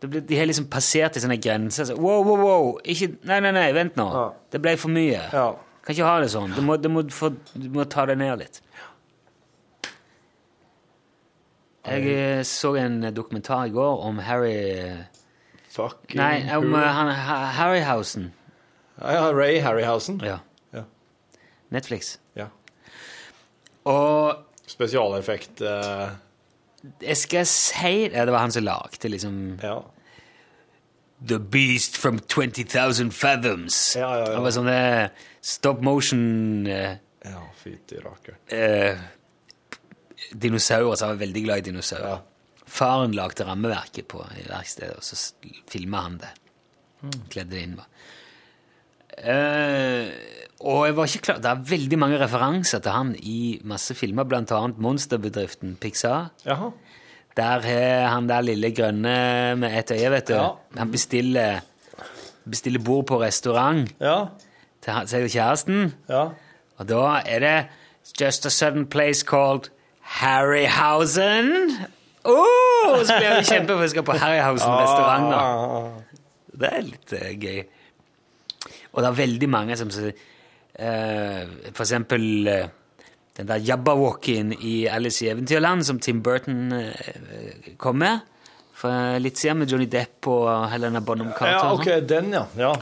det 0.03 0.11
blir, 0.11 0.25
De 0.29 0.39
har 0.39 0.49
liksom 0.51 0.67
passert 0.73 1.17
i 1.17 1.23
sånne 1.25 1.39
grenser. 1.41 1.89
Så, 1.89 1.97
wow, 2.01 2.25
wow, 2.27 2.43
wow! 2.43 2.69
Ikke, 2.85 3.13
nei, 3.29 3.39
nei, 3.45 3.55
nei, 3.57 3.69
vent 3.77 3.97
nå. 3.97 4.09
Ja. 4.13 4.27
Det 4.53 4.61
ble 4.65 4.77
for 4.81 4.93
mye. 4.93 5.23
ja. 5.33 5.49
Kan 5.87 5.95
ikke 5.95 6.07
ha 6.09 6.17
det 6.19 6.33
sånn. 6.33 6.51
Du 6.51 6.65
må, 6.67 6.75
du 6.83 6.89
må, 6.91 7.05
få, 7.15 7.29
du 7.55 7.69
må 7.71 7.85
ta 7.87 8.03
det 8.11 8.17
ned 8.19 8.41
litt. 8.41 8.57
Jeg 11.87 12.09
eh, 12.11 12.41
så 12.43 12.73
en 12.81 12.97
dokumentar 13.15 13.69
i 13.69 13.71
går 13.71 14.01
om 14.09 14.19
Harry 14.27 14.57
Fucking 15.71 16.19
Nei, 16.19 16.41
om 16.57 16.75
eh, 16.75 16.89
han, 16.97 17.13
Harryhausen. 17.55 18.33
Ja, 18.99 19.13
ja, 19.15 19.29
Ray 19.31 19.61
Harryhausen. 19.63 20.19
Ja. 20.27 20.41
Netflix. 21.75 22.19
ja. 22.37 22.49
Og 23.87 24.43
Spesialeffekt 24.67 25.61
eh, 25.63 26.09
jeg 27.03 27.17
skal 27.17 27.47
si 27.47 27.93
ja, 28.13 28.25
Det 28.27 28.33
var 28.35 28.43
han 28.45 28.53
som 28.55 28.65
lagde 28.67 29.09
liksom 29.11 29.37
Ja. 29.63 29.77
The 31.27 31.39
Beast 31.39 31.97
from 31.97 32.19
20,000 32.21 33.11
Fathoms. 33.15 33.95
Ja, 33.97 34.11
ja, 34.19 34.25
ja. 34.27 34.33
Det 34.35 34.43
var 34.45 34.51
sånne 34.55 34.81
stop 35.41 35.81
motion 35.87 36.67
eh, 36.67 36.99
Ja, 37.25 37.45
fytti 37.63 37.99
rakker. 38.05 38.37
eh, 38.53 38.99
dinosaurer, 40.35 40.95
så 40.99 41.07
jeg 41.07 41.15
var 41.15 41.23
veldig 41.23 41.45
glad 41.47 41.59
i 41.63 41.67
dinosaurer. 41.71 42.19
Ja. 42.19 42.65
Faren 42.67 43.15
lagde 43.15 43.47
rammeverket 43.47 44.09
på 44.11 44.21
i 44.37 44.45
verkstedet, 44.51 44.97
og 44.99 45.07
så 45.07 45.17
filma 45.71 46.03
han 46.09 46.19
det. 46.23 46.33
Kledde 47.31 47.55
det 47.55 47.63
inn. 47.63 47.79
Eh, 49.17 50.11
og 50.61 50.87
jeg 50.87 50.97
var 50.97 51.05
ikke 51.11 51.23
klar 51.27 51.39
Det 51.45 51.51
er 51.51 51.65
veldig 51.69 51.99
mange 51.99 52.19
referanser 52.21 52.81
til 52.81 52.93
han 52.93 53.15
i 53.21 53.61
masse 53.65 53.95
filmer, 53.95 54.25
annet 54.25 54.79
Monsterbedriften 54.79 55.77
Pixar. 55.81 56.31
Jaha. 56.47 56.71
Der 57.37 57.61
har 57.61 58.09
han 58.15 58.29
der 58.29 58.41
lille 58.41 58.71
grønne 58.73 59.57
med 59.61 59.79
ett 59.79 59.91
øye, 59.93 60.11
vet 60.11 60.29
du. 60.29 60.35
Ja. 60.35 60.49
Han 60.79 60.91
bestiller, 60.91 61.61
bestiller 62.49 62.81
bord 62.81 63.07
på 63.07 63.21
restaurant 63.21 63.93
Ja. 64.01 64.27
til 64.81 64.93
seg 65.07 65.25
og 65.25 65.31
kjæresten. 65.31 65.95
Ja. 66.09 66.29
Og 66.79 66.89
da 66.89 67.21
er 67.27 67.39
det 67.39 67.67
Just 68.21 68.47
a 68.47 68.51
certain 68.51 68.87
place 68.87 69.25
called 69.27 69.69
Harryhausen. 70.01 71.51
Oh, 72.25 73.05
så 73.05 73.17
blir 73.19 73.27
jeg 73.29 73.43
jo 73.43 73.47
kjempe 73.55 73.73
for 73.75 73.83
jeg 73.85 73.91
skal 73.91 74.05
på 74.07 74.13
Harryhausen 74.19 74.71
restaurant. 74.71 75.35
Ah, 75.35 75.91
Det 76.61 76.71
er 76.73 76.87
litt 76.87 77.13
uh, 77.13 77.33
gøy. 77.43 77.61
Og 78.93 79.03
det 79.03 79.09
er 79.11 79.19
veldig 79.21 79.49
mange 79.53 79.77
som 79.77 79.91
sier 79.93 80.15
For 80.77 81.83
eksempel 81.87 82.23
eh, 82.53 82.67
den 83.37 83.47
der 83.49 83.57
Jabberwockien 83.65 84.53
i 84.61 84.75
Alice 84.93 85.25
i 85.25 85.31
Eventyrland 85.33 85.85
som 85.89 85.97
Tim 86.01 86.21
Burton 86.25 86.73
eh, 86.73 87.73
kom 87.81 87.97
med 88.03 88.21
for 88.77 88.93
litt 89.25 89.39
siden, 89.41 89.59
med 89.63 89.71
Johnny 89.73 89.87
Depp 89.89 90.27
og 90.29 90.67
Helena 90.69 91.01
Bonham 91.01 91.31
Carter. 91.33 91.65
ja, 91.65 91.73
ok, 91.73 91.85
sånn. 91.89 92.07
den, 92.11 92.27
ja. 92.37 92.43
ja. 92.61 92.75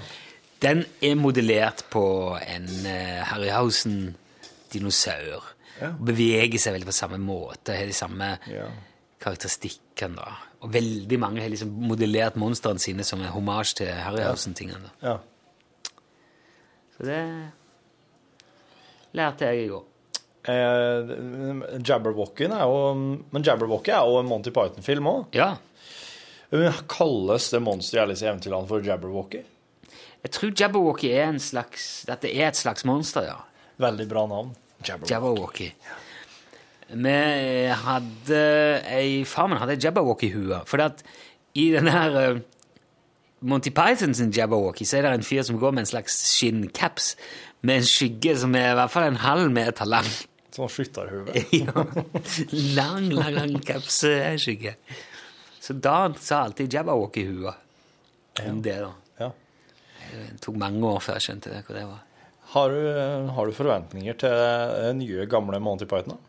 Den 0.64 0.80
er 1.06 1.14
modellert 1.20 1.84
på 1.92 2.02
en 2.42 2.66
Harryhausen-dinosaur. 3.30 5.42
Ja. 5.80 5.88
Og 5.94 6.02
beveger 6.06 6.58
seg 6.62 6.72
veldig 6.76 6.88
på 6.90 6.94
samme 6.98 7.18
måte, 7.22 7.74
har 7.78 7.86
de 7.86 7.92
samme 7.94 8.32
Ja. 8.50 8.66
karakteristikkene. 9.22 10.16
da. 10.16 10.28
Og 10.62 10.72
veldig 10.74 11.18
mange 11.20 11.40
har 11.42 11.48
liksom 11.50 11.68
modellert 11.70 12.36
monstrene 12.36 12.78
sine 12.82 13.02
som 13.04 13.20
en 13.22 13.28
hommage 13.34 13.74
til 13.78 13.86
Harryhausen-tingene. 13.86 14.90
ja. 15.02 15.16
Så 16.96 17.02
det 17.06 17.20
lærte 19.14 19.48
jeg 19.50 19.64
i 19.64 19.68
går. 19.72 19.84
Eh, 20.44 21.80
Jabberwockien 21.80 22.52
er 22.52 22.66
jo 22.68 22.90
Men 23.32 23.44
Jabberwocky 23.46 23.94
er 23.94 24.04
jo 24.04 24.18
en 24.20 24.28
Monty 24.28 24.52
Python-film 24.52 25.08
òg. 25.08 25.36
Ja. 25.36 25.54
Kalles 26.90 27.48
det 27.50 27.62
monsteret 27.64 28.02
i 28.02 28.04
Alice 28.04 28.24
i 28.24 28.28
Eventyrland 28.28 28.68
for 28.68 28.84
Jabberwocky? 28.84 29.40
Jeg 30.24 30.32
tror 30.36 30.52
Jabberwocky 30.60 31.10
er 31.12 31.30
en 31.30 31.40
slags 31.40 32.04
At 32.08 32.22
det 32.22 32.34
er 32.36 32.48
et 32.52 32.60
slags 32.60 32.84
monster, 32.84 33.24
ja. 33.24 33.40
Veldig 33.80 34.08
bra 34.08 34.26
navn. 34.30 34.54
Jabberwocky. 34.84 35.10
Jabberwocky. 35.10 35.70
Vi 36.94 37.18
hadde 37.86 38.40
ei 38.92 39.24
Farmen 39.24 39.58
hadde 39.58 39.80
Jabberwocky-hue. 39.80 40.60
For 40.68 40.84
at 40.84 41.02
i 41.54 41.70
den 41.72 41.88
her 41.88 42.18
eh, 42.20 42.42
Monty 43.40 43.70
Python 43.70 44.14
sin 44.14 44.30
Jabberwocky 44.30 44.84
så 44.84 44.98
er 44.98 45.08
det 45.08 45.14
en 45.18 45.26
fyr 45.26 45.42
som 45.42 45.58
går 45.58 45.74
med 45.74 45.84
en 45.84 45.90
slags 45.90 46.16
skinncaps 46.36 47.14
med 47.64 47.80
en 47.80 47.88
skygge 47.88 48.36
som 48.38 48.54
er 48.58 48.72
i 48.72 48.78
hvert 48.78 48.92
fall 48.92 49.08
en 49.08 49.20
halv 49.22 49.50
meter 49.52 49.88
lang. 49.88 50.08
Sånn 50.54 50.70
skytterhue. 50.70 51.32
ja. 51.64 51.84
Lang, 52.76 53.08
lang, 53.10 53.32
lang 53.38 53.54
kapseskygge. 53.64 54.76
Så 55.64 55.76
da 55.80 56.12
sa 56.20 56.44
alltid 56.44 56.76
Jabberwocky-hua 56.76 57.54
om 58.44 58.60
det, 58.62 58.76
da. 58.84 58.90
Ja. 59.22 59.30
Det 60.10 60.42
tok 60.44 60.58
mange 60.60 60.84
år 60.84 61.00
før 61.02 61.16
jeg 61.18 61.28
skjønte 61.28 61.54
det, 61.54 61.62
hva 61.66 61.76
det 61.78 61.84
var. 61.88 62.02
Har 62.54 62.74
du, 62.74 62.82
har 63.34 63.48
du 63.48 63.56
forventninger 63.56 64.18
til 64.20 64.34
eh, 64.34 64.90
nye, 64.94 65.24
gamle 65.30 65.58
Monty 65.64 65.88
Python? 65.90 66.20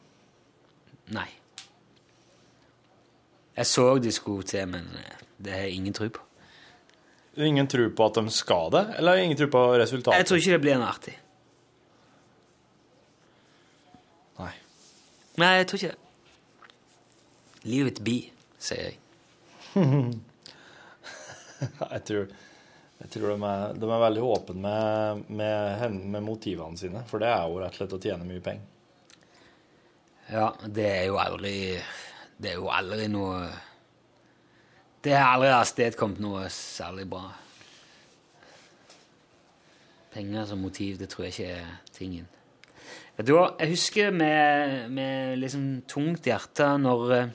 Nei. 1.13 1.27
Jeg 3.55 3.69
så 3.69 3.89
de 4.01 4.13
skulle 4.15 4.47
til, 4.47 4.71
men 4.71 4.87
eh, 5.01 5.19
det 5.37 5.53
har 5.53 5.67
jeg 5.67 5.81
ingen 5.81 5.97
tro 5.97 6.07
på. 6.15 6.23
Ingen 7.45 7.67
tror 7.67 7.91
på 7.91 8.07
at 8.07 8.17
de 8.17 8.31
skal 8.31 8.71
det, 8.71 8.85
eller 8.97 9.19
ingen 9.19 9.37
tro 9.37 9.49
på 9.51 9.61
resultatet? 9.75 10.17
Jeg 10.23 10.29
tror 10.31 10.39
ikke 10.39 10.55
det 10.55 10.63
blir 10.63 10.79
noe 10.79 10.87
artig. 10.87 11.15
Nei. 14.39 14.53
Nei, 15.41 15.51
jeg 15.59 15.67
tror 15.67 15.81
ikke 15.81 15.93
det. 15.93 16.01
Leave 17.65 17.91
it 17.91 18.01
be, 18.05 18.17
sier 18.61 18.89
jeg. 18.91 18.99
Jeg 21.65 22.01
tror, 22.07 22.25
jeg 22.99 23.09
tror 23.13 23.29
de, 23.31 23.35
er, 23.47 23.77
de 23.79 23.87
er 23.87 24.01
veldig 24.03 24.23
åpne 24.27 24.55
med, 24.59 25.21
med, 25.39 25.93
med 26.11 26.23
motivene 26.23 26.77
sine, 26.77 27.01
for 27.07 27.23
det 27.23 27.29
er 27.31 27.45
jo 27.47 27.61
rett 27.61 27.71
og 27.73 27.79
slett 27.79 27.95
å 27.95 27.99
tjene 28.03 28.27
mye 28.27 28.43
penger. 28.43 28.67
Ja, 30.29 30.49
det 30.65 30.85
er 30.89 31.03
jo 31.05 31.19
aldri 31.21 31.53
Det 32.41 32.49
er 32.49 32.55
jo 32.57 32.69
aldri 32.73 33.05
noe 33.13 33.43
Det 35.05 35.13
har 35.13 35.35
aldri 35.35 35.51
avstedkommet 35.53 36.21
noe 36.23 36.47
særlig 36.49 37.05
bra. 37.11 37.27
Penger 40.15 40.47
som 40.49 40.63
motiv, 40.65 40.97
det 40.97 41.11
tror 41.11 41.27
jeg 41.27 41.35
ikke 41.35 41.51
er 41.59 41.73
tingen. 41.93 42.27
Vet 43.15 43.27
du 43.29 43.35
hva, 43.37 43.49
jeg 43.61 43.71
husker 43.71 44.11
med, 44.11 44.89
med 44.91 45.37
liksom 45.39 45.67
tungt 45.87 46.27
hjerte 46.27 46.67
når 46.83 47.03
eh, 47.15 47.29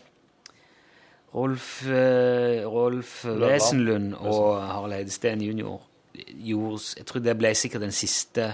Rolf, 1.31 1.71
eh, 1.87 2.67
Rolf. 2.67 3.23
Wesenlund 3.25 4.13
og 4.19 4.59
Harald 4.61 4.99
Eidesteen 4.99 5.41
jr. 5.47 5.79
gjorde 6.19 6.83
Jeg 6.99 7.07
tror 7.09 7.25
det 7.25 7.37
ble 7.39 7.55
sikkert 7.57 7.87
den 7.87 7.97
siste 7.97 8.51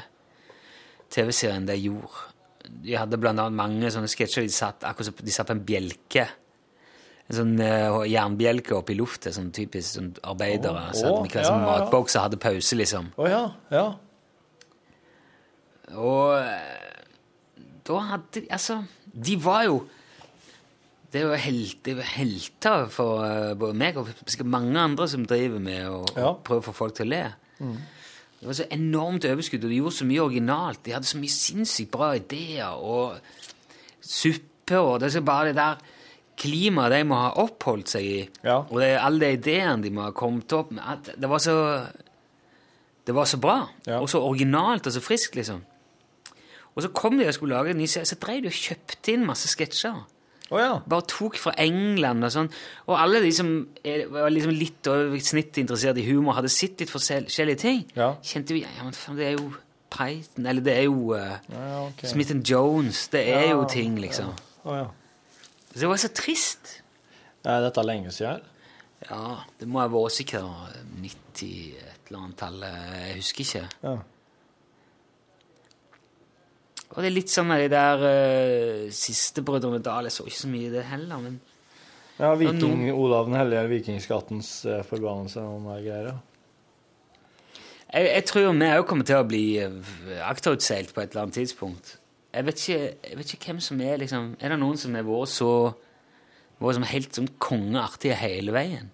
TV-serien 1.10 1.66
de 1.66 1.78
gjorde. 1.80 2.26
De 2.66 2.96
hadde 2.98 3.18
blant 3.22 3.40
annet 3.40 3.58
mange 3.58 3.90
sånne 3.94 4.10
sketsjer. 4.10 4.46
De 4.46 4.52
satt 4.52 4.84
akkurat 4.86 5.22
de 5.24 5.34
satt 5.34 5.48
på 5.48 5.56
en 5.56 5.66
bjelke. 5.66 6.26
En 7.26 7.38
sånn 7.40 7.54
uh, 7.58 8.04
jernbjelke 8.06 8.74
oppe 8.76 8.92
i 8.94 8.98
luftet, 8.98 9.34
sånn 9.34 9.52
typisk 9.54 9.96
sånn 9.96 10.12
arbeidere. 10.26 10.88
Oh, 10.90 10.94
så 10.94 11.08
hadde 11.08 11.30
hver 11.30 11.42
ja, 11.42 11.48
sånn 11.48 11.64
matboks 11.64 12.18
og 12.18 12.26
hadde 12.26 12.42
pause, 12.42 12.78
liksom. 12.78 13.08
Å 13.18 13.30
ja, 13.30 13.44
ja. 13.74 13.86
Og 15.96 16.34
da 17.86 17.98
hadde 18.12 18.40
de 18.40 18.46
Altså, 18.50 18.80
de 19.14 19.36
var 19.44 19.64
jo 19.68 19.86
Det 21.12 21.20
er 21.22 21.28
jo 21.28 21.34
helt, 21.38 21.76
det 21.84 21.92
er 21.92 21.96
jo 21.96 22.02
helter 22.02 22.88
for 22.92 23.22
eh, 23.24 23.54
både 23.56 23.74
meg 23.78 23.96
og 23.96 24.08
mange 24.44 24.78
andre 24.78 25.06
som 25.08 25.24
driver 25.26 25.60
med 25.62 25.86
å 25.88 26.00
Ja. 26.16 26.32
prøve 26.34 26.60
å 26.60 26.66
få 26.66 26.72
folk 26.74 26.94
til 26.98 27.06
å 27.06 27.10
le. 27.10 27.34
Det 28.40 28.46
var 28.50 28.52
så 28.58 28.66
enormt 28.70 29.24
overskudd, 29.24 29.64
og 29.64 29.70
de 29.70 29.76
gjorde 29.78 29.94
så 29.96 30.04
mye 30.04 30.20
originalt. 30.26 30.82
De 30.84 30.92
hadde 30.92 31.06
så 31.08 31.16
mye 31.18 31.32
sinnssykt 31.32 31.90
bra 31.94 32.10
ideer 32.18 32.74
og 32.76 33.16
suppe 34.02 34.76
og 34.76 34.98
Det 35.00 35.06
er 35.06 35.14
så 35.20 35.24
bare 35.24 35.46
det 35.52 35.56
der 35.56 35.76
klimaet 36.36 36.90
de 36.92 37.04
må 37.08 37.14
ha 37.14 37.30
oppholdt 37.40 37.88
seg 37.88 38.02
i, 38.04 38.28
Ja. 38.44 38.58
og 38.68 38.80
det, 38.80 38.98
alle 39.00 39.20
de 39.20 39.32
ideene 39.38 39.82
de 39.82 39.90
må 39.90 40.02
ha 40.02 40.10
kommet 40.12 40.52
opp 40.52 40.70
med 40.72 40.82
Det 41.18 41.28
var 41.30 41.38
så 41.38 41.86
det 43.06 43.14
var 43.14 43.24
så 43.24 43.38
bra, 43.40 43.68
Ja. 43.86 44.00
og 44.00 44.08
så 44.10 44.18
originalt 44.20 44.86
og 44.86 44.92
så 44.92 45.00
friskt, 45.00 45.36
liksom. 45.36 45.62
Og 46.76 46.84
så 46.84 46.92
kom 46.92 47.16
de 47.16 47.26
og 47.26 47.34
skulle 47.34 47.56
lage 47.56 47.72
en 47.72 47.80
ny 47.80 47.88
serie, 47.88 48.08
så 48.08 48.18
drev 48.20 48.44
de 48.44 48.52
og 48.52 48.60
kjøpte 48.60 49.14
inn 49.14 49.24
masse 49.26 49.48
sketsjer. 49.48 49.96
Å 50.46 50.58
ja. 50.60 50.72
Bare 50.86 51.06
tok 51.10 51.38
fra 51.42 51.54
England 51.58 52.22
og 52.26 52.30
sånn. 52.30 52.48
Og 52.86 52.94
alle 53.00 53.22
de 53.24 53.32
som 53.34 53.48
er, 53.82 54.04
var 54.12 54.30
liksom 54.30 54.52
litt 54.54 54.86
over 54.90 55.16
snittet 55.18 55.64
interessert 55.64 55.98
i 55.98 56.04
humor, 56.06 56.36
hadde 56.36 56.52
sett 56.52 56.82
litt 56.82 56.92
forskjellige 56.92 57.62
ting. 57.64 57.80
Ja. 57.96 58.12
Kjente 58.22 58.54
vi 58.54 58.62
ja, 58.62 58.74
men 58.84 58.94
faen, 58.94 59.18
det 59.18 59.32
er 59.32 59.40
jo 59.40 59.48
Python, 59.90 60.46
eller 60.46 60.62
det 60.66 60.74
er 60.76 60.84
jo 60.86 61.14
uh, 61.14 61.38
ja 61.50 61.66
okay. 61.86 62.10
Smith 62.10 62.34
Jones. 62.46 63.06
Det 63.10 63.24
er 63.32 63.48
jo 63.54 63.64
ting, 63.70 63.96
liksom. 64.02 64.34
Ja. 64.66 64.84
Så 65.72 65.80
det 65.82 65.90
var 65.90 66.02
så 66.02 66.12
trist. 66.14 66.76
Er 67.46 67.64
dette 67.64 67.82
lenge 67.86 68.12
siden? 68.14 68.44
Ja, 69.06 69.40
det 69.58 69.68
må 69.70 69.82
ha 69.82 69.88
vært 69.90 70.14
sikkert 70.16 70.76
90 70.98 71.50
et 71.80 72.08
eller 72.08 72.22
annet 72.22 72.38
tall. 72.40 72.62
Jeg 72.66 73.18
husker 73.18 73.46
ikke. 73.46 73.64
Ja. 73.82 73.96
Og 76.94 77.02
det 77.02 77.08
er 77.10 77.16
litt 77.16 77.32
sånn 77.32 77.48
med 77.50 77.64
de 77.64 77.68
der 77.72 78.04
uh, 78.06 78.86
siste 78.94 79.42
Brødrene 79.44 79.82
Dal. 79.82 80.06
Jeg 80.06 80.14
så 80.14 80.26
ikke 80.28 80.42
så 80.44 80.50
mye 80.52 80.68
i 80.68 80.72
det 80.72 80.86
heller, 80.86 81.20
men 81.24 81.40
Ja, 82.16 82.30
Viking, 82.38 82.86
Olav 82.94 83.26
den 83.28 83.36
hellige, 83.36 83.66
vikingskattens 83.74 84.50
uh, 84.64 84.80
forbannelse 84.88 85.42
og 85.42 85.60
noen 85.66 85.82
greier. 85.84 86.14
jeg, 87.92 88.06
jeg 88.06 88.24
tror 88.30 88.52
vi 88.52 88.70
òg 88.70 88.86
kommer 88.88 89.04
til 89.08 89.20
å 89.20 89.26
bli 89.28 89.44
eh, 89.60 90.22
akterutseilt 90.24 90.94
på 90.94 91.02
et 91.02 91.10
eller 91.10 91.26
annet 91.26 91.40
tidspunkt. 91.42 91.98
Jeg 92.32 92.46
vet 92.46 92.62
ikke, 92.62 92.80
jeg 93.10 93.18
vet 93.18 93.34
ikke 93.34 93.50
hvem 93.50 93.60
som 93.64 93.80
er 93.80 94.00
liksom 94.02 94.32
Er 94.40 94.52
det 94.52 94.58
noen 94.60 94.76
som 94.76 94.96
har 94.96 95.04
vært 95.06 95.32
så 95.32 95.50
vært 96.60 96.78
som 96.78 96.88
helt 96.88 97.18
sånn 97.18 97.30
kongeartige 97.42 98.16
hele 98.20 98.52
veien? 98.56 98.90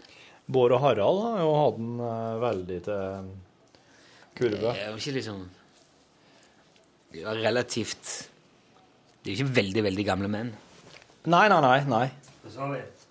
Bård 0.52 0.74
og 0.74 0.82
Harald 0.82 1.22
har 1.22 1.40
jo 1.44 1.50
hatt 1.60 1.80
eh, 2.10 2.36
veldig 2.42 2.78
til 2.88 3.32
kurve. 4.38 4.72
Det 4.72 4.78
er 4.82 4.90
jo 4.90 4.98
ikke 4.98 5.18
liksom 5.20 5.42
De 7.12 7.24
var 7.24 7.36
relativt 7.44 8.30
De 9.22 9.30
er 9.30 9.36
jo 9.36 9.44
ikke 9.44 9.56
veldig, 9.60 9.82
veldig 9.86 10.04
gamle 10.06 10.28
menn. 10.32 10.50
Nei, 11.30 11.44
nei, 11.52 11.60
nei. 11.62 11.78
nei. 11.86 12.06
Så 12.50 12.66
vidt. 12.72 13.04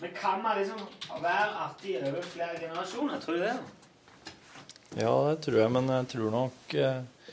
Men 0.00 0.12
kan 0.16 0.40
man 0.44 0.56
liksom 0.58 0.80
være 1.20 1.50
artig 1.66 1.98
over 2.00 2.24
flere 2.24 2.56
generasjoner? 2.60 3.20
Tror 3.20 3.36
du 3.36 3.44
det? 3.44 3.56
Ja, 4.96 5.12
det 5.28 5.42
tror 5.44 5.58
jeg, 5.60 5.72
men 5.72 5.92
jeg 5.92 6.08
tror 6.14 6.32
nok 6.32 6.74
eh, 6.80 7.32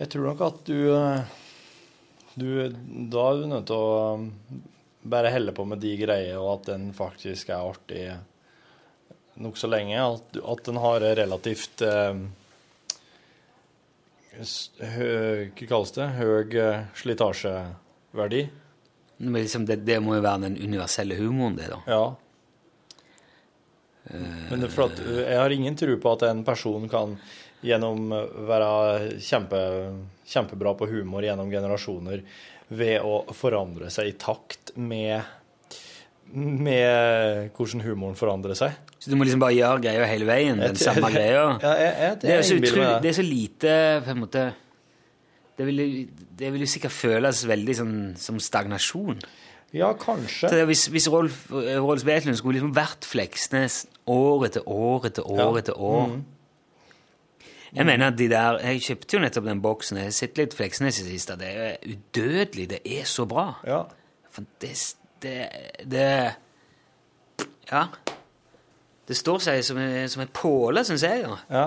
Jeg 0.00 0.08
tror 0.12 0.26
nok 0.26 0.42
at 0.44 0.62
du 0.68 0.78
eh, 0.92 1.36
Du 2.36 2.48
Da 3.12 3.26
er 3.30 3.40
du 3.40 3.46
nødt 3.52 3.68
til 3.70 3.80
å 3.80 3.92
eh, 4.16 4.64
bare 5.06 5.30
helle 5.30 5.54
på 5.54 5.64
med 5.70 5.78
de 5.78 5.92
greiene, 6.00 6.40
og 6.42 6.56
at 6.56 6.72
den 6.72 6.88
faktisk 6.96 7.52
er 7.54 7.62
artig 7.62 8.00
nokså 9.38 9.68
lenge. 9.70 10.00
At, 10.02 10.38
at 10.42 10.64
den 10.66 10.80
har 10.82 11.04
relativt 11.20 11.84
eh, 11.86 12.24
Hva 14.36 15.66
kalles 15.68 15.92
det? 15.96 16.06
Høy 16.18 16.56
eh, 16.60 16.86
slitasjeverdi. 16.98 18.44
Men 19.16 19.42
liksom 19.42 19.64
det, 19.68 19.80
det 19.88 19.98
må 20.04 20.18
jo 20.18 20.24
være 20.24 20.44
den 20.44 20.58
universelle 20.60 21.16
humoren, 21.16 21.56
det, 21.56 21.70
da. 21.72 21.80
Ja. 21.88 22.04
Men 24.50 24.66
for 24.70 24.86
at 24.90 25.00
uh, 25.02 25.22
jeg 25.24 25.38
har 25.40 25.54
ingen 25.54 25.78
tro 25.78 25.96
på 25.98 26.12
at 26.14 26.26
en 26.28 26.44
person 26.46 26.84
kan 26.90 27.16
gjennom 27.64 28.12
uh, 28.12 28.26
være 28.46 29.16
kjempe, 29.24 29.62
kjempebra 30.28 30.76
på 30.78 30.90
humor 30.92 31.24
gjennom 31.26 31.50
generasjoner 31.50 32.22
ved 32.76 33.00
å 33.06 33.24
forandre 33.34 33.90
seg 33.94 34.10
i 34.10 34.16
takt 34.20 34.74
med, 34.76 35.22
med 36.34 37.50
hvordan 37.56 37.86
humoren 37.86 38.18
forandrer 38.18 38.58
seg. 38.58 38.76
Så 39.06 39.12
du 39.12 39.16
må 39.16 39.22
liksom 39.28 39.38
bare 39.42 39.54
gjøre 39.54 39.80
greia 39.84 40.06
hele 40.10 40.26
veien, 40.26 40.58
den 40.58 40.74
samme 40.80 41.06
greia. 41.14 41.44
Ja, 41.62 41.72
jeg, 41.78 41.92
jeg, 42.02 42.16
Det 42.22 42.30
er, 42.34 42.40
så 42.42 42.56
utrolig, 42.58 42.88
det 43.04 43.10
er 43.12 43.16
så 43.20 43.22
lite 43.22 43.74
på 44.02 44.10
en 44.16 44.18
måte 44.24 44.42
Det 45.56 45.66
vil, 45.68 45.82
det 46.40 46.50
vil 46.52 46.64
jo 46.66 46.66
sikkert 46.68 46.92
føles 46.92 47.44
veldig 47.48 47.76
sånn, 47.78 47.94
som 48.20 48.40
stagnasjon. 48.42 49.20
Ja, 49.72 49.92
kanskje. 49.98 50.50
Så 50.50 50.64
hvis 50.68 50.82
hvis 50.90 51.06
Rolf, 51.12 51.46
Rolf 51.52 52.04
Wetlund 52.06 52.36
skulle 52.38 52.58
liksom 52.58 52.74
vært 52.76 53.06
Fleksnes 53.06 53.84
år 54.10 54.48
etter 54.50 54.66
år 54.68 55.06
etter 55.08 55.22
år 55.30 55.40
Ja. 55.54 55.58
etter 55.62 55.78
år 55.78 56.08
Mm. 56.16 56.24
Jeg 57.76 57.84
mener 57.86 58.06
at 58.08 58.16
de 58.16 58.28
der 58.30 58.58
Jeg 58.62 58.80
kjøpte 58.80 59.16
jo 59.16 59.20
nettopp 59.20 59.44
den 59.44 59.60
boksen. 59.60 59.96
Jeg 59.98 60.06
har 60.06 60.14
sett 60.16 60.38
litt 60.38 60.54
Fleksnes 60.54 61.00
i 61.00 61.04
det 61.04 61.12
siste. 61.12 61.34
Det 61.36 61.48
er 61.50 61.76
udødelig. 61.84 62.68
Det 62.70 62.78
er 62.86 63.04
så 63.04 63.26
bra. 63.28 63.48
Ja. 63.66 63.82
For 64.32 64.44
det, 64.62 64.70
det, 65.22 65.34
det 65.84 66.06
Ja. 67.72 67.82
Det 69.06 69.16
står 69.16 69.42
seg 69.44 69.64
som 69.64 69.78
en, 69.78 70.08
som 70.10 70.22
en 70.24 70.32
påle, 70.34 70.82
syns 70.84 71.04
jeg. 71.06 71.22
Ja. 71.22 71.36
ja. 71.50 71.66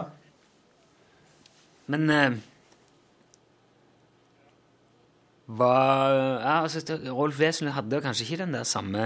Men 1.90 2.10
eh, 2.14 2.40
hva 5.50 5.74
ja, 6.14 6.58
altså, 6.62 7.00
Rolf 7.10 7.40
Wesenlund 7.42 7.74
hadde 7.74 8.04
kanskje 8.06 8.28
ikke 8.28 8.44
den 8.44 8.54
der 8.54 8.68
samme 8.70 9.06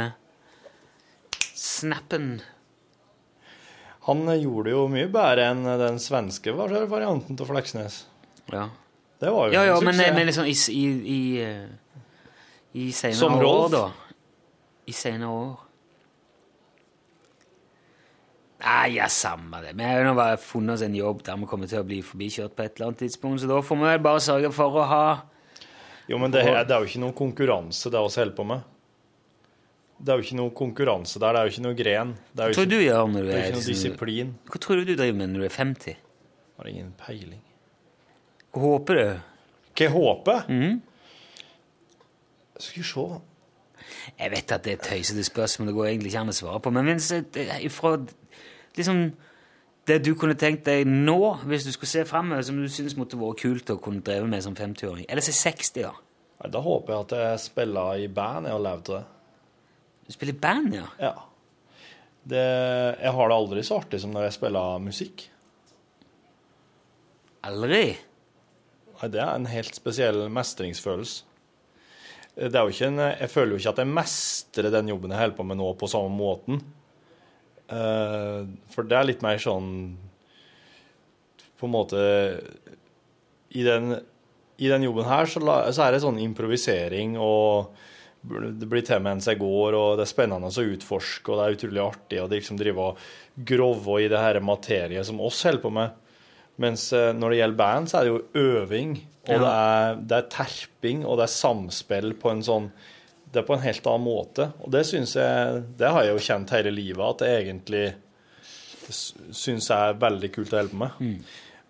snappen 1.55 2.41
Han 4.09 4.27
gjorde 4.36 4.73
jo 4.73 4.81
mye 4.91 5.07
bedre 5.07 5.45
enn 5.53 5.63
den 5.79 6.01
svenske 6.03 6.51
varianten 6.51 7.39
av 7.39 7.47
Fleksnes. 7.47 8.01
Ja, 8.51 8.65
Det 9.21 9.31
var 9.31 9.47
jo 9.47 9.55
ja, 9.55 9.63
ja 9.69 9.77
en 9.77 9.86
men, 9.88 9.95
suksess. 9.95 10.15
men 10.17 10.27
liksom 10.27 10.49
i, 10.51 10.55
i, 10.75 10.88
i 11.15 11.21
eh, 11.45 11.69
I 12.73 12.91
senere 12.91 13.47
år, 13.47 13.69
da. 13.71 13.86
I 14.91 14.91
senere 14.97 15.29
år. 15.31 15.61
Nei, 18.64 18.93
ja, 18.95 19.09
samme 19.11 19.59
det. 19.64 19.74
Vi 19.76 19.84
har 19.84 20.05
jo 20.05 20.14
bare 20.16 20.38
funnet 20.39 20.78
oss 20.78 20.84
en 20.86 20.95
jobb 20.95 21.24
der 21.28 21.39
vi 21.41 21.47
kommer 21.51 21.68
til 21.68 21.82
å 21.82 21.88
bli 21.88 21.99
forbikjørt 22.05 22.53
på 22.55 22.64
et 22.64 22.78
eller 22.78 22.91
annet 22.91 23.01
tidspunkt, 23.03 23.41
så 23.43 23.49
da 23.49 23.57
får 23.59 23.80
vi 23.82 23.89
vel 23.89 24.03
bare 24.05 24.22
sørge 24.24 24.51
for 24.55 24.78
å 24.80 24.86
ha 24.88 25.07
Jo, 26.07 26.20
men 26.20 26.32
det, 26.32 26.43
det 26.45 26.72
er 26.76 26.80
jo 26.84 26.88
ikke 26.88 27.01
noen 27.03 27.18
konkurranse, 27.18 27.91
det 27.91 27.99
vi 27.99 28.14
holder 28.22 28.38
på 28.38 28.45
med. 28.47 28.64
Det 30.03 30.11
er 30.11 30.20
jo 30.20 30.26
ikke 30.26 30.39
noe 30.39 30.51
konkurranse 30.55 31.20
der, 31.20 31.36
det 31.36 31.41
er 31.41 31.47
jo 31.47 31.53
ikke 31.53 31.66
noe 31.68 31.78
gren. 31.80 32.16
Det 32.32 32.47
Hva 32.47 32.55
tror 32.57 32.72
du 32.72 32.80
gjør 32.80 33.11
når 33.11 33.28
du 33.28 33.30
er 33.34 33.41
er 33.41 33.53
noe 33.55 33.68
disiplin. 33.68 34.34
Hva 34.49 34.64
tror 34.64 34.80
du 34.80 34.88
du 34.89 34.95
driver 34.95 35.20
med 35.20 35.32
når 35.32 35.43
du 35.43 35.47
er 35.47 35.55
50? 35.59 36.01
Har 36.59 36.72
ingen 36.72 36.89
peiling. 36.99 37.43
Hva 38.53 38.64
håper 38.64 38.99
du? 38.99 39.05
Hva 39.74 39.86
jeg 39.88 39.93
håper? 39.93 40.49
Mhm. 40.51 40.82
Skal 42.64 42.84
vi 42.84 42.88
se. 42.88 43.05
Jeg 44.20 44.32
vet 44.32 44.51
at 44.53 44.64
det 44.66 44.74
er 44.74 44.78
et 44.78 44.86
tøysete 44.88 45.24
spørsmål, 45.26 45.68
det 45.70 45.76
går 45.78 45.88
egentlig 45.89 46.11
ikke 46.14 46.22
an 46.24 46.32
å 46.32 46.36
svare 46.38 46.59
på, 46.64 46.72
men 46.76 46.91
hvis 46.91 47.09
fra 47.74 47.95
liksom 48.78 49.05
det 49.88 49.99
du 50.05 50.13
kunne 50.15 50.38
tenkt 50.39 50.63
deg 50.67 50.88
nå, 50.88 51.19
hvis 51.49 51.65
du 51.67 51.74
skulle 51.76 51.91
se 51.91 52.05
framover, 52.07 52.45
som 52.47 52.59
du 52.61 52.69
syns 52.71 52.95
måtte 52.95 53.19
vært 53.19 53.41
kult 53.43 53.74
å 53.74 53.80
kunne 53.84 54.03
dreve 54.05 54.30
med 54.32 54.45
som 54.45 54.55
50-åring, 54.55 55.09
eller 55.09 55.26
si 55.26 55.36
60, 55.36 55.84
da. 55.84 55.91
Nei, 56.39 56.51
Da 56.53 56.61
håper 56.63 56.93
jeg 56.93 57.05
at 57.05 57.17
jeg 57.19 57.43
spiller 57.43 57.99
i 57.99 58.07
band. 58.07 58.47
Jeg 58.47 58.55
har 58.55 58.63
levd 58.63 58.88
til 58.88 58.97
det. 58.97 59.03
Du 60.03 60.15
spiller 60.15 60.34
i 60.34 60.41
band, 60.45 60.74
ja? 60.76 60.88
Ja. 60.99 61.13
Det, 62.24 62.43
jeg 63.03 63.11
har 63.17 63.30
det 63.30 63.36
aldri 63.36 63.63
så 63.67 63.82
artig 63.82 63.99
som 63.99 64.13
når 64.15 64.30
jeg 64.30 64.38
spiller 64.38 64.84
musikk. 64.84 65.26
Aldri? 67.43 67.84
Nei, 68.93 69.09
det 69.11 69.19
er 69.19 69.34
en 69.36 69.49
helt 69.51 69.76
spesiell 69.76 70.21
mestringsfølelse. 70.32 71.30
Det 72.34 72.55
er 72.57 72.63
jo 72.65 72.71
ikke 72.74 72.88
en, 72.89 73.01
jeg 73.11 73.30
føler 73.30 73.51
jo 73.53 73.59
ikke 73.59 73.74
at 73.76 73.80
jeg 73.84 73.93
mestrer 73.93 74.71
den 74.74 74.88
jobben 74.89 75.11
jeg 75.13 75.21
holder 75.21 75.36
på 75.38 75.43
med 75.45 75.59
nå, 75.59 75.67
på 75.78 75.89
samme 75.91 76.15
måten. 76.17 76.63
Eh, 77.72 78.39
For 78.74 78.88
det 78.88 78.97
er 78.97 79.07
litt 79.07 79.22
mer 79.24 79.39
sånn 79.39 79.70
På 81.55 81.70
en 81.70 81.72
måte 81.72 82.01
I 83.55 83.64
den, 83.64 83.95
i 84.59 84.68
den 84.68 84.84
jobben 84.84 85.07
her 85.07 85.30
så, 85.32 85.39
la, 85.39 85.61
så 85.72 85.86
er 85.86 85.95
det 85.95 86.03
sånn 86.03 86.20
improvisering 86.20 87.16
og 87.22 87.72
det 88.24 88.70
blir 88.72 88.84
til 88.88 89.01
mens 89.03 89.26
jeg 89.28 89.36
går, 89.36 89.76
og 89.76 89.97
det 89.99 90.05
er 90.05 90.07
spennende 90.07 90.47
å 90.47 90.64
utforske, 90.72 91.28
og 91.28 91.39
det 91.39 91.43
er 91.43 91.55
utrolig 91.57 91.82
artig 91.84 92.22
å 92.22 92.30
liksom 92.32 92.59
drive 92.59 92.86
og 92.86 93.01
grove 93.49 93.97
i 93.99 94.07
det 94.11 94.22
her 94.22 94.39
materiet 94.39 95.07
som 95.09 95.20
oss 95.20 95.41
holder 95.43 95.59
på 95.59 95.72
med. 95.76 95.97
Mens 96.64 96.86
eh, 96.95 97.11
når 97.18 97.34
det 97.34 97.39
gjelder 97.41 97.59
band, 97.59 97.91
så 97.91 97.99
er 97.99 98.05
det 98.05 98.14
jo 98.14 98.45
øving, 98.45 98.95
og 99.28 99.43
det, 99.43 99.51
er, 99.51 99.99
det 100.07 100.18
er 100.20 100.30
terping, 100.32 101.03
og 101.03 101.20
det 101.20 101.28
er 101.28 101.34
samspill 101.36 102.14
på 102.20 102.32
en 102.32 102.45
sånn 102.47 102.70
Det 103.34 103.41
er 103.41 103.47
på 103.47 103.55
en 103.55 103.63
helt 103.63 103.88
annen 103.89 104.05
måte. 104.05 104.51
Og 104.61 104.69
det 104.73 104.84
syns 104.86 105.15
jeg 105.17 105.63
Det 105.79 105.89
har 105.89 106.05
jeg 106.05 106.13
jo 106.13 106.25
kjent 106.27 106.53
hele 106.53 106.73
livet, 106.73 107.05
at 107.07 107.23
det 107.23 107.31
egentlig 107.39 107.86
syns 108.93 109.69
jeg 109.71 109.79
er 109.79 109.99
veldig 109.99 110.29
kult 110.36 110.53
å 110.53 110.59
holde 110.59 110.73
på 110.73 110.81
med. 110.84 110.91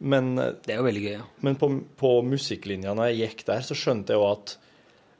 Men, 0.03 0.37
eh, 0.39 0.53
Det 0.65 0.73
er 0.73 0.81
jo 0.81 0.87
veldig 0.89 1.03
gøy, 1.03 1.13
ja. 1.13 1.25
men 1.41 1.55
på, 1.55 1.69
på 1.97 2.21
musikklinja 2.27 2.93
når 2.93 3.11
jeg 3.11 3.19
gikk 3.21 3.45
der, 3.45 3.61
så 3.61 3.77
skjønte 3.77 4.13
jeg 4.13 4.19
jo 4.19 4.31
at 4.31 4.57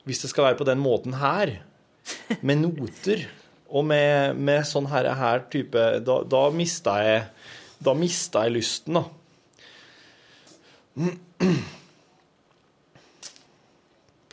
hvis 0.03 0.19
det 0.19 0.29
skal 0.33 0.49
være 0.49 0.59
på 0.59 0.67
den 0.67 0.81
måten 0.83 1.13
her, 1.15 1.61
med 2.47 2.59
noter 2.65 3.27
og 3.69 3.85
med, 3.87 4.35
med 4.35 4.65
sånn 4.67 4.89
her, 4.91 5.07
her 5.15 5.45
type 5.49 5.83
Da, 6.03 6.17
da 6.27 6.41
mista 6.51 6.97
jeg 6.99 7.21
Da 7.79 7.93
mista 7.95 8.43
jeg 8.43 8.57
lysten, 8.57 8.99
da. 8.99 9.03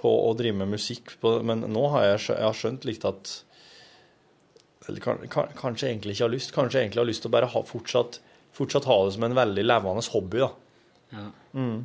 På 0.01 0.11
å 0.28 0.32
drive 0.38 0.57
med 0.62 0.72
musikk. 0.72 1.14
På, 1.20 1.38
men 1.44 1.66
nå 1.68 1.84
har 1.94 2.07
jeg, 2.09 2.26
jeg 2.32 2.46
har 2.46 2.57
skjønt 2.57 2.88
litt 2.88 3.07
at 3.09 3.36
eller 4.88 5.01
kan, 5.05 5.20
kan, 5.28 5.53
Kanskje 5.57 5.90
egentlig 5.90 6.16
ikke 6.16 6.24
har 6.24 6.32
lyst. 6.32 6.53
Kanskje 6.57 6.82
egentlig 6.82 7.03
har 7.03 7.09
lyst 7.09 7.24
til 7.24 7.30
å 7.30 7.36
bare 7.36 7.51
ha, 7.53 7.62
fortsatt, 7.66 8.20
fortsatt 8.57 8.88
ha 8.88 8.98
det 9.07 9.14
som 9.16 9.26
en 9.28 9.36
veldig 9.38 9.64
levende 9.66 10.05
hobby. 10.14 10.44
da. 10.44 10.51
ja. 11.14 11.30
Mm. 11.55 11.80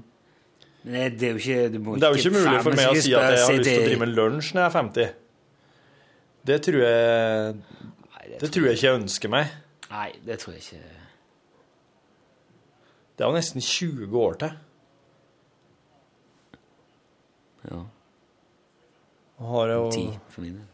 Men 0.85 0.93
det, 0.93 1.05
det 1.17 1.27
er 1.27 1.31
jo 1.33 1.41
ikke 1.41 1.79
må 1.81 1.95
Det 1.97 2.05
er 2.05 2.11
jo 2.13 2.21
ikke 2.21 2.31
mulig 2.35 2.59
for 2.61 2.77
meg 2.77 2.87
å 2.91 2.97
si 3.01 3.13
at 3.17 3.23
jeg 3.23 3.23
har 3.25 3.31
lyst 3.33 3.47
til 3.49 3.79
å 3.79 3.85
drive 3.87 4.01
med 4.03 4.11
lunsj 4.13 4.51
når 4.53 4.61
jeg 4.61 4.69
er 4.69 4.75
50. 4.75 5.13
Det 6.45 6.57
tror 6.67 6.83
jeg 6.83 7.55
Det 8.43 8.49
tror 8.53 8.67
jeg 8.67 8.77
ikke 8.77 8.85
jeg 8.85 8.99
ønsker 8.99 9.33
meg. 9.33 9.55
Nei, 9.89 10.09
det 10.27 10.37
tror 10.43 10.53
jeg 10.53 10.61
ikke. 10.61 11.01
Det 13.15 13.25
er 13.25 13.31
jo 13.31 13.37
nesten 13.39 13.65
20 13.65 14.19
år 14.21 14.37
til. 14.43 14.55
Ja, 17.65 17.81
Har 19.43 19.67
jeg 19.73 19.91
ti 19.91 20.05
jo... 20.07 20.15
for 20.31 20.45
min 20.45 20.55
del. 20.61 20.71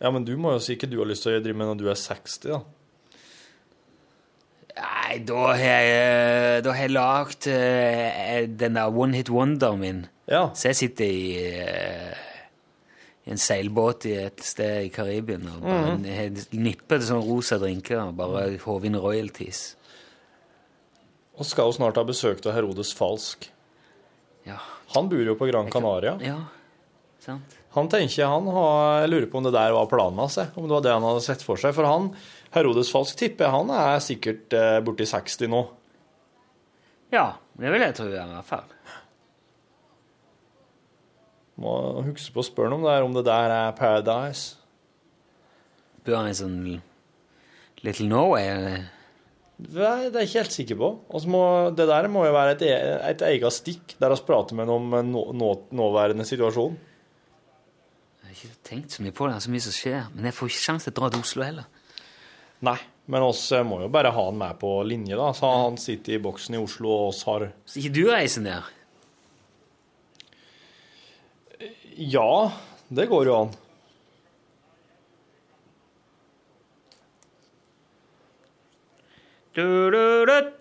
Ja, 0.00 0.10
men 0.12 0.26
du 0.28 0.34
må 0.40 0.52
jo 0.52 0.60
si 0.60 0.76
ikke 0.76 0.88
du 0.90 0.98
har 1.00 1.08
lyst 1.08 1.24
til 1.24 1.36
å 1.36 1.42
drive 1.42 1.56
med 1.56 1.70
når 1.70 1.78
du 1.80 1.86
er 1.88 1.96
60, 1.96 2.50
da. 2.52 2.60
Nei, 4.76 5.16
da 5.24 5.42
har 5.54 5.62
jeg, 5.62 6.62
da 6.66 6.72
har 6.74 6.84
jeg 6.84 6.92
lagd 6.92 7.48
eh, 7.48 8.44
den 8.60 8.76
der 8.76 8.92
One 8.92 9.16
Hit 9.16 9.30
wonder 9.32 9.76
min. 9.80 10.04
Ja. 10.28 10.50
Så 10.52 10.68
jeg 10.68 10.78
sitter 10.82 11.08
i, 11.08 11.30
eh, 11.48 12.18
i 13.24 13.32
en 13.32 13.40
seilbåt 13.40 14.04
i 14.10 14.16
et 14.26 14.44
sted 14.44 14.84
i 14.84 14.92
Karibien 14.92 15.46
og 15.48 15.64
bare 15.64 15.94
mm. 16.02 16.58
nipper 16.60 17.00
til 17.00 17.08
sånne 17.08 17.24
rosa 17.24 17.56
drinker 17.62 18.02
og 18.02 18.18
bare 18.20 18.44
håver 18.66 18.90
inn 18.90 19.00
royalties. 19.00 19.64
Og 21.40 21.48
skal 21.48 21.70
jo 21.70 21.78
snart 21.78 21.96
ha 22.00 22.04
besøk 22.08 22.44
av 22.44 22.56
Herodes 22.56 22.92
Falsk. 22.96 23.48
Ja. 24.44 24.60
Han 24.92 25.08
bor 25.08 25.24
jo 25.24 25.38
på 25.40 25.48
Gran 25.48 25.72
Canaria. 25.72 26.18
ja. 26.20 26.36
Sant? 27.26 27.56
Han 27.76 27.90
tenker 27.92 28.30
han 28.30 28.46
har, 28.48 29.00
Jeg 29.02 29.10
lurer 29.12 29.26
på 29.28 29.40
om 29.40 29.44
det 29.44 29.52
der 29.52 29.74
var 29.76 29.88
planen 29.90 30.22
hans, 30.22 30.38
jeg. 30.40 30.48
om 30.56 30.64
det 30.64 30.76
var 30.78 30.84
det 30.86 30.94
han 30.94 31.04
hadde 31.04 31.24
sett 31.26 31.42
for 31.44 31.60
seg. 31.60 31.74
For 31.76 31.84
han, 31.84 32.06
Herodes 32.54 32.88
Falsk 32.94 33.18
tipper 33.20 33.52
han 33.52 33.68
er 33.74 33.98
sikkert 34.04 34.54
eh, 34.56 34.78
borti 34.86 35.04
60 35.10 35.50
nå. 35.52 35.60
Ja, 37.12 37.26
det 37.58 37.70
vil 37.74 37.84
jeg 37.84 37.94
tro 37.98 38.08
i 38.08 38.16
hvert 38.16 38.48
fall. 38.48 38.64
Må 41.60 41.72
huske 42.04 42.34
på 42.34 42.42
å 42.42 42.46
spørre 42.46 42.72
ham 42.74 42.82
om 42.82 42.88
det, 42.88 42.96
om 43.06 43.14
det 43.16 43.24
der 43.28 43.52
er 43.54 43.76
Paradise. 43.76 44.56
Bor 46.04 46.18
han 46.20 46.28
i 46.30 46.36
sånn 46.36 46.58
Little 47.84 48.08
Norway? 48.10 48.50
eller? 48.52 48.84
Det 49.56 49.80
er 49.80 50.02
jeg 50.10 50.28
ikke 50.28 50.42
helt 50.42 50.52
sikker 50.56 50.76
på. 50.80 50.90
Altså 51.08 51.30
må, 51.32 51.44
det 51.76 51.86
der 51.88 52.08
må 52.12 52.26
jo 52.26 52.34
være 52.36 52.56
et, 52.58 52.64
e- 52.68 52.98
et 53.08 53.22
eget 53.30 53.56
stikk 53.56 53.94
der 54.00 54.12
vi 54.12 54.18
prater 54.28 54.58
med 54.58 54.68
ham 54.68 54.92
om 54.92 55.08
nå, 55.12 55.22
nå, 55.32 55.52
nåværende 55.80 56.26
situasjon. 56.28 56.76
Ikke 58.36 58.52
tenkt 58.68 58.92
så 58.92 59.00
mye 59.00 59.14
på 59.16 59.24
det, 59.24 59.32
det 59.32 59.40
er 59.40 59.44
så 59.46 59.52
mye 59.54 59.64
som 59.64 59.72
skjer. 59.72 60.08
Men 60.12 60.28
jeg 60.28 60.36
får 60.36 60.50
ikke 60.50 60.64
sjanse 60.66 60.90
til 60.90 60.92
å 60.92 61.06
dra 61.06 61.08
til 61.14 61.24
Oslo 61.24 61.44
heller. 61.46 61.68
Nei, 62.66 62.76
men 63.08 63.24
oss 63.24 63.46
må 63.64 63.78
jo 63.80 63.88
bare 63.92 64.12
ha 64.12 64.24
han 64.28 64.36
med 64.36 64.58
på 64.60 64.72
linje, 64.84 65.16
da. 65.16 65.30
Så 65.36 65.48
han 65.48 65.78
sitter 65.80 66.16
i 66.16 66.20
boksen 66.20 66.56
i 66.56 66.60
Oslo, 66.60 66.92
og 66.92 67.12
oss 67.14 67.22
har 67.28 67.48
Så 67.64 67.80
ikke 67.80 67.94
du 67.96 68.02
reiser 68.10 68.44
ned? 68.44 68.72
Ja, 71.96 72.52
det 72.92 73.08
går 73.08 73.30
jo 73.30 73.38
an. 73.40 73.56
Du, 79.56 79.64
du, 79.88 80.26
du. 80.28 80.55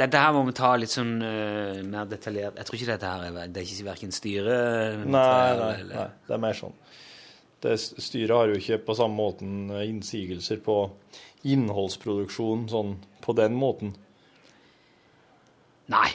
Dette 0.00 0.22
her 0.22 0.32
må 0.36 0.42
vi 0.48 0.54
ta 0.56 0.72
litt 0.78 0.92
sånn 0.92 1.14
uh, 1.22 1.80
mer 1.86 2.08
detaljert. 2.10 2.58
Jeg 2.60 2.68
tror 2.68 2.78
ikke 2.78 2.90
dette 2.92 3.12
her 3.12 3.26
er 3.28 3.52
Det 3.52 3.62
er 3.62 3.68
ikke 3.68 3.88
verken 3.90 4.14
styret 4.14 5.04
Nei, 5.04 5.56
nei, 5.60 5.74
nei, 5.90 6.06
det 6.26 6.36
er 6.36 6.42
mer 6.42 6.56
sånn. 6.58 6.76
Det, 7.60 7.76
styret 7.80 8.32
har 8.32 8.48
jo 8.48 8.56
ikke 8.60 8.80
på 8.86 8.96
samme 8.96 9.18
måten 9.20 9.68
eh, 9.74 9.84
innsigelser 9.90 10.62
på 10.64 10.76
innholdsproduksjon 11.50 12.66
sånn 12.72 12.94
på 13.20 13.34
den 13.36 13.56
måten. 13.60 13.92
Nei, 15.92 16.08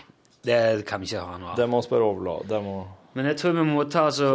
det 0.45 0.86
kan 0.89 1.03
vi 1.03 1.11
ikke 1.11 1.21
ha 1.21 1.38
noe 1.38 1.53
av. 1.53 1.59
Det 1.59 1.67
må 1.69 1.82
vi 1.84 1.91
bare 1.93 2.09
overlate. 2.09 2.49
Det 2.49 2.61
må 2.65 2.76
Men 3.15 3.30
jeg 3.30 3.39
tror 3.41 3.55
vi 3.59 3.67
må 3.69 3.86
ta 3.93 4.07
så 4.11 4.32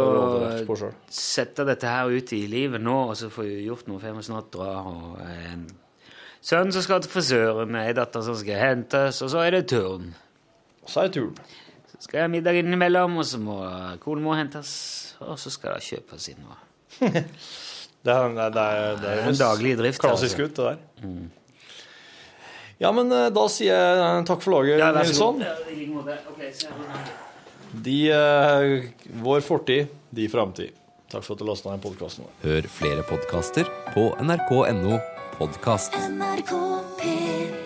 sette 1.11 1.67
dette 1.67 1.91
her 1.91 2.11
ut 2.11 2.33
i 2.37 2.45
livet 2.49 2.81
nå, 2.81 2.97
og 3.11 3.15
så 3.19 3.27
får 3.33 3.49
vi 3.49 3.67
gjort 3.67 3.91
noe, 3.91 3.99
for 3.99 4.11
jeg 4.11 4.17
må 4.17 4.25
snart 4.25 4.51
dra. 4.55 4.71
Og 4.87 5.80
en 6.41 6.47
sønn 6.49 6.71
som 6.73 6.81
skal 6.81 7.01
til 7.03 7.11
frisøren, 7.13 7.75
ei 7.77 7.93
datter 7.93 8.23
som 8.25 8.35
skal 8.39 8.57
hentes, 8.57 9.19
og 9.21 9.29
så 9.29 9.43
er 9.45 9.51
det 9.59 9.67
turn. 9.69 10.07
Så 10.89 11.03
er 11.03 11.11
det 11.11 11.19
turn. 11.19 11.35
Så 11.91 11.99
skal 12.07 12.17
jeg 12.17 12.25
ha 12.25 12.31
middag 12.33 12.57
innimellom, 12.63 13.17
og 13.21 13.25
så 13.29 13.37
må 13.41 13.59
konen 14.01 14.23
må 14.25 14.33
hentes, 14.33 14.71
og 15.21 15.37
så 15.37 15.51
skal 15.53 15.73
det 15.77 15.85
kjøpes 15.85 16.29
inn 16.33 16.41
noe. 16.41 16.57
Det 18.01 18.09
er, 18.09 18.33
det 18.33 18.41
er, 18.41 18.49
det 18.49 18.63
er, 18.65 18.95
det 18.97 19.09
er 19.13 19.27
en 19.29 19.37
daglig 19.37 19.75
drift, 19.77 20.01
Klassisk 20.01 20.39
altså. 20.41 20.49
ut, 20.49 20.57
det 20.57 21.05
der. 21.05 21.29
Ja, 22.81 22.89
men 22.97 23.11
eh, 23.13 23.27
da 23.29 23.43
sier 23.53 23.75
jeg 23.77 24.01
eh, 24.01 24.23
takk 24.25 24.41
for 24.41 24.55
laget, 24.55 24.79
ja, 24.81 24.89
Nilsson. 24.95 25.43
Ja, 25.45 25.53
i 25.69 25.75
like 25.77 25.93
måte. 25.93 26.17
Ok, 26.31 26.41
så 26.57 26.73
det- 26.73 27.83
De, 27.85 27.97
eh, 28.09 28.89
vår 29.21 29.45
fortid, 29.45 29.87
de 30.09 30.25
framtid. 30.33 30.73
Takk 31.13 31.23
for 31.23 31.35
at 31.37 31.39
du 31.39 31.45
lasta 31.45 31.69
ned 31.69 31.83
podkasten. 31.85 32.25
Hør 32.41 32.65
flere 32.73 33.05
podkaster 33.05 33.69
på 33.93 34.09
nrk.no 34.25 34.97
podkast. 35.41 35.93
NRK 35.97 36.53
P1 37.01 37.60